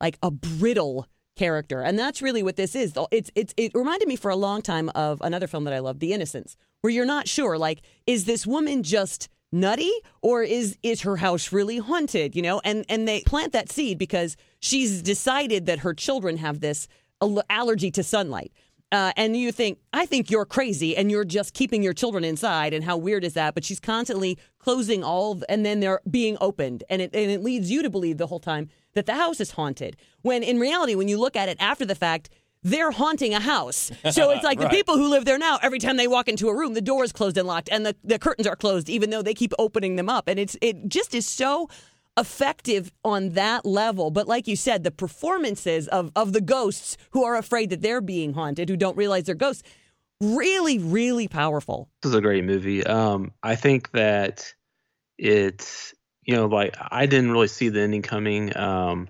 like 0.00 0.18
a 0.22 0.30
brittle 0.30 1.06
character. 1.36 1.82
And 1.82 1.98
that's 1.98 2.20
really 2.20 2.42
what 2.42 2.56
this 2.56 2.74
is. 2.74 2.92
It's 3.10 3.30
it's 3.34 3.54
it 3.56 3.72
reminded 3.74 4.08
me 4.08 4.16
for 4.16 4.30
a 4.30 4.36
long 4.36 4.62
time 4.62 4.90
of 4.94 5.20
another 5.20 5.46
film 5.46 5.64
that 5.64 5.74
I 5.74 5.78
love, 5.78 6.00
The 6.00 6.12
Innocents, 6.12 6.56
where 6.80 6.92
you're 6.92 7.06
not 7.06 7.28
sure 7.28 7.56
like 7.58 7.82
is 8.06 8.24
this 8.24 8.46
woman 8.46 8.82
just 8.82 9.28
nutty 9.52 9.92
or 10.22 10.42
is 10.42 10.76
is 10.82 11.02
her 11.02 11.16
house 11.16 11.52
really 11.52 11.78
haunted, 11.78 12.34
you 12.34 12.42
know? 12.42 12.60
And 12.64 12.84
and 12.88 13.06
they 13.06 13.20
plant 13.20 13.52
that 13.52 13.70
seed 13.70 13.98
because 13.98 14.36
she's 14.60 15.02
decided 15.02 15.66
that 15.66 15.80
her 15.80 15.94
children 15.94 16.38
have 16.38 16.60
this 16.60 16.88
allergy 17.48 17.90
to 17.92 18.02
sunlight. 18.02 18.52
Uh, 18.92 19.12
and 19.16 19.36
you 19.36 19.50
think, 19.50 19.78
I 19.92 20.06
think 20.06 20.30
you're 20.30 20.44
crazy 20.44 20.96
and 20.96 21.10
you're 21.10 21.24
just 21.24 21.54
keeping 21.54 21.82
your 21.82 21.92
children 21.92 22.22
inside. 22.22 22.72
And 22.72 22.84
how 22.84 22.96
weird 22.96 23.24
is 23.24 23.34
that? 23.34 23.54
But 23.54 23.64
she's 23.64 23.80
constantly 23.80 24.38
closing 24.58 25.02
all, 25.02 25.42
and 25.48 25.66
then 25.66 25.80
they're 25.80 26.00
being 26.08 26.36
opened. 26.40 26.84
And 26.88 27.02
it, 27.02 27.10
and 27.12 27.30
it 27.30 27.42
leads 27.42 27.68
you 27.70 27.82
to 27.82 27.90
believe 27.90 28.18
the 28.18 28.28
whole 28.28 28.38
time 28.38 28.68
that 28.96 29.06
the 29.06 29.14
house 29.14 29.40
is 29.40 29.52
haunted. 29.52 29.96
When 30.22 30.42
in 30.42 30.58
reality, 30.58 30.94
when 30.96 31.06
you 31.08 31.18
look 31.18 31.36
at 31.36 31.48
it 31.48 31.56
after 31.60 31.84
the 31.86 31.94
fact, 31.94 32.28
they're 32.62 32.90
haunting 32.90 33.32
a 33.32 33.38
house. 33.40 33.92
So 34.10 34.30
it's 34.30 34.42
like 34.50 34.58
Right. 34.58 34.68
the 34.70 34.76
people 34.76 34.96
who 34.96 35.08
live 35.08 35.24
there 35.24 35.38
now, 35.38 35.58
every 35.62 35.78
time 35.78 35.96
they 35.96 36.08
walk 36.08 36.26
into 36.28 36.48
a 36.48 36.56
room, 36.56 36.74
the 36.74 36.80
door 36.80 37.04
is 37.04 37.12
closed 37.12 37.38
and 37.38 37.46
locked 37.46 37.68
and 37.70 37.86
the, 37.86 37.94
the 38.02 38.18
curtains 38.18 38.46
are 38.48 38.56
closed, 38.56 38.88
even 38.90 39.10
though 39.10 39.22
they 39.22 39.34
keep 39.34 39.52
opening 39.58 39.94
them 39.94 40.08
up. 40.08 40.26
And 40.26 40.40
it's 40.40 40.56
it 40.60 40.88
just 40.88 41.14
is 41.14 41.26
so 41.28 41.68
effective 42.18 42.90
on 43.04 43.30
that 43.34 43.64
level. 43.66 44.10
But 44.10 44.26
like 44.26 44.48
you 44.48 44.56
said, 44.56 44.82
the 44.82 44.90
performances 44.90 45.86
of, 45.88 46.10
of 46.16 46.32
the 46.32 46.40
ghosts 46.40 46.96
who 47.10 47.22
are 47.24 47.36
afraid 47.36 47.70
that 47.70 47.82
they're 47.82 48.00
being 48.00 48.32
haunted, 48.32 48.68
who 48.68 48.76
don't 48.76 48.96
realize 48.96 49.24
they're 49.24 49.34
ghosts, 49.34 49.62
really, 50.20 50.78
really 50.78 51.28
powerful. 51.28 51.90
This 52.02 52.10
is 52.10 52.16
a 52.16 52.22
great 52.22 52.42
movie. 52.44 52.82
Um, 52.84 53.32
I 53.42 53.54
think 53.54 53.90
that 53.90 54.50
it 55.18 55.92
you 56.26 56.34
know 56.34 56.46
like 56.46 56.76
I 56.78 57.06
didn't 57.06 57.32
really 57.32 57.48
see 57.48 57.68
the 57.70 57.80
ending 57.80 58.02
coming. 58.02 58.56
Um, 58.56 59.08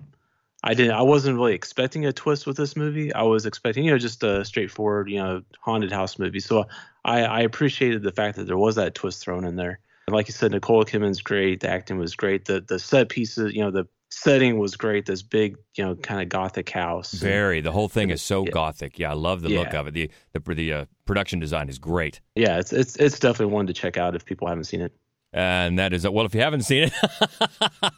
I 0.63 0.73
didn't. 0.73 0.93
I 0.93 1.01
wasn't 1.01 1.35
really 1.35 1.53
expecting 1.53 2.05
a 2.05 2.13
twist 2.13 2.47
with 2.47 2.57
this 2.57 2.75
movie. 2.75 3.13
I 3.13 3.23
was 3.23 3.45
expecting 3.45 3.85
you 3.85 3.91
know 3.91 3.97
just 3.97 4.23
a 4.23 4.45
straightforward 4.45 5.09
you 5.09 5.17
know 5.17 5.41
haunted 5.59 5.91
house 5.91 6.17
movie. 6.17 6.39
So 6.39 6.65
I, 7.03 7.23
I 7.23 7.39
appreciated 7.41 8.03
the 8.03 8.11
fact 8.11 8.37
that 8.37 8.45
there 8.45 8.57
was 8.57 8.75
that 8.75 8.95
twist 8.95 9.23
thrown 9.23 9.45
in 9.45 9.55
there. 9.55 9.79
And 10.07 10.15
like 10.15 10.27
you 10.27 10.33
said, 10.33 10.51
Nicole 10.51 10.85
Kidman's 10.85 11.21
great. 11.21 11.59
The 11.59 11.69
acting 11.69 11.97
was 11.97 12.15
great. 12.15 12.45
The 12.45 12.61
the 12.61 12.79
set 12.79 13.09
pieces, 13.09 13.53
you 13.53 13.61
know, 13.61 13.71
the 13.71 13.87
setting 14.09 14.57
was 14.57 14.75
great. 14.75 15.05
This 15.05 15.21
big, 15.21 15.57
you 15.75 15.83
know, 15.83 15.95
kind 15.95 16.21
of 16.21 16.29
gothic 16.29 16.69
house. 16.69 17.13
Very. 17.13 17.61
The 17.61 17.71
whole 17.71 17.89
thing 17.89 18.09
is 18.09 18.21
so 18.21 18.45
Yeah. 18.45 18.51
gothic. 18.51 18.97
Yeah, 18.99 19.11
I 19.11 19.15
love 19.15 19.41
the 19.41 19.49
look 19.49 19.73
of 19.73 19.87
it. 19.87 19.93
The 19.93 20.09
the, 20.33 20.53
the 20.53 20.73
uh, 20.73 20.85
production 21.05 21.39
design 21.39 21.69
is 21.69 21.77
great. 21.77 22.21
Yeah, 22.35 22.57
it's 22.59 22.73
it's 22.73 22.95
it's 22.95 23.19
definitely 23.19 23.53
one 23.53 23.67
to 23.67 23.73
check 23.73 23.97
out 23.97 24.15
if 24.15 24.25
people 24.25 24.47
haven't 24.47 24.65
seen 24.65 24.81
it. 24.81 24.93
And 25.33 25.77
that 25.77 25.93
is 25.93 26.07
well. 26.07 26.25
If 26.25 26.33
you 26.33 26.41
haven't 26.41 26.61
seen 26.61 26.89
it, 26.89 26.93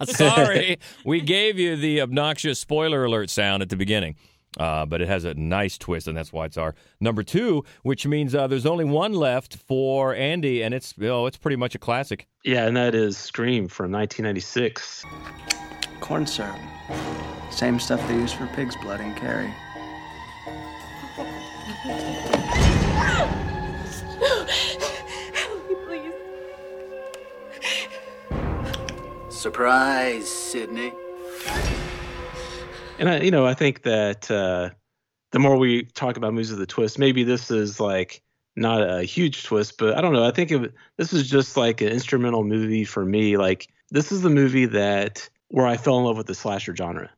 sorry, 0.10 0.78
we 1.06 1.22
gave 1.22 1.60
you 1.60 1.76
the 1.76 2.02
obnoxious 2.02 2.60
spoiler 2.60 3.06
alert 3.06 3.30
sound 3.30 3.62
at 3.62 3.70
the 3.70 3.76
beginning. 3.76 4.16
Uh, 4.58 4.84
but 4.86 5.00
it 5.00 5.08
has 5.08 5.26
a 5.26 5.34
nice 5.36 5.78
twist, 5.78 6.08
and 6.08 6.18
that's 6.18 6.34
why 6.34 6.46
it's 6.46 6.58
our 6.58 6.74
number 7.00 7.22
two. 7.22 7.64
Which 7.84 8.08
means 8.08 8.34
uh, 8.34 8.48
there's 8.48 8.66
only 8.66 8.84
one 8.84 9.14
left 9.14 9.58
for 9.58 10.16
Andy, 10.16 10.64
and 10.64 10.74
it's 10.74 10.96
oh, 11.02 11.28
it's 11.28 11.38
pretty 11.38 11.56
much 11.56 11.76
a 11.76 11.80
classic. 11.80 12.28
Yeah, 12.44 12.66
and 12.66 12.76
that 12.76 12.96
is 12.96 13.18
Scream 13.18 13.68
from 13.68 13.92
1996. 13.92 15.06
Corn 16.00 16.26
syrup. 16.26 16.58
Same 17.52 17.80
stuff 17.80 18.06
they 18.08 18.16
use 18.16 18.34
for 18.34 18.48
pig's 18.48 18.76
blood 18.78 19.02
in 19.02 19.14
Carrie. 19.16 19.54
Surprise, 29.40 30.28
Sidney. 30.28 30.92
And 33.00 33.08
I, 33.08 33.22
you 33.22 33.32
know, 33.32 33.46
I 33.46 33.54
think 33.54 33.84
that 33.84 34.30
uh, 34.30 34.72
the 35.32 35.40
more 35.40 35.56
we 35.56 35.84
talk 35.84 36.18
about 36.18 36.34
movies 36.34 36.52
with 36.52 36.62
a 36.62 36.66
twist, 36.66 37.00
maybe 37.00 37.24
this 37.24 37.50
is 37.50 37.80
like 37.80 38.22
not 38.58 38.82
a 38.82 39.04
huge 39.04 39.46
twist, 39.46 39.78
but 39.78 39.98
I 39.98 40.02
don't 40.02 40.12
know. 40.12 40.26
I 40.26 40.32
think 40.32 40.52
of, 40.52 40.70
this 40.98 41.14
is 41.14 41.30
just 41.30 41.56
like 41.56 41.80
an 41.80 41.88
instrumental 41.88 42.44
movie 42.44 42.84
for 42.84 43.06
me. 43.06 43.38
Like 43.38 43.70
this 43.92 44.12
is 44.12 44.24
the 44.24 44.30
movie 44.30 44.66
that 44.66 45.30
where 45.48 45.66
I 45.66 45.78
fell 45.78 45.98
in 46.00 46.04
love 46.04 46.18
with 46.18 46.28
the 46.28 46.36
slasher 46.36 46.76
genre 46.76 47.10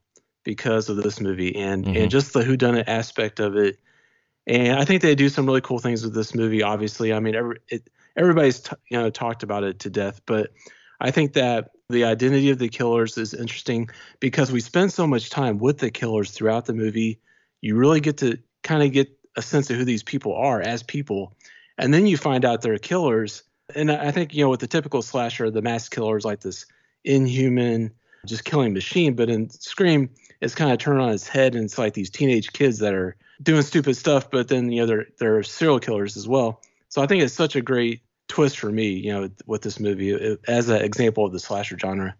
because 0.43 0.89
of 0.89 0.97
this 0.97 1.19
movie 1.19 1.55
and 1.55 1.85
Mhm. 1.85 2.03
and 2.03 2.11
just 2.11 2.33
the 2.33 2.41
whodunit 2.43 2.83
aspect 2.85 3.39
of 3.39 3.55
it. 3.55 3.79
And 4.45 4.79
I 4.79 4.85
think 4.85 5.01
they 5.01 5.15
do 5.15 5.27
some 5.27 5.47
really 5.47 5.61
cool 5.61 5.79
things 5.79 6.03
with 6.03 6.13
this 6.13 6.35
movie. 6.35 6.61
Obviously, 6.61 7.13
I 7.13 7.19
mean, 7.19 7.33
every, 7.33 7.57
it, 7.69 7.89
everybody's 8.15 8.59
t- 8.59 8.75
you 8.91 8.99
know 8.99 9.09
talked 9.09 9.41
about 9.41 9.63
it 9.63 9.79
to 9.79 9.89
death, 9.89 10.21
but 10.27 10.51
I 10.99 11.09
think 11.09 11.33
that 11.33 11.71
the 11.91 12.05
identity 12.05 12.49
of 12.49 12.59
the 12.59 12.69
killers 12.69 13.17
is 13.17 13.33
interesting 13.33 13.89
because 14.19 14.51
we 14.51 14.59
spend 14.59 14.91
so 14.91 15.05
much 15.05 15.29
time 15.29 15.59
with 15.59 15.79
the 15.79 15.91
killers 15.91 16.31
throughout 16.31 16.65
the 16.65 16.73
movie. 16.73 17.19
You 17.61 17.75
really 17.75 17.99
get 17.99 18.17
to 18.17 18.37
kind 18.63 18.83
of 18.83 18.91
get 18.91 19.09
a 19.35 19.41
sense 19.41 19.69
of 19.69 19.77
who 19.77 19.85
these 19.85 20.03
people 20.03 20.35
are 20.35 20.61
as 20.61 20.83
people, 20.83 21.33
and 21.77 21.93
then 21.93 22.07
you 22.07 22.17
find 22.17 22.45
out 22.45 22.61
they're 22.61 22.77
killers. 22.77 23.43
And 23.75 23.91
I 23.91 24.11
think 24.11 24.33
you 24.33 24.43
know 24.43 24.49
with 24.49 24.59
the 24.59 24.67
typical 24.67 25.01
slasher, 25.01 25.51
the 25.51 25.61
mass 25.61 25.89
killer 25.89 26.17
is 26.17 26.25
like 26.25 26.41
this 26.41 26.65
inhuman, 27.03 27.91
just 28.25 28.43
killing 28.43 28.73
machine. 28.73 29.15
But 29.15 29.29
in 29.29 29.49
Scream, 29.49 30.09
it's 30.41 30.55
kind 30.55 30.71
of 30.71 30.79
turned 30.79 31.01
on 31.01 31.11
its 31.11 31.27
head, 31.27 31.55
and 31.55 31.65
it's 31.65 31.77
like 31.77 31.93
these 31.93 32.09
teenage 32.09 32.51
kids 32.53 32.79
that 32.79 32.93
are 32.93 33.15
doing 33.41 33.61
stupid 33.61 33.95
stuff, 33.95 34.29
but 34.29 34.47
then 34.47 34.71
you 34.71 34.81
know 34.81 34.85
they're 34.85 35.07
they're 35.19 35.43
serial 35.43 35.79
killers 35.79 36.17
as 36.17 36.27
well. 36.27 36.61
So 36.89 37.01
I 37.01 37.07
think 37.07 37.23
it's 37.23 37.33
such 37.33 37.55
a 37.55 37.61
great 37.61 38.01
twist 38.31 38.57
for 38.57 38.71
me, 38.71 38.89
you 38.89 39.11
know, 39.11 39.29
with 39.45 39.61
this 39.61 39.79
movie 39.79 40.37
as 40.47 40.69
an 40.69 40.81
example 40.81 41.25
of 41.25 41.33
the 41.33 41.39
slasher 41.39 41.77
genre. 41.77 42.15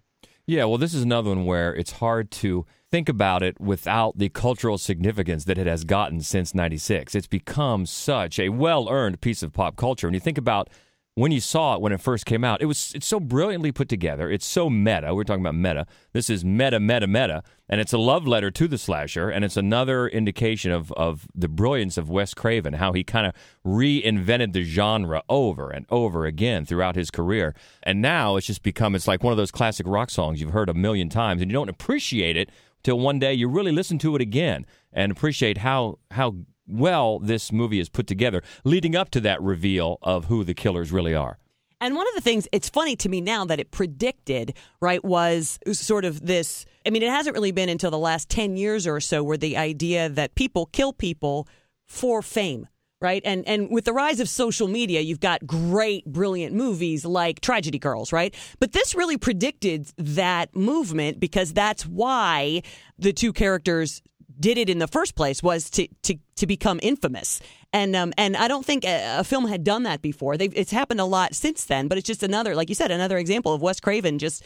Yeah, 0.45 0.65
well, 0.65 0.77
this 0.77 0.93
is 0.93 1.03
another 1.03 1.29
one 1.29 1.45
where 1.45 1.73
it's 1.73 1.93
hard 1.93 2.29
to 2.31 2.65
think 2.91 3.07
about 3.07 3.41
it 3.41 3.59
without 3.61 4.17
the 4.17 4.27
cultural 4.27 4.77
significance 4.77 5.45
that 5.45 5.57
it 5.57 5.67
has 5.67 5.85
gotten 5.85 6.21
since 6.21 6.53
96. 6.53 7.15
It's 7.15 7.27
become 7.27 7.85
such 7.85 8.37
a 8.37 8.49
well 8.49 8.89
earned 8.89 9.21
piece 9.21 9.41
of 9.41 9.53
pop 9.53 9.77
culture. 9.77 10.07
When 10.07 10.13
you 10.13 10.19
think 10.19 10.37
about 10.37 10.69
when 11.15 11.31
you 11.31 11.41
saw 11.41 11.75
it 11.75 11.81
when 11.81 11.91
it 11.91 11.99
first 11.99 12.25
came 12.25 12.43
out, 12.43 12.61
it 12.61 12.65
was 12.65 12.93
it's 12.95 13.07
so 13.07 13.19
brilliantly 13.19 13.71
put 13.71 13.89
together. 13.89 14.31
It's 14.31 14.47
so 14.47 14.69
meta. 14.69 15.13
We're 15.13 15.25
talking 15.25 15.43
about 15.43 15.55
meta. 15.55 15.85
This 16.13 16.29
is 16.29 16.45
meta, 16.45 16.79
meta, 16.79 17.05
meta. 17.05 17.43
And 17.67 17.81
it's 17.81 17.91
a 17.91 17.97
love 17.97 18.25
letter 18.27 18.49
to 18.51 18.67
the 18.67 18.77
slasher. 18.77 19.29
And 19.29 19.43
it's 19.43 19.57
another 19.57 20.07
indication 20.07 20.71
of, 20.71 20.91
of 20.93 21.27
the 21.35 21.49
brilliance 21.49 21.97
of 21.97 22.09
Wes 22.09 22.33
Craven, 22.33 22.73
how 22.73 22.93
he 22.93 23.03
kind 23.03 23.27
of 23.27 23.33
reinvented 23.65 24.53
the 24.53 24.63
genre 24.63 25.21
over 25.27 25.69
and 25.69 25.85
over 25.89 26.25
again 26.25 26.65
throughout 26.65 26.95
his 26.95 27.11
career. 27.11 27.55
And 27.83 28.01
now 28.01 28.37
it's 28.37 28.47
just 28.47 28.63
become, 28.63 28.95
it's 28.95 29.07
like 29.07 29.23
one 29.23 29.31
of 29.31 29.37
those 29.37 29.51
classic 29.51 29.87
rock 29.87 30.09
songs 30.09 30.39
you've 30.39 30.51
heard 30.51 30.69
a 30.69 30.73
million 30.73 31.09
times 31.09 31.41
and 31.41 31.51
you 31.51 31.53
don't 31.53 31.69
appreciate 31.69 32.37
it 32.37 32.49
till 32.83 32.99
one 32.99 33.19
day 33.19 33.33
you 33.33 33.47
really 33.47 33.71
listen 33.71 33.97
to 33.99 34.15
it 34.15 34.21
again 34.21 34.65
and 34.93 35.11
appreciate 35.11 35.59
how, 35.59 35.99
how 36.11 36.35
well 36.71 37.19
this 37.19 37.51
movie 37.51 37.79
is 37.79 37.89
put 37.89 38.07
together, 38.07 38.41
leading 38.63 38.95
up 38.95 39.09
to 39.11 39.19
that 39.21 39.41
reveal 39.41 39.97
of 40.01 40.25
who 40.25 40.43
the 40.43 40.53
killers 40.53 40.91
really 40.91 41.13
are. 41.13 41.37
And 41.81 41.95
one 41.95 42.07
of 42.07 42.13
the 42.13 42.21
things, 42.21 42.47
it's 42.51 42.69
funny 42.69 42.95
to 42.97 43.09
me 43.09 43.21
now 43.21 43.43
that 43.45 43.59
it 43.59 43.71
predicted, 43.71 44.53
right, 44.79 45.03
was 45.03 45.57
sort 45.73 46.05
of 46.05 46.23
this. 46.25 46.63
I 46.85 46.91
mean, 46.91 47.01
it 47.01 47.09
hasn't 47.09 47.33
really 47.33 47.51
been 47.51 47.69
until 47.69 47.89
the 47.89 47.97
last 47.97 48.29
10 48.29 48.55
years 48.55 48.85
or 48.85 48.99
so 48.99 49.23
where 49.23 49.35
the 49.35 49.57
idea 49.57 50.07
that 50.07 50.35
people 50.35 50.67
kill 50.67 50.93
people 50.93 51.47
for 51.87 52.21
fame. 52.21 52.67
Right. 53.01 53.23
And 53.25 53.47
and 53.47 53.71
with 53.71 53.85
the 53.85 53.93
rise 53.93 54.19
of 54.19 54.29
social 54.29 54.67
media, 54.67 55.01
you've 55.01 55.19
got 55.19 55.47
great, 55.47 56.05
brilliant 56.05 56.55
movies 56.55 57.03
like 57.03 57.41
Tragedy 57.41 57.79
Girls, 57.79 58.13
right? 58.13 58.31
But 58.59 58.73
this 58.73 58.93
really 58.93 59.17
predicted 59.17 59.91
that 59.97 60.55
movement 60.55 61.19
because 61.19 61.51
that's 61.51 61.83
why 61.87 62.61
the 62.99 63.11
two 63.11 63.33
characters 63.33 64.03
did 64.39 64.57
it 64.57 64.69
in 64.69 64.79
the 64.79 64.87
first 64.87 65.15
place 65.15 65.41
was 65.43 65.69
to 65.71 65.87
to 66.03 66.17
to 66.35 66.47
become 66.47 66.79
infamous. 66.83 67.41
And 67.73 67.95
um 67.95 68.13
and 68.17 68.35
I 68.35 68.47
don't 68.47 68.65
think 68.65 68.83
a, 68.85 69.19
a 69.19 69.23
film 69.23 69.47
had 69.47 69.63
done 69.63 69.83
that 69.83 70.01
before. 70.01 70.37
They've, 70.37 70.53
it's 70.55 70.71
happened 70.71 70.99
a 70.99 71.05
lot 71.05 71.35
since 71.35 71.65
then, 71.65 71.87
but 71.87 71.97
it's 71.97 72.07
just 72.07 72.23
another, 72.23 72.55
like 72.55 72.69
you 72.69 72.75
said, 72.75 72.91
another 72.91 73.17
example 73.17 73.53
of 73.53 73.61
Wes 73.61 73.79
Craven 73.79 74.19
just 74.19 74.43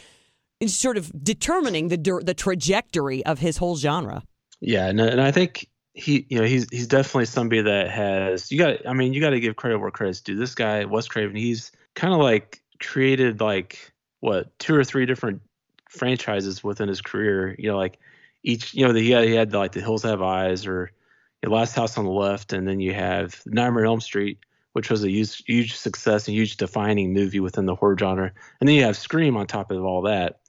sort 0.68 0.98
of 0.98 1.12
determining 1.24 1.90
the 1.90 2.22
the 2.24 2.34
trajectory 2.34 3.26
of 3.26 3.40
his 3.40 3.58
whole 3.58 3.76
genre. 3.78 4.24
Yeah, 4.62 4.88
and, 4.88 5.00
and 5.00 5.22
I 5.22 5.32
think 5.32 5.70
he, 5.94 6.26
you 6.30 6.40
know, 6.40 6.46
he's 6.46 6.68
he's 6.72 6.88
definitely 6.88 7.26
somebody 7.26 7.62
that 7.62 7.90
has 7.90 8.52
you 8.52 8.58
got. 8.58 8.88
I 8.88 8.94
mean, 8.94 9.14
you 9.14 9.22
got 9.22 9.32
to 9.32 9.40
give 9.40 9.56
credit 9.56 9.80
where 9.80 9.92
credit's 9.92 10.22
due. 10.22 10.36
This 10.36 10.56
guy, 10.56 10.86
Wes 10.86 11.08
Craven, 11.08 11.36
he's 11.36 11.72
kind 11.94 12.14
of 12.14 12.20
like 12.20 12.62
created 12.80 13.42
like 13.42 13.94
what 14.20 14.58
two 14.60 14.76
or 14.76 14.84
three 14.84 15.06
different 15.06 15.42
franchises 15.90 16.64
within 16.64 16.88
his 16.88 17.02
career. 17.02 17.56
You 17.58 17.70
know, 17.70 17.78
like 17.78 18.00
each, 18.46 18.74
you 18.76 18.86
know, 18.86 18.94
the, 18.94 19.02
he 19.02 19.12
had, 19.12 19.26
he 19.26 19.34
had 19.34 19.54
like 19.54 19.72
the 19.72 19.82
Hills 19.82 20.04
Have 20.04 20.22
Eyes 20.22 20.66
or 20.68 20.92
the 21.42 21.50
Last 21.50 21.76
House 21.76 21.98
on 21.98 22.06
the 22.06 22.12
Left, 22.12 22.54
and 22.54 22.68
then 22.68 22.80
you 22.80 22.94
have 22.94 23.42
Nightmare 23.46 23.86
on 23.86 23.94
Elm 23.94 24.02
Street, 24.02 24.38
which 24.74 24.90
was 24.90 25.04
a 25.04 25.10
huge, 25.10 25.44
huge 25.46 25.76
success 25.76 26.28
and 26.28 26.36
huge 26.36 26.58
defining 26.58 27.12
movie 27.12 27.40
within 27.40 27.66
the 27.66 27.76
horror 27.76 27.98
genre, 27.98 28.32
and 28.60 28.70
then 28.70 28.76
you 28.76 28.84
have 28.84 28.96
Scream 28.96 29.36
on 29.36 29.48
top 29.48 29.72
of 29.72 29.84
all 29.84 30.04
that. 30.04 30.40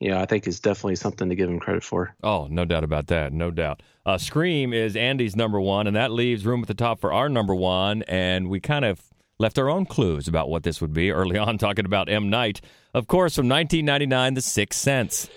You 0.00 0.10
know, 0.10 0.20
I 0.20 0.26
think 0.26 0.46
is 0.46 0.60
definitely 0.60 0.96
something 0.96 1.28
to 1.28 1.34
give 1.36 1.48
him 1.48 1.60
credit 1.60 1.84
for. 1.84 2.14
Oh, 2.22 2.48
no 2.50 2.64
doubt 2.64 2.84
about 2.84 3.06
that. 3.06 3.32
No 3.32 3.50
doubt. 3.50 3.80
Uh, 4.04 4.18
Scream 4.18 4.72
is 4.72 4.96
Andy's 4.96 5.36
number 5.36 5.60
one, 5.60 5.86
and 5.86 5.96
that 5.96 6.10
leaves 6.10 6.44
room 6.44 6.60
at 6.60 6.68
the 6.68 6.74
top 6.74 7.00
for 7.00 7.12
our 7.12 7.28
number 7.28 7.54
one. 7.54 8.02
And 8.02 8.50
we 8.50 8.60
kind 8.60 8.84
of 8.84 9.00
left 9.38 9.58
our 9.58 9.70
own 9.70 9.86
clues 9.86 10.28
about 10.28 10.50
what 10.50 10.64
this 10.64 10.80
would 10.80 10.92
be 10.92 11.10
early 11.10 11.38
on, 11.38 11.56
talking 11.56 11.86
about 11.86 12.10
M. 12.10 12.28
Night. 12.28 12.60
Of 12.92 13.06
course, 13.06 13.36
from 13.36 13.48
1999, 13.48 14.34
The 14.34 14.42
Sixth 14.42 14.78
Sense. 14.80 15.28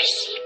I 0.00 0.39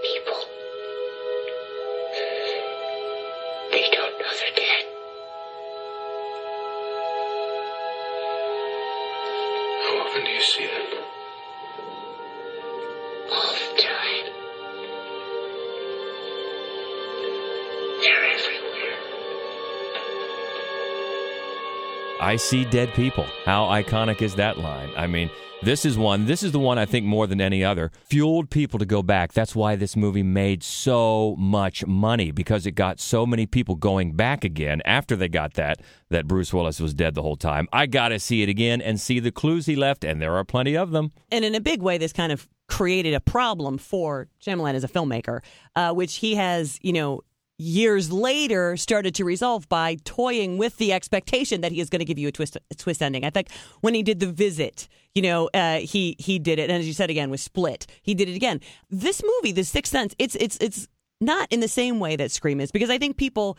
I 22.34 22.36
see 22.36 22.64
dead 22.64 22.92
people. 22.94 23.28
How 23.44 23.66
iconic 23.66 24.20
is 24.20 24.34
that 24.34 24.58
line? 24.58 24.90
I 24.96 25.06
mean, 25.06 25.30
this 25.62 25.84
is 25.84 25.96
one, 25.96 26.26
this 26.26 26.42
is 26.42 26.50
the 26.50 26.58
one 26.58 26.78
I 26.80 26.84
think 26.84 27.06
more 27.06 27.28
than 27.28 27.40
any 27.40 27.62
other, 27.62 27.92
fueled 28.06 28.50
people 28.50 28.80
to 28.80 28.84
go 28.84 29.04
back. 29.04 29.32
That's 29.32 29.54
why 29.54 29.76
this 29.76 29.94
movie 29.94 30.24
made 30.24 30.64
so 30.64 31.36
much 31.38 31.86
money 31.86 32.32
because 32.32 32.66
it 32.66 32.72
got 32.72 32.98
so 32.98 33.24
many 33.24 33.46
people 33.46 33.76
going 33.76 34.16
back 34.16 34.42
again 34.42 34.82
after 34.84 35.14
they 35.14 35.28
got 35.28 35.54
that, 35.54 35.80
that 36.10 36.26
Bruce 36.26 36.52
Willis 36.52 36.80
was 36.80 36.92
dead 36.92 37.14
the 37.14 37.22
whole 37.22 37.36
time. 37.36 37.68
I 37.72 37.86
got 37.86 38.08
to 38.08 38.18
see 38.18 38.42
it 38.42 38.48
again 38.48 38.82
and 38.82 39.00
see 39.00 39.20
the 39.20 39.30
clues 39.30 39.66
he 39.66 39.76
left, 39.76 40.02
and 40.02 40.20
there 40.20 40.34
are 40.34 40.44
plenty 40.44 40.76
of 40.76 40.90
them. 40.90 41.12
And 41.30 41.44
in 41.44 41.54
a 41.54 41.60
big 41.60 41.82
way, 41.82 41.98
this 41.98 42.12
kind 42.12 42.32
of 42.32 42.48
created 42.66 43.14
a 43.14 43.20
problem 43.20 43.78
for 43.78 44.26
Shyamalan 44.44 44.74
as 44.74 44.82
a 44.82 44.88
filmmaker, 44.88 45.38
uh, 45.76 45.92
which 45.92 46.16
he 46.16 46.34
has, 46.34 46.80
you 46.82 46.94
know, 46.94 47.20
years 47.58 48.10
later 48.10 48.76
started 48.76 49.14
to 49.14 49.24
resolve 49.24 49.68
by 49.68 49.96
toying 50.04 50.58
with 50.58 50.76
the 50.78 50.92
expectation 50.92 51.60
that 51.60 51.72
he 51.72 51.80
is 51.80 51.88
going 51.88 52.00
to 52.00 52.04
give 52.04 52.18
you 52.18 52.28
a 52.28 52.32
twist 52.32 52.56
a 52.70 52.74
twist 52.74 53.02
ending. 53.02 53.24
I 53.24 53.30
think 53.30 53.48
when 53.80 53.94
he 53.94 54.02
did 54.02 54.20
the 54.20 54.26
visit, 54.26 54.88
you 55.14 55.22
know, 55.22 55.48
uh, 55.54 55.78
he 55.78 56.16
he 56.18 56.38
did 56.38 56.58
it, 56.58 56.70
and 56.70 56.80
as 56.80 56.86
you 56.86 56.92
said 56.92 57.10
again 57.10 57.30
with 57.30 57.40
Split, 57.40 57.86
he 58.02 58.14
did 58.14 58.28
it 58.28 58.36
again. 58.36 58.60
This 58.90 59.22
movie, 59.22 59.52
The 59.52 59.64
Sixth 59.64 59.92
Sense, 59.92 60.14
it's 60.18 60.34
it's 60.36 60.56
it's 60.60 60.88
not 61.20 61.50
in 61.52 61.60
the 61.60 61.68
same 61.68 62.00
way 62.00 62.16
that 62.16 62.30
Scream 62.30 62.60
is 62.60 62.72
because 62.72 62.90
I 62.90 62.98
think 62.98 63.16
people 63.16 63.56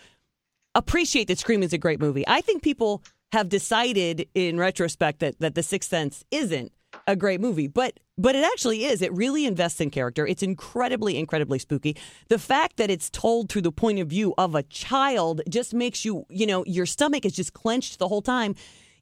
appreciate 0.75 1.27
that 1.29 1.39
Scream 1.39 1.63
is 1.63 1.73
a 1.73 1.77
great 1.77 1.99
movie. 2.01 2.25
I 2.27 2.41
think 2.41 2.61
people 2.61 3.01
have 3.31 3.49
decided 3.49 4.27
in 4.33 4.57
retrospect 4.57 5.19
that 5.19 5.39
that 5.39 5.55
The 5.55 5.63
Sixth 5.63 5.89
Sense 5.89 6.25
isn't 6.31 6.73
a 7.07 7.15
great 7.15 7.39
movie, 7.39 7.67
but 7.67 7.99
but 8.17 8.35
it 8.35 8.45
actually 8.45 8.85
is. 8.85 9.01
It 9.01 9.11
really 9.13 9.45
invests 9.45 9.81
in 9.81 9.89
character. 9.89 10.25
It's 10.25 10.41
incredibly, 10.41 11.17
incredibly 11.17 11.59
spooky. 11.59 11.97
The 12.29 12.39
fact 12.39 12.77
that 12.77 12.89
it's 12.89 13.09
told 13.09 13.49
through 13.49 13.63
the 13.63 13.73
point 13.73 13.99
of 13.99 14.07
view 14.07 14.33
of 14.37 14.55
a 14.55 14.63
child 14.63 15.41
just 15.49 15.73
makes 15.73 16.05
you, 16.05 16.25
you 16.29 16.47
know, 16.47 16.63
your 16.65 16.85
stomach 16.85 17.25
is 17.25 17.33
just 17.33 17.53
clenched 17.53 17.99
the 17.99 18.07
whole 18.07 18.21
time. 18.21 18.55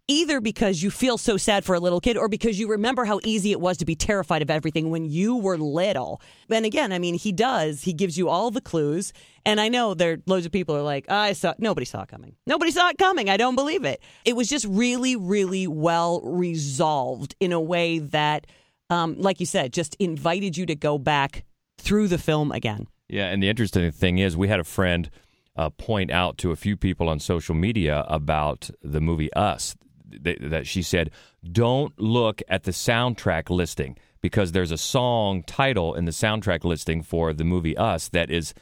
Either 0.09 0.41
because 0.41 0.83
you 0.83 0.91
feel 0.91 1.17
so 1.17 1.37
sad 1.37 1.63
for 1.63 1.75
a 1.75 1.79
little 1.79 2.01
kid 2.01 2.17
or 2.17 2.27
because 2.27 2.59
you 2.59 2.67
remember 2.67 3.05
how 3.05 3.21
easy 3.23 3.51
it 3.51 3.61
was 3.61 3.77
to 3.77 3.85
be 3.85 3.95
terrified 3.95 4.41
of 4.41 4.49
everything 4.49 4.89
when 4.89 5.05
you 5.05 5.37
were 5.37 5.57
little. 5.57 6.21
And 6.49 6.65
again, 6.65 6.91
I 6.91 6.99
mean, 6.99 7.15
he 7.15 7.31
does. 7.31 7.83
He 7.83 7.93
gives 7.93 8.17
you 8.17 8.27
all 8.27 8.51
the 8.51 8.59
clues. 8.59 9.13
And 9.45 9.61
I 9.61 9.69
know 9.69 9.93
there 9.93 10.17
loads 10.25 10.45
of 10.45 10.51
people 10.51 10.75
are 10.75 10.81
like, 10.81 11.09
I 11.09 11.31
saw 11.31 11.53
nobody 11.57 11.85
saw 11.85 12.01
it 12.01 12.09
coming. 12.09 12.35
Nobody 12.45 12.71
saw 12.71 12.89
it 12.89 12.97
coming. 12.97 13.29
I 13.29 13.37
don't 13.37 13.55
believe 13.55 13.85
it. 13.85 14.01
It 14.25 14.35
was 14.35 14.49
just 14.49 14.65
really, 14.65 15.15
really 15.15 15.67
well 15.67 16.19
resolved 16.21 17.35
in 17.39 17.53
a 17.53 17.61
way 17.61 17.99
that 17.99 18.45
um, 18.89 19.15
like 19.17 19.39
you 19.39 19.45
said, 19.45 19.73
just 19.73 19.95
invited 19.95 20.57
you 20.57 20.65
to 20.65 20.75
go 20.75 20.97
back 20.97 21.43
through 21.77 22.07
the 22.07 22.17
film 22.17 22.51
again. 22.51 22.87
Yeah, 23.09 23.27
and 23.27 23.43
the 23.43 23.49
interesting 23.49 23.91
thing 23.91 24.17
is, 24.17 24.37
we 24.37 24.47
had 24.47 24.59
a 24.59 24.63
friend 24.63 25.09
uh, 25.55 25.69
point 25.69 26.11
out 26.11 26.37
to 26.39 26.51
a 26.51 26.55
few 26.55 26.75
people 26.77 27.09
on 27.09 27.19
social 27.19 27.55
media 27.55 28.05
about 28.07 28.69
the 28.81 29.01
movie 29.01 29.31
Us. 29.33 29.75
They, 30.21 30.35
that 30.35 30.67
she 30.67 30.81
said, 30.81 31.11
don't 31.51 31.99
look 31.99 32.41
at 32.47 32.63
the 32.63 32.71
soundtrack 32.71 33.49
listing 33.49 33.97
because 34.21 34.53
there's 34.53 34.71
a 34.71 34.77
song 34.77 35.43
title 35.43 35.93
in 35.93 36.05
the 36.05 36.11
soundtrack 36.11 36.63
listing 36.63 37.03
for 37.03 37.33
the 37.33 37.43
movie 37.43 37.77
Us 37.77 38.07
that 38.09 38.31
is 38.31 38.53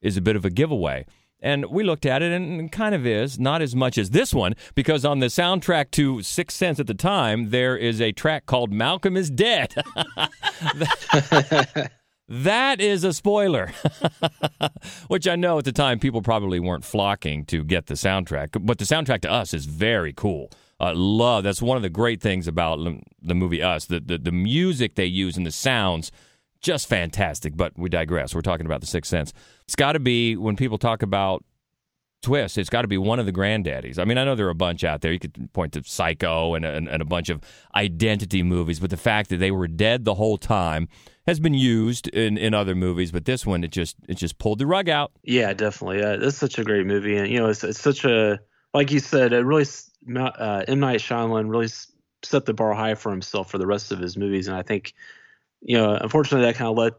is 0.00 0.16
a 0.16 0.22
bit 0.22 0.34
of 0.34 0.44
a 0.44 0.50
giveaway. 0.50 1.04
And 1.42 1.66
we 1.66 1.84
looked 1.84 2.06
at 2.06 2.22
it 2.22 2.32
and 2.32 2.70
kind 2.70 2.94
of 2.94 3.06
is, 3.06 3.38
not 3.38 3.62
as 3.62 3.74
much 3.74 3.96
as 3.96 4.10
this 4.10 4.34
one, 4.34 4.54
because 4.74 5.04
on 5.04 5.20
the 5.20 5.26
soundtrack 5.26 5.90
to 5.92 6.22
Sixth 6.22 6.56
Sense 6.56 6.78
at 6.78 6.86
the 6.86 6.94
time, 6.94 7.50
there 7.50 7.76
is 7.76 8.00
a 8.00 8.12
track 8.12 8.46
called 8.46 8.72
Malcolm 8.72 9.16
is 9.16 9.30
Dead. 9.30 9.74
that 12.28 12.80
is 12.80 13.04
a 13.04 13.14
spoiler, 13.14 13.72
which 15.08 15.26
I 15.26 15.36
know 15.36 15.58
at 15.58 15.64
the 15.64 15.72
time 15.72 15.98
people 15.98 16.20
probably 16.20 16.60
weren't 16.60 16.84
flocking 16.84 17.46
to 17.46 17.64
get 17.64 17.86
the 17.86 17.94
soundtrack. 17.94 18.48
But 18.60 18.78
the 18.78 18.84
soundtrack 18.84 19.22
to 19.22 19.30
Us 19.30 19.54
is 19.54 19.64
very 19.64 20.12
cool. 20.12 20.50
Uh, 20.80 20.94
love 20.94 21.44
that's 21.44 21.60
one 21.60 21.76
of 21.76 21.82
the 21.82 21.90
great 21.90 22.20
things 22.22 22.48
about 22.48 22.78
the 23.22 23.34
movie 23.34 23.62
Us. 23.62 23.84
The, 23.84 24.00
the 24.00 24.18
the 24.18 24.32
music 24.32 24.94
they 24.94 25.04
use 25.04 25.36
and 25.36 25.44
the 25.44 25.52
sounds 25.52 26.10
just 26.60 26.88
fantastic. 26.88 27.56
But 27.56 27.78
we 27.78 27.88
digress. 27.88 28.34
We're 28.34 28.40
talking 28.40 28.66
about 28.66 28.80
the 28.80 28.86
Sixth 28.86 29.10
Sense. 29.10 29.32
It's 29.64 29.76
got 29.76 29.92
to 29.92 30.00
be 30.00 30.36
when 30.36 30.56
people 30.56 30.78
talk 30.78 31.02
about 31.02 31.44
twists. 32.22 32.58
It's 32.58 32.70
got 32.70 32.82
to 32.82 32.88
be 32.88 32.98
one 32.98 33.18
of 33.18 33.26
the 33.26 33.32
granddaddies. 33.32 33.98
I 33.98 34.04
mean, 34.04 34.18
I 34.18 34.24
know 34.24 34.34
there 34.34 34.46
are 34.46 34.50
a 34.50 34.54
bunch 34.54 34.84
out 34.84 35.00
there. 35.00 35.12
You 35.12 35.18
could 35.18 35.52
point 35.52 35.72
to 35.74 35.82
Psycho 35.84 36.54
and, 36.54 36.64
and, 36.64 36.88
and 36.88 37.02
a 37.02 37.04
bunch 37.04 37.28
of 37.30 37.40
identity 37.74 38.42
movies, 38.42 38.78
but 38.80 38.90
the 38.90 38.96
fact 38.96 39.30
that 39.30 39.38
they 39.38 39.50
were 39.50 39.68
dead 39.68 40.04
the 40.04 40.14
whole 40.14 40.38
time 40.38 40.88
has 41.26 41.40
been 41.40 41.54
used 41.54 42.08
in, 42.08 42.36
in 42.36 42.54
other 42.54 42.74
movies. 42.74 43.12
But 43.12 43.24
this 43.24 43.46
one, 43.46 43.64
it 43.64 43.70
just 43.70 43.96
it 44.08 44.14
just 44.14 44.38
pulled 44.38 44.58
the 44.58 44.66
rug 44.66 44.88
out. 44.88 45.12
Yeah, 45.22 45.52
definitely. 45.52 46.02
Uh, 46.02 46.18
it's 46.20 46.36
such 46.36 46.58
a 46.58 46.64
great 46.64 46.86
movie, 46.86 47.16
and 47.16 47.28
you 47.28 47.38
know, 47.38 47.48
it's, 47.48 47.64
it's 47.64 47.80
such 47.80 48.04
a 48.04 48.40
like 48.74 48.90
you 48.90 49.00
said, 49.00 49.32
it 49.32 49.44
really 49.44 49.64
uh, 50.16 50.64
M 50.66 50.80
Night 50.80 51.00
Shyamalan 51.00 51.50
really 51.50 51.68
set 52.22 52.46
the 52.46 52.54
bar 52.54 52.74
high 52.74 52.94
for 52.94 53.10
himself 53.10 53.50
for 53.50 53.58
the 53.58 53.66
rest 53.66 53.92
of 53.92 53.98
his 53.98 54.16
movies, 54.16 54.48
and 54.48 54.56
I 54.56 54.62
think 54.62 54.94
you 55.60 55.76
know, 55.76 55.94
unfortunately, 55.94 56.46
that 56.46 56.56
kind 56.56 56.70
of 56.70 56.76
led 56.76 56.94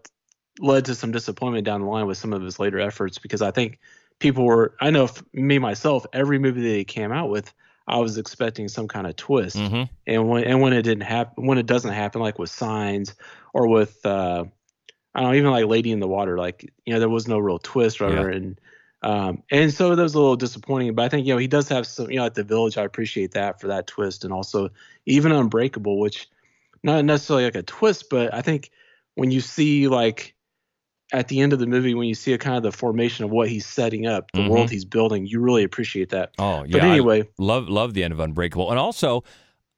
led 0.60 0.86
to 0.86 0.95
some 0.95 1.12
disappointment 1.12 1.66
down 1.66 1.82
the 1.82 1.88
line 1.88 2.06
with 2.06 2.18
some 2.18 2.34
of 2.34 2.41
his 2.41 2.60
later 2.60 2.80
efforts 2.80 3.18
because 3.18 3.41
I 3.41 3.52
think 3.52 3.80
people 4.20 4.45
were. 4.45 4.76
I 4.80 4.91
know 4.91 5.10
me 5.34 5.60
myself, 5.60 6.06
every 6.14 6.39
movie 6.39 6.62
that 6.62 6.78
he 6.78 6.84
came 6.84 7.12
out 7.12 7.30
with, 7.30 7.54
I 7.88 7.97
was 7.97 8.18
expecting 8.18 8.68
some 8.68 8.88
kind 8.88 9.08
of 9.08 9.16
twist, 9.16 9.58
mm-hmm. 9.58 9.84
and 10.08 10.30
when 10.30 10.43
and 10.43 10.62
when 10.62 10.74
it 10.74 10.84
didn't 10.84 11.04
happen, 11.04 11.45
when 11.45 11.58
it 11.58 11.66
doesn't 11.66 11.93
happen, 11.93 12.22
like 12.22 12.39
with 12.39 12.49
Signs 12.49 13.16
or 13.54 13.68
with 13.68 14.06
uh, 14.06 14.45
I 15.16 15.22
don't 15.22 15.32
know, 15.32 15.38
even 15.38 15.52
like 15.52 15.66
Lady 15.66 15.91
in 15.91 15.99
the 15.99 16.08
Water, 16.08 16.38
like 16.38 16.72
you 16.86 16.93
know, 16.93 16.99
there 16.99 17.10
was 17.10 17.28
no 17.28 17.39
real 17.39 17.60
twist, 17.60 17.99
right? 17.99 18.14
Yeah. 18.14 18.28
And 18.28 18.62
um, 19.04 19.41
and 19.49 19.74
so 19.74 19.95
that 19.95 20.02
was 20.02 20.14
a 20.14 20.20
little 20.20 20.36
disappointing, 20.36 20.93
but 20.93 21.04
I 21.04 21.10
think 21.10 21.26
you 21.26 21.34
know 21.34 21.39
he 21.39 21.47
does 21.47 21.68
have 21.70 21.88
some, 21.88 22.10
you 22.12 22.18
know, 22.18 22.26
at 22.26 22.36
the 22.36 22.43
Village, 22.43 22.78
I 22.78 22.84
appreciate 22.84 23.32
that 23.32 23.60
for 23.60 23.68
that 23.68 23.88
twist, 23.88 24.24
and 24.24 24.32
also 24.32 24.70
even 25.06 25.32
Unbreakable, 25.32 25.99
which 25.99 26.30
not 26.84 27.04
necessarily 27.06 27.45
like 27.45 27.56
a 27.56 27.64
twist, 27.64 28.10
but 28.10 28.34
I 28.34 28.41
think 28.41 28.72
when 29.16 29.32
you 29.32 29.41
see 29.41 29.88
like 29.88 30.36
at 31.14 31.28
the 31.28 31.41
end 31.41 31.52
of 31.52 31.60
the 31.60 31.68
movie 31.68 31.93
when 31.93 32.08
you 32.08 32.16
see 32.16 32.32
a 32.34 32.38
kind 32.38 32.56
of 32.56 32.64
the 32.64 32.72
formation 32.72 33.26
of 33.26 33.32
what 33.32 33.49
he's 33.49 33.66
setting 33.66 34.08
up, 34.08 34.32
the 34.32 34.39
mm-hmm. 34.39 34.49
world 34.49 34.70
he's 34.70 34.86
building, 34.86 35.26
you 35.26 35.39
really 35.39 35.64
appreciate 35.64 36.10
that. 36.10 36.32
Oh 36.38 36.64
yeah. 36.64 36.72
But 36.72 36.84
anyway, 36.84 37.24
I 37.24 37.28
love 37.38 37.70
love 37.70 37.93
the 37.93 38.04
end 38.04 38.14
of 38.14 38.20
Unbreakable, 38.20 38.70
and 38.70 38.80
also 38.80 39.24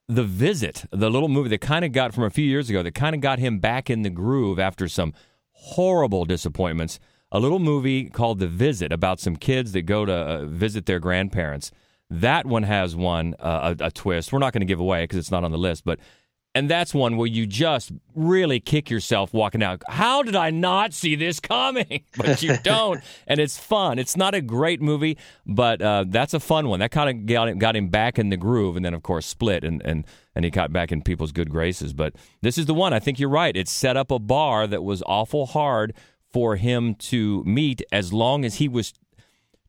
the 0.10 0.24
visit, 0.24 0.86
the 0.92 1.10
little 1.10 1.30
movie 1.30 1.50
that 1.50 1.62
kind 1.62 1.86
of 1.86 1.94
got 1.94 2.14
from 2.14 2.26
a 2.26 2.30
few 2.30 2.46
years 2.46 2.70
ago 2.70 2.84
that 2.84 2.94
kind 2.94 3.16
of 3.16 3.22
got 3.22 3.40
him 3.40 3.60
back 3.60 3.90
in 3.90 4.02
the 4.02 4.10
groove 4.10 4.60
after 4.60 4.88
some 4.90 5.14
horrible 5.52 6.26
disappointments. 6.26 7.00
A 7.36 7.40
little 7.40 7.58
movie 7.58 8.12
called 8.12 8.38
The 8.38 8.48
Visit 8.48 8.92
about 8.92 9.20
some 9.20 9.36
kids 9.36 9.72
that 9.72 9.82
go 9.82 10.06
to 10.06 10.14
uh, 10.14 10.46
visit 10.46 10.86
their 10.86 11.00
grandparents. 11.00 11.72
That 12.08 12.46
one 12.46 12.62
has 12.62 12.96
one 12.96 13.34
uh, 13.40 13.74
a, 13.80 13.86
a 13.86 13.92
twist. 13.92 14.32
We're 14.32 14.38
not 14.38 14.54
going 14.54 14.62
to 14.62 14.68
give 14.68 14.80
away 14.80 15.04
because 15.04 15.18
it's 15.18 15.32
not 15.32 15.44
on 15.44 15.52
the 15.52 15.58
list, 15.58 15.84
but 15.84 16.00
and 16.56 16.70
that's 16.70 16.94
one 16.94 17.18
where 17.18 17.26
you 17.26 17.48
just 17.48 17.92
really 18.14 18.60
kick 18.60 18.92
yourself 18.92 19.34
walking 19.34 19.64
out. 19.64 19.82
How 19.88 20.22
did 20.22 20.36
I 20.36 20.52
not 20.52 20.94
see 20.94 21.16
this 21.16 21.40
coming? 21.40 22.04
But 22.16 22.44
you 22.44 22.56
don't. 22.64 23.02
and 23.26 23.40
it's 23.40 23.58
fun. 23.58 23.98
It's 23.98 24.16
not 24.16 24.36
a 24.36 24.42
great 24.42 24.80
movie, 24.80 25.18
but 25.48 25.82
uh, 25.82 26.06
that's 26.08 26.36
a 26.36 26.40
fun 26.40 26.68
one. 26.68 26.80
That 26.80 26.92
kind 26.92 27.10
of 27.10 27.26
got 27.26 27.48
him, 27.48 27.58
got 27.58 27.76
him 27.76 27.88
back 27.88 28.20
in 28.20 28.30
the 28.30 28.38
groove. 28.38 28.76
And 28.76 28.86
then, 28.86 28.94
of 28.94 29.02
course, 29.02 29.26
Split, 29.26 29.64
and, 29.64 29.82
and, 29.84 30.06
and 30.36 30.46
he 30.46 30.52
got 30.52 30.72
back 30.72 30.92
in 30.92 31.02
people's 31.02 31.32
good 31.32 31.50
graces. 31.50 31.94
But 31.94 32.14
this 32.44 32.60
is 32.60 32.68
the 32.68 32.74
one. 32.76 32.94
I 32.94 33.00
think 33.00 33.20
you're 33.20 33.30
right. 33.30 33.58
It 33.58 33.68
set 33.68 33.98
up 33.98 34.12
a 34.12 34.20
bar 34.20 34.68
that 34.68 34.84
was 34.84 35.02
awful 35.08 35.48
hard 35.48 35.96
for 36.34 36.56
him 36.56 36.96
to 36.96 37.44
meet 37.46 37.84
as 37.92 38.12
long 38.12 38.44
as 38.44 38.56
he 38.56 38.68
was 38.68 38.94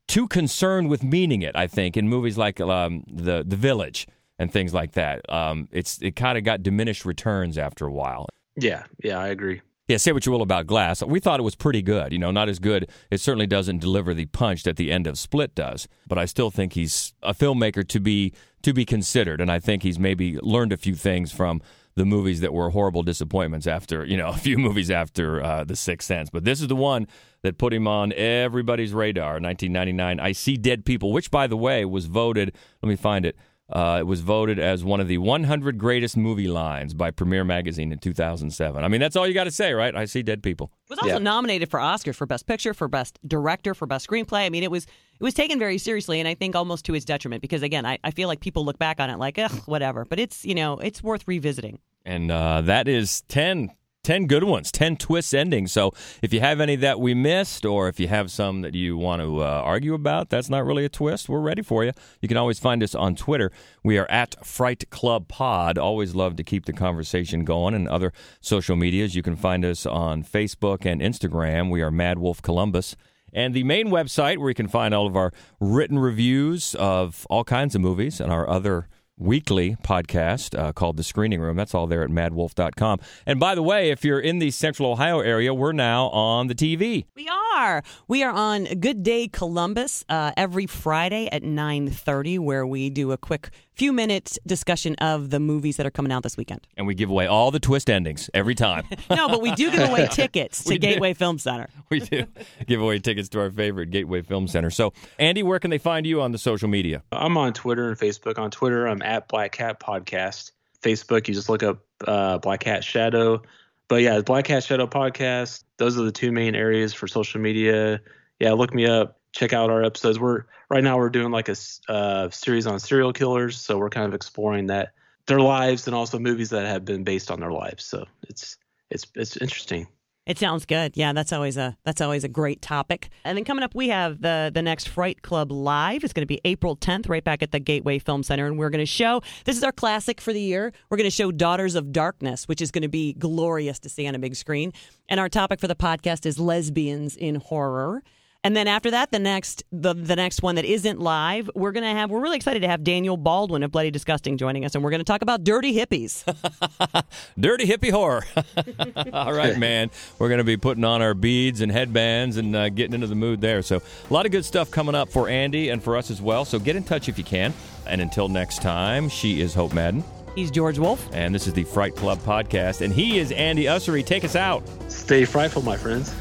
too 0.07 0.27
concerned 0.27 0.89
with 0.89 1.03
meaning 1.03 1.41
it, 1.41 1.55
I 1.55 1.67
think, 1.67 1.95
in 1.95 2.09
movies 2.09 2.37
like 2.37 2.59
um, 2.59 3.03
the, 3.07 3.43
the 3.47 3.55
Village 3.55 4.07
and 4.37 4.51
things 4.51 4.73
like 4.73 4.93
that. 4.93 5.21
Um, 5.31 5.69
it's 5.71 6.01
it 6.01 6.15
kind 6.15 6.37
of 6.37 6.43
got 6.43 6.63
diminished 6.63 7.05
returns 7.05 7.57
after 7.57 7.85
a 7.85 7.91
while. 7.91 8.27
Yeah, 8.57 8.83
yeah, 9.03 9.19
I 9.19 9.27
agree. 9.27 9.61
Yeah, 9.87 9.97
say 9.97 10.11
what 10.11 10.25
you 10.25 10.31
will 10.31 10.41
about 10.41 10.65
Glass. 10.65 11.03
We 11.03 11.19
thought 11.19 11.39
it 11.39 11.43
was 11.43 11.55
pretty 11.55 11.83
good. 11.83 12.11
You 12.11 12.17
know, 12.17 12.31
not 12.31 12.49
as 12.49 12.57
good. 12.57 12.89
It 13.11 13.19
certainly 13.19 13.45
doesn't 13.45 13.79
deliver 13.79 14.15
the 14.15 14.25
punch 14.25 14.63
that 14.63 14.77
the 14.77 14.91
end 14.91 15.05
of 15.05 15.19
Split 15.19 15.53
does. 15.53 15.87
But 16.07 16.17
I 16.17 16.25
still 16.25 16.49
think 16.49 16.73
he's 16.73 17.13
a 17.21 17.35
filmmaker 17.35 17.87
to 17.87 17.99
be 17.99 18.33
to 18.63 18.73
be 18.73 18.83
considered, 18.83 19.39
and 19.39 19.51
I 19.51 19.59
think 19.59 19.83
he's 19.83 19.99
maybe 19.99 20.39
learned 20.39 20.73
a 20.73 20.77
few 20.77 20.95
things 20.95 21.31
from 21.31 21.61
the 21.95 22.05
movies 22.05 22.41
that 22.41 22.53
were 22.53 22.69
horrible 22.71 23.03
disappointments 23.03 23.67
after 23.67 24.05
you 24.05 24.17
know 24.17 24.27
a 24.29 24.37
few 24.37 24.57
movies 24.57 24.91
after 24.91 25.43
uh, 25.43 25.63
the 25.63 25.75
Sixth 25.75 26.07
Sense. 26.07 26.29
But 26.29 26.45
this 26.45 26.61
is 26.61 26.67
the 26.67 26.75
one 26.75 27.07
that 27.43 27.57
put 27.57 27.73
him 27.73 27.87
on 27.87 28.11
everybody's 28.13 28.93
radar. 28.93 29.39
1999, 29.39 30.19
I 30.19 30.31
See 30.31 30.57
Dead 30.57 30.85
People, 30.85 31.11
which 31.11 31.31
by 31.31 31.47
the 31.47 31.57
way 31.57 31.85
was 31.85 32.05
voted. 32.05 32.55
Let 32.81 32.89
me 32.89 32.95
find 32.95 33.25
it 33.25 33.35
uh, 33.69 33.97
it 33.99 34.03
was 34.03 34.21
voted 34.21 34.59
as 34.59 34.83
one 34.83 34.99
of 34.99 35.07
the 35.07 35.17
100 35.17 35.77
greatest 35.77 36.15
movie 36.15 36.47
lines 36.47 36.93
by 36.93 37.09
Premiere 37.09 37.43
Magazine 37.43 37.91
in 37.91 37.97
2007. 37.97 38.83
I 38.83 38.87
mean, 38.87 39.01
that's 39.01 39.15
all 39.15 39.27
you 39.27 39.33
got 39.33 39.45
to 39.45 39.51
say, 39.51 39.73
right? 39.73 39.95
I 39.95 40.05
see 40.05 40.21
dead 40.21 40.43
people. 40.43 40.71
It 40.85 40.91
was 40.91 40.99
also 40.99 41.13
yeah. 41.13 41.17
nominated 41.17 41.71
for 41.71 41.79
Oscars 41.79 42.15
for 42.15 42.27
Best 42.27 42.45
Picture, 42.45 42.75
for 42.75 42.87
Best 42.87 43.17
Director, 43.27 43.73
for 43.73 43.87
Best 43.87 44.07
Screenplay. 44.07 44.45
I 44.45 44.49
mean, 44.49 44.63
it 44.63 44.69
was 44.69 44.85
it 44.85 45.23
was 45.23 45.33
taken 45.33 45.57
very 45.57 45.79
seriously, 45.79 46.19
and 46.19 46.27
I 46.27 46.35
think 46.35 46.55
almost 46.55 46.85
to 46.85 46.93
its 46.93 47.05
detriment 47.05 47.41
because 47.41 47.63
again, 47.63 47.85
I, 47.85 47.97
I 48.03 48.11
feel 48.11 48.27
like 48.27 48.39
people 48.39 48.65
look 48.65 48.77
back 48.77 48.99
on 48.99 49.09
it 49.09 49.17
like, 49.17 49.39
ugh, 49.39 49.51
whatever. 49.65 50.05
But 50.05 50.19
it's 50.19 50.45
you 50.45 50.53
know 50.53 50.77
it's 50.77 51.01
worth 51.01 51.27
revisiting. 51.27 51.79
And 52.05 52.29
uh, 52.29 52.61
that 52.61 52.87
is 52.87 53.23
10 53.29 53.71
10 54.05 54.27
good 54.27 54.43
ones, 54.43 54.71
10 54.71 54.97
twist 54.97 55.33
endings. 55.33 55.71
So 55.71 55.91
if 56.21 56.31
you 56.31 56.39
have 56.39 56.61
any 56.61 56.75
that 56.75 56.99
we 56.99 57.15
missed, 57.15 57.65
or 57.65 57.89
if 57.89 57.99
you 57.99 58.07
have 58.07 58.29
some 58.29 58.61
that 58.61 58.75
you 58.75 58.97
want 58.97 59.23
to 59.23 59.41
uh, 59.41 59.61
argue 59.65 59.95
about, 59.95 60.29
that's 60.29 60.47
not 60.47 60.63
really 60.63 60.85
a 60.85 60.89
twist. 60.89 61.27
We're 61.27 61.39
ready 61.39 61.63
for 61.63 61.83
you. 61.83 61.91
You 62.21 62.27
can 62.27 62.37
always 62.37 62.59
find 62.59 62.83
us 62.83 62.93
on 62.93 63.15
Twitter. 63.15 63.51
We 63.83 63.97
are 63.97 64.05
at 64.11 64.45
Fright 64.45 64.87
Club 64.91 65.27
Pod. 65.27 65.79
Always 65.79 66.13
love 66.13 66.35
to 66.35 66.43
keep 66.43 66.65
the 66.65 66.73
conversation 66.73 67.43
going 67.45 67.73
and 67.73 67.87
other 67.87 68.13
social 68.41 68.75
medias. 68.75 69.15
You 69.15 69.23
can 69.23 69.35
find 69.35 69.65
us 69.65 69.87
on 69.87 70.23
Facebook 70.23 70.85
and 70.85 71.01
Instagram. 71.01 71.71
We 71.71 71.81
are 71.81 71.89
Mad 71.89 72.19
Wolf 72.19 72.43
Columbus. 72.43 72.95
And 73.33 73.55
the 73.55 73.63
main 73.63 73.87
website 73.87 74.37
where 74.37 74.49
you 74.49 74.55
can 74.55 74.67
find 74.67 74.93
all 74.93 75.07
of 75.07 75.15
our 75.17 75.33
written 75.59 75.97
reviews 75.97 76.75
of 76.75 77.25
all 77.27 77.43
kinds 77.43 77.73
of 77.73 77.81
movies 77.81 78.21
and 78.21 78.31
our 78.31 78.47
other 78.47 78.87
weekly 79.17 79.75
podcast 79.83 80.57
uh, 80.57 80.73
called 80.73 80.97
The 80.97 81.03
Screening 81.03 81.39
Room. 81.39 81.55
That's 81.55 81.73
all 81.73 81.87
there 81.87 82.03
at 82.03 82.09
maddwolf.com. 82.09 82.99
And 83.25 83.39
by 83.39 83.55
the 83.55 83.63
way, 83.63 83.91
if 83.91 84.03
you're 84.03 84.19
in 84.19 84.39
the 84.39 84.51
Central 84.51 84.91
Ohio 84.91 85.19
area, 85.19 85.53
we're 85.53 85.71
now 85.71 86.07
on 86.07 86.47
the 86.47 86.55
TV. 86.55 87.05
We 87.15 87.29
are. 87.55 87.83
We 88.07 88.23
are 88.23 88.31
on 88.31 88.65
Good 88.65 89.03
Day 89.03 89.27
Columbus 89.27 90.03
uh, 90.09 90.31
every 90.35 90.67
Friday 90.67 91.29
at 91.31 91.43
9:30 91.43 92.39
where 92.39 92.67
we 92.67 92.89
do 92.89 93.11
a 93.11 93.17
quick 93.17 93.49
few 93.75 93.91
minutes 93.91 94.39
discussion 94.45 94.95
of 94.95 95.29
the 95.29 95.39
movies 95.39 95.77
that 95.77 95.85
are 95.85 95.91
coming 95.91 96.11
out 96.11 96.23
this 96.23 96.37
weekend. 96.37 96.65
And 96.77 96.87
we 96.87 96.95
give 96.95 97.09
away 97.09 97.27
all 97.27 97.51
the 97.51 97.59
twist 97.59 97.89
endings 97.89 98.29
every 98.33 98.55
time. 98.55 98.87
no, 99.09 99.27
but 99.27 99.41
we 99.41 99.51
do 99.51 99.71
give 99.71 99.89
away 99.89 100.07
tickets 100.11 100.63
to 100.63 100.77
Gateway 100.77 101.13
Film 101.13 101.37
Center. 101.37 101.67
we 101.89 101.99
do 101.99 102.25
give 102.65 102.81
away 102.81 102.99
tickets 102.99 103.29
to 103.29 103.39
our 103.39 103.51
favorite 103.51 103.91
Gateway 103.91 104.21
Film 104.21 104.47
Center. 104.47 104.69
So, 104.69 104.93
Andy, 105.19 105.43
where 105.43 105.59
can 105.59 105.71
they 105.71 105.77
find 105.77 106.07
you 106.07 106.21
on 106.21 106.31
the 106.31 106.37
social 106.37 106.69
media? 106.69 107.03
I'm 107.11 107.37
on 107.37 107.53
Twitter 107.53 107.89
and 107.89 107.97
Facebook. 107.97 108.39
On 108.39 108.49
Twitter, 108.49 108.87
I'm 108.87 109.01
at 109.01 109.27
Black 109.27 109.51
Cat 109.51 109.79
Podcast. 109.79 110.51
Facebook, 110.81 111.27
you 111.27 111.33
just 111.33 111.49
look 111.49 111.63
up 111.63 111.79
uh, 112.07 112.37
Black 112.37 112.61
Cat 112.61 112.83
Shadow. 112.83 113.41
But 113.87 114.01
yeah, 114.01 114.21
Black 114.21 114.45
Cat 114.45 114.63
Shadow 114.63 114.87
Podcast. 114.87 115.63
Those 115.77 115.99
are 115.99 116.03
the 116.03 116.11
two 116.11 116.31
main 116.31 116.55
areas 116.55 116.93
for 116.93 117.07
social 117.07 117.41
media. 117.41 118.01
Yeah, 118.39 118.53
look 118.53 118.73
me 118.73 118.85
up. 118.85 119.19
Check 119.35 119.53
out 119.53 119.69
our 119.69 119.83
episodes. 119.83 120.17
We're 120.17 120.45
right 120.69 120.83
now 120.83 120.97
we're 120.97 121.09
doing 121.09 121.31
like 121.31 121.49
a 121.49 121.55
uh, 121.89 122.29
series 122.29 122.65
on 122.65 122.79
serial 122.79 123.11
killers, 123.11 123.59
so 123.59 123.77
we're 123.77 123.89
kind 123.89 124.07
of 124.07 124.13
exploring 124.13 124.67
that 124.67 124.93
their 125.27 125.39
lives 125.39 125.87
and 125.87 125.95
also 125.95 126.17
movies 126.19 126.49
that 126.51 126.65
have 126.65 126.85
been 126.85 127.03
based 127.03 127.29
on 127.29 127.39
their 127.39 127.51
lives. 127.51 127.83
So 127.85 128.05
it's 128.29 128.57
it's 128.89 129.05
it's 129.15 129.37
interesting. 129.37 129.87
It 130.25 130.39
sounds 130.39 130.65
good. 130.65 130.93
Yeah, 130.95 131.13
that's 131.13 131.31
always 131.31 131.55
a 131.55 131.77
that's 131.83 132.01
always 132.01 132.23
a 132.23 132.27
great 132.27 132.61
topic. 132.61 133.09
And 133.23 133.37
then 133.37 133.45
coming 133.45 133.63
up, 133.63 133.75
we 133.75 133.89
have 133.89 134.21
the 134.21 134.49
the 134.51 134.63
next 134.63 134.87
Fright 134.87 135.21
Club 135.21 135.51
live. 135.51 136.03
It's 136.03 136.13
going 136.13 136.23
to 136.23 136.27
be 136.27 136.41
April 136.45 136.75
10th, 136.75 137.07
right 137.07 137.23
back 137.23 137.43
at 137.43 137.51
the 137.51 137.59
Gateway 137.59 137.99
Film 137.99 138.23
Center, 138.23 138.47
and 138.47 138.57
we're 138.57 138.71
going 138.71 138.79
to 138.79 138.87
show. 138.87 139.21
This 139.43 139.55
is 139.55 139.63
our 139.63 139.71
classic 139.71 140.19
for 140.19 140.33
the 140.33 140.41
year. 140.41 140.73
We're 140.89 140.97
going 140.97 141.09
to 141.09 141.15
show 141.15 141.31
Daughters 141.31 141.75
of 141.75 141.91
Darkness, 141.91 142.47
which 142.47 142.59
is 142.59 142.71
going 142.71 142.81
to 142.81 142.87
be 142.87 143.13
glorious 143.13 143.77
to 143.79 143.89
see 143.89 144.07
on 144.07 144.15
a 144.15 144.19
big 144.19 144.35
screen. 144.35 144.73
And 145.09 145.19
our 145.19 145.29
topic 145.29 145.59
for 145.59 145.67
the 145.67 145.75
podcast 145.75 146.25
is 146.25 146.39
lesbians 146.39 147.15
in 147.15 147.35
horror. 147.35 148.01
And 148.45 148.55
then 148.55 148.67
after 148.67 148.91
that, 148.91 149.09
the 149.09 149.17
next 149.17 149.63
the 149.71 149.95
the 149.95 150.15
next 150.15 150.43
one 150.43 150.53
that 150.53 150.65
isn't 150.65 150.99
live, 150.99 151.49
we're 151.55 151.71
gonna 151.71 151.93
have 151.95 152.11
we're 152.11 152.19
really 152.19 152.37
excited 152.37 152.59
to 152.59 152.67
have 152.67 152.83
Daniel 152.83 153.17
Baldwin 153.17 153.63
of 153.63 153.71
Bloody 153.71 153.89
Disgusting 153.89 154.37
joining 154.37 154.65
us, 154.65 154.75
and 154.75 154.83
we're 154.83 154.91
gonna 154.91 155.03
talk 155.03 155.23
about 155.23 155.43
dirty 155.43 155.73
hippies. 155.73 156.23
Dirty 157.39 157.65
hippie 157.65 157.91
horror. 157.91 158.23
All 159.13 159.33
right, 159.33 159.57
man. 159.57 159.89
We're 160.19 160.29
going 160.29 160.39
to 160.39 160.43
be 160.43 160.57
putting 160.57 160.83
on 160.83 161.01
our 161.01 161.13
beads 161.13 161.61
and 161.61 161.71
headbands 161.71 162.37
and 162.37 162.55
uh, 162.55 162.69
getting 162.69 162.93
into 162.93 163.07
the 163.07 163.15
mood 163.15 163.41
there. 163.41 163.61
So, 163.61 163.81
a 164.09 164.13
lot 164.13 164.25
of 164.25 164.31
good 164.31 164.45
stuff 164.45 164.71
coming 164.71 164.95
up 164.95 165.09
for 165.09 165.27
Andy 165.27 165.69
and 165.69 165.83
for 165.83 165.97
us 165.97 166.11
as 166.11 166.21
well. 166.21 166.45
So, 166.45 166.59
get 166.59 166.75
in 166.75 166.83
touch 166.83 167.09
if 167.09 167.17
you 167.17 167.23
can. 167.23 167.53
And 167.87 168.01
until 168.01 168.29
next 168.29 168.61
time, 168.61 169.09
she 169.09 169.41
is 169.41 169.53
Hope 169.53 169.73
Madden. 169.73 170.03
He's 170.35 170.51
George 170.51 170.79
Wolf. 170.79 171.07
And 171.13 171.33
this 171.33 171.47
is 171.47 171.53
the 171.53 171.63
Fright 171.63 171.95
Club 171.95 172.19
podcast. 172.19 172.81
And 172.81 172.93
he 172.93 173.19
is 173.19 173.31
Andy 173.31 173.65
Ussery. 173.65 174.05
Take 174.05 174.23
us 174.23 174.35
out. 174.35 174.63
Stay 174.87 175.25
frightful, 175.25 175.61
my 175.61 175.77
friends. 175.77 176.13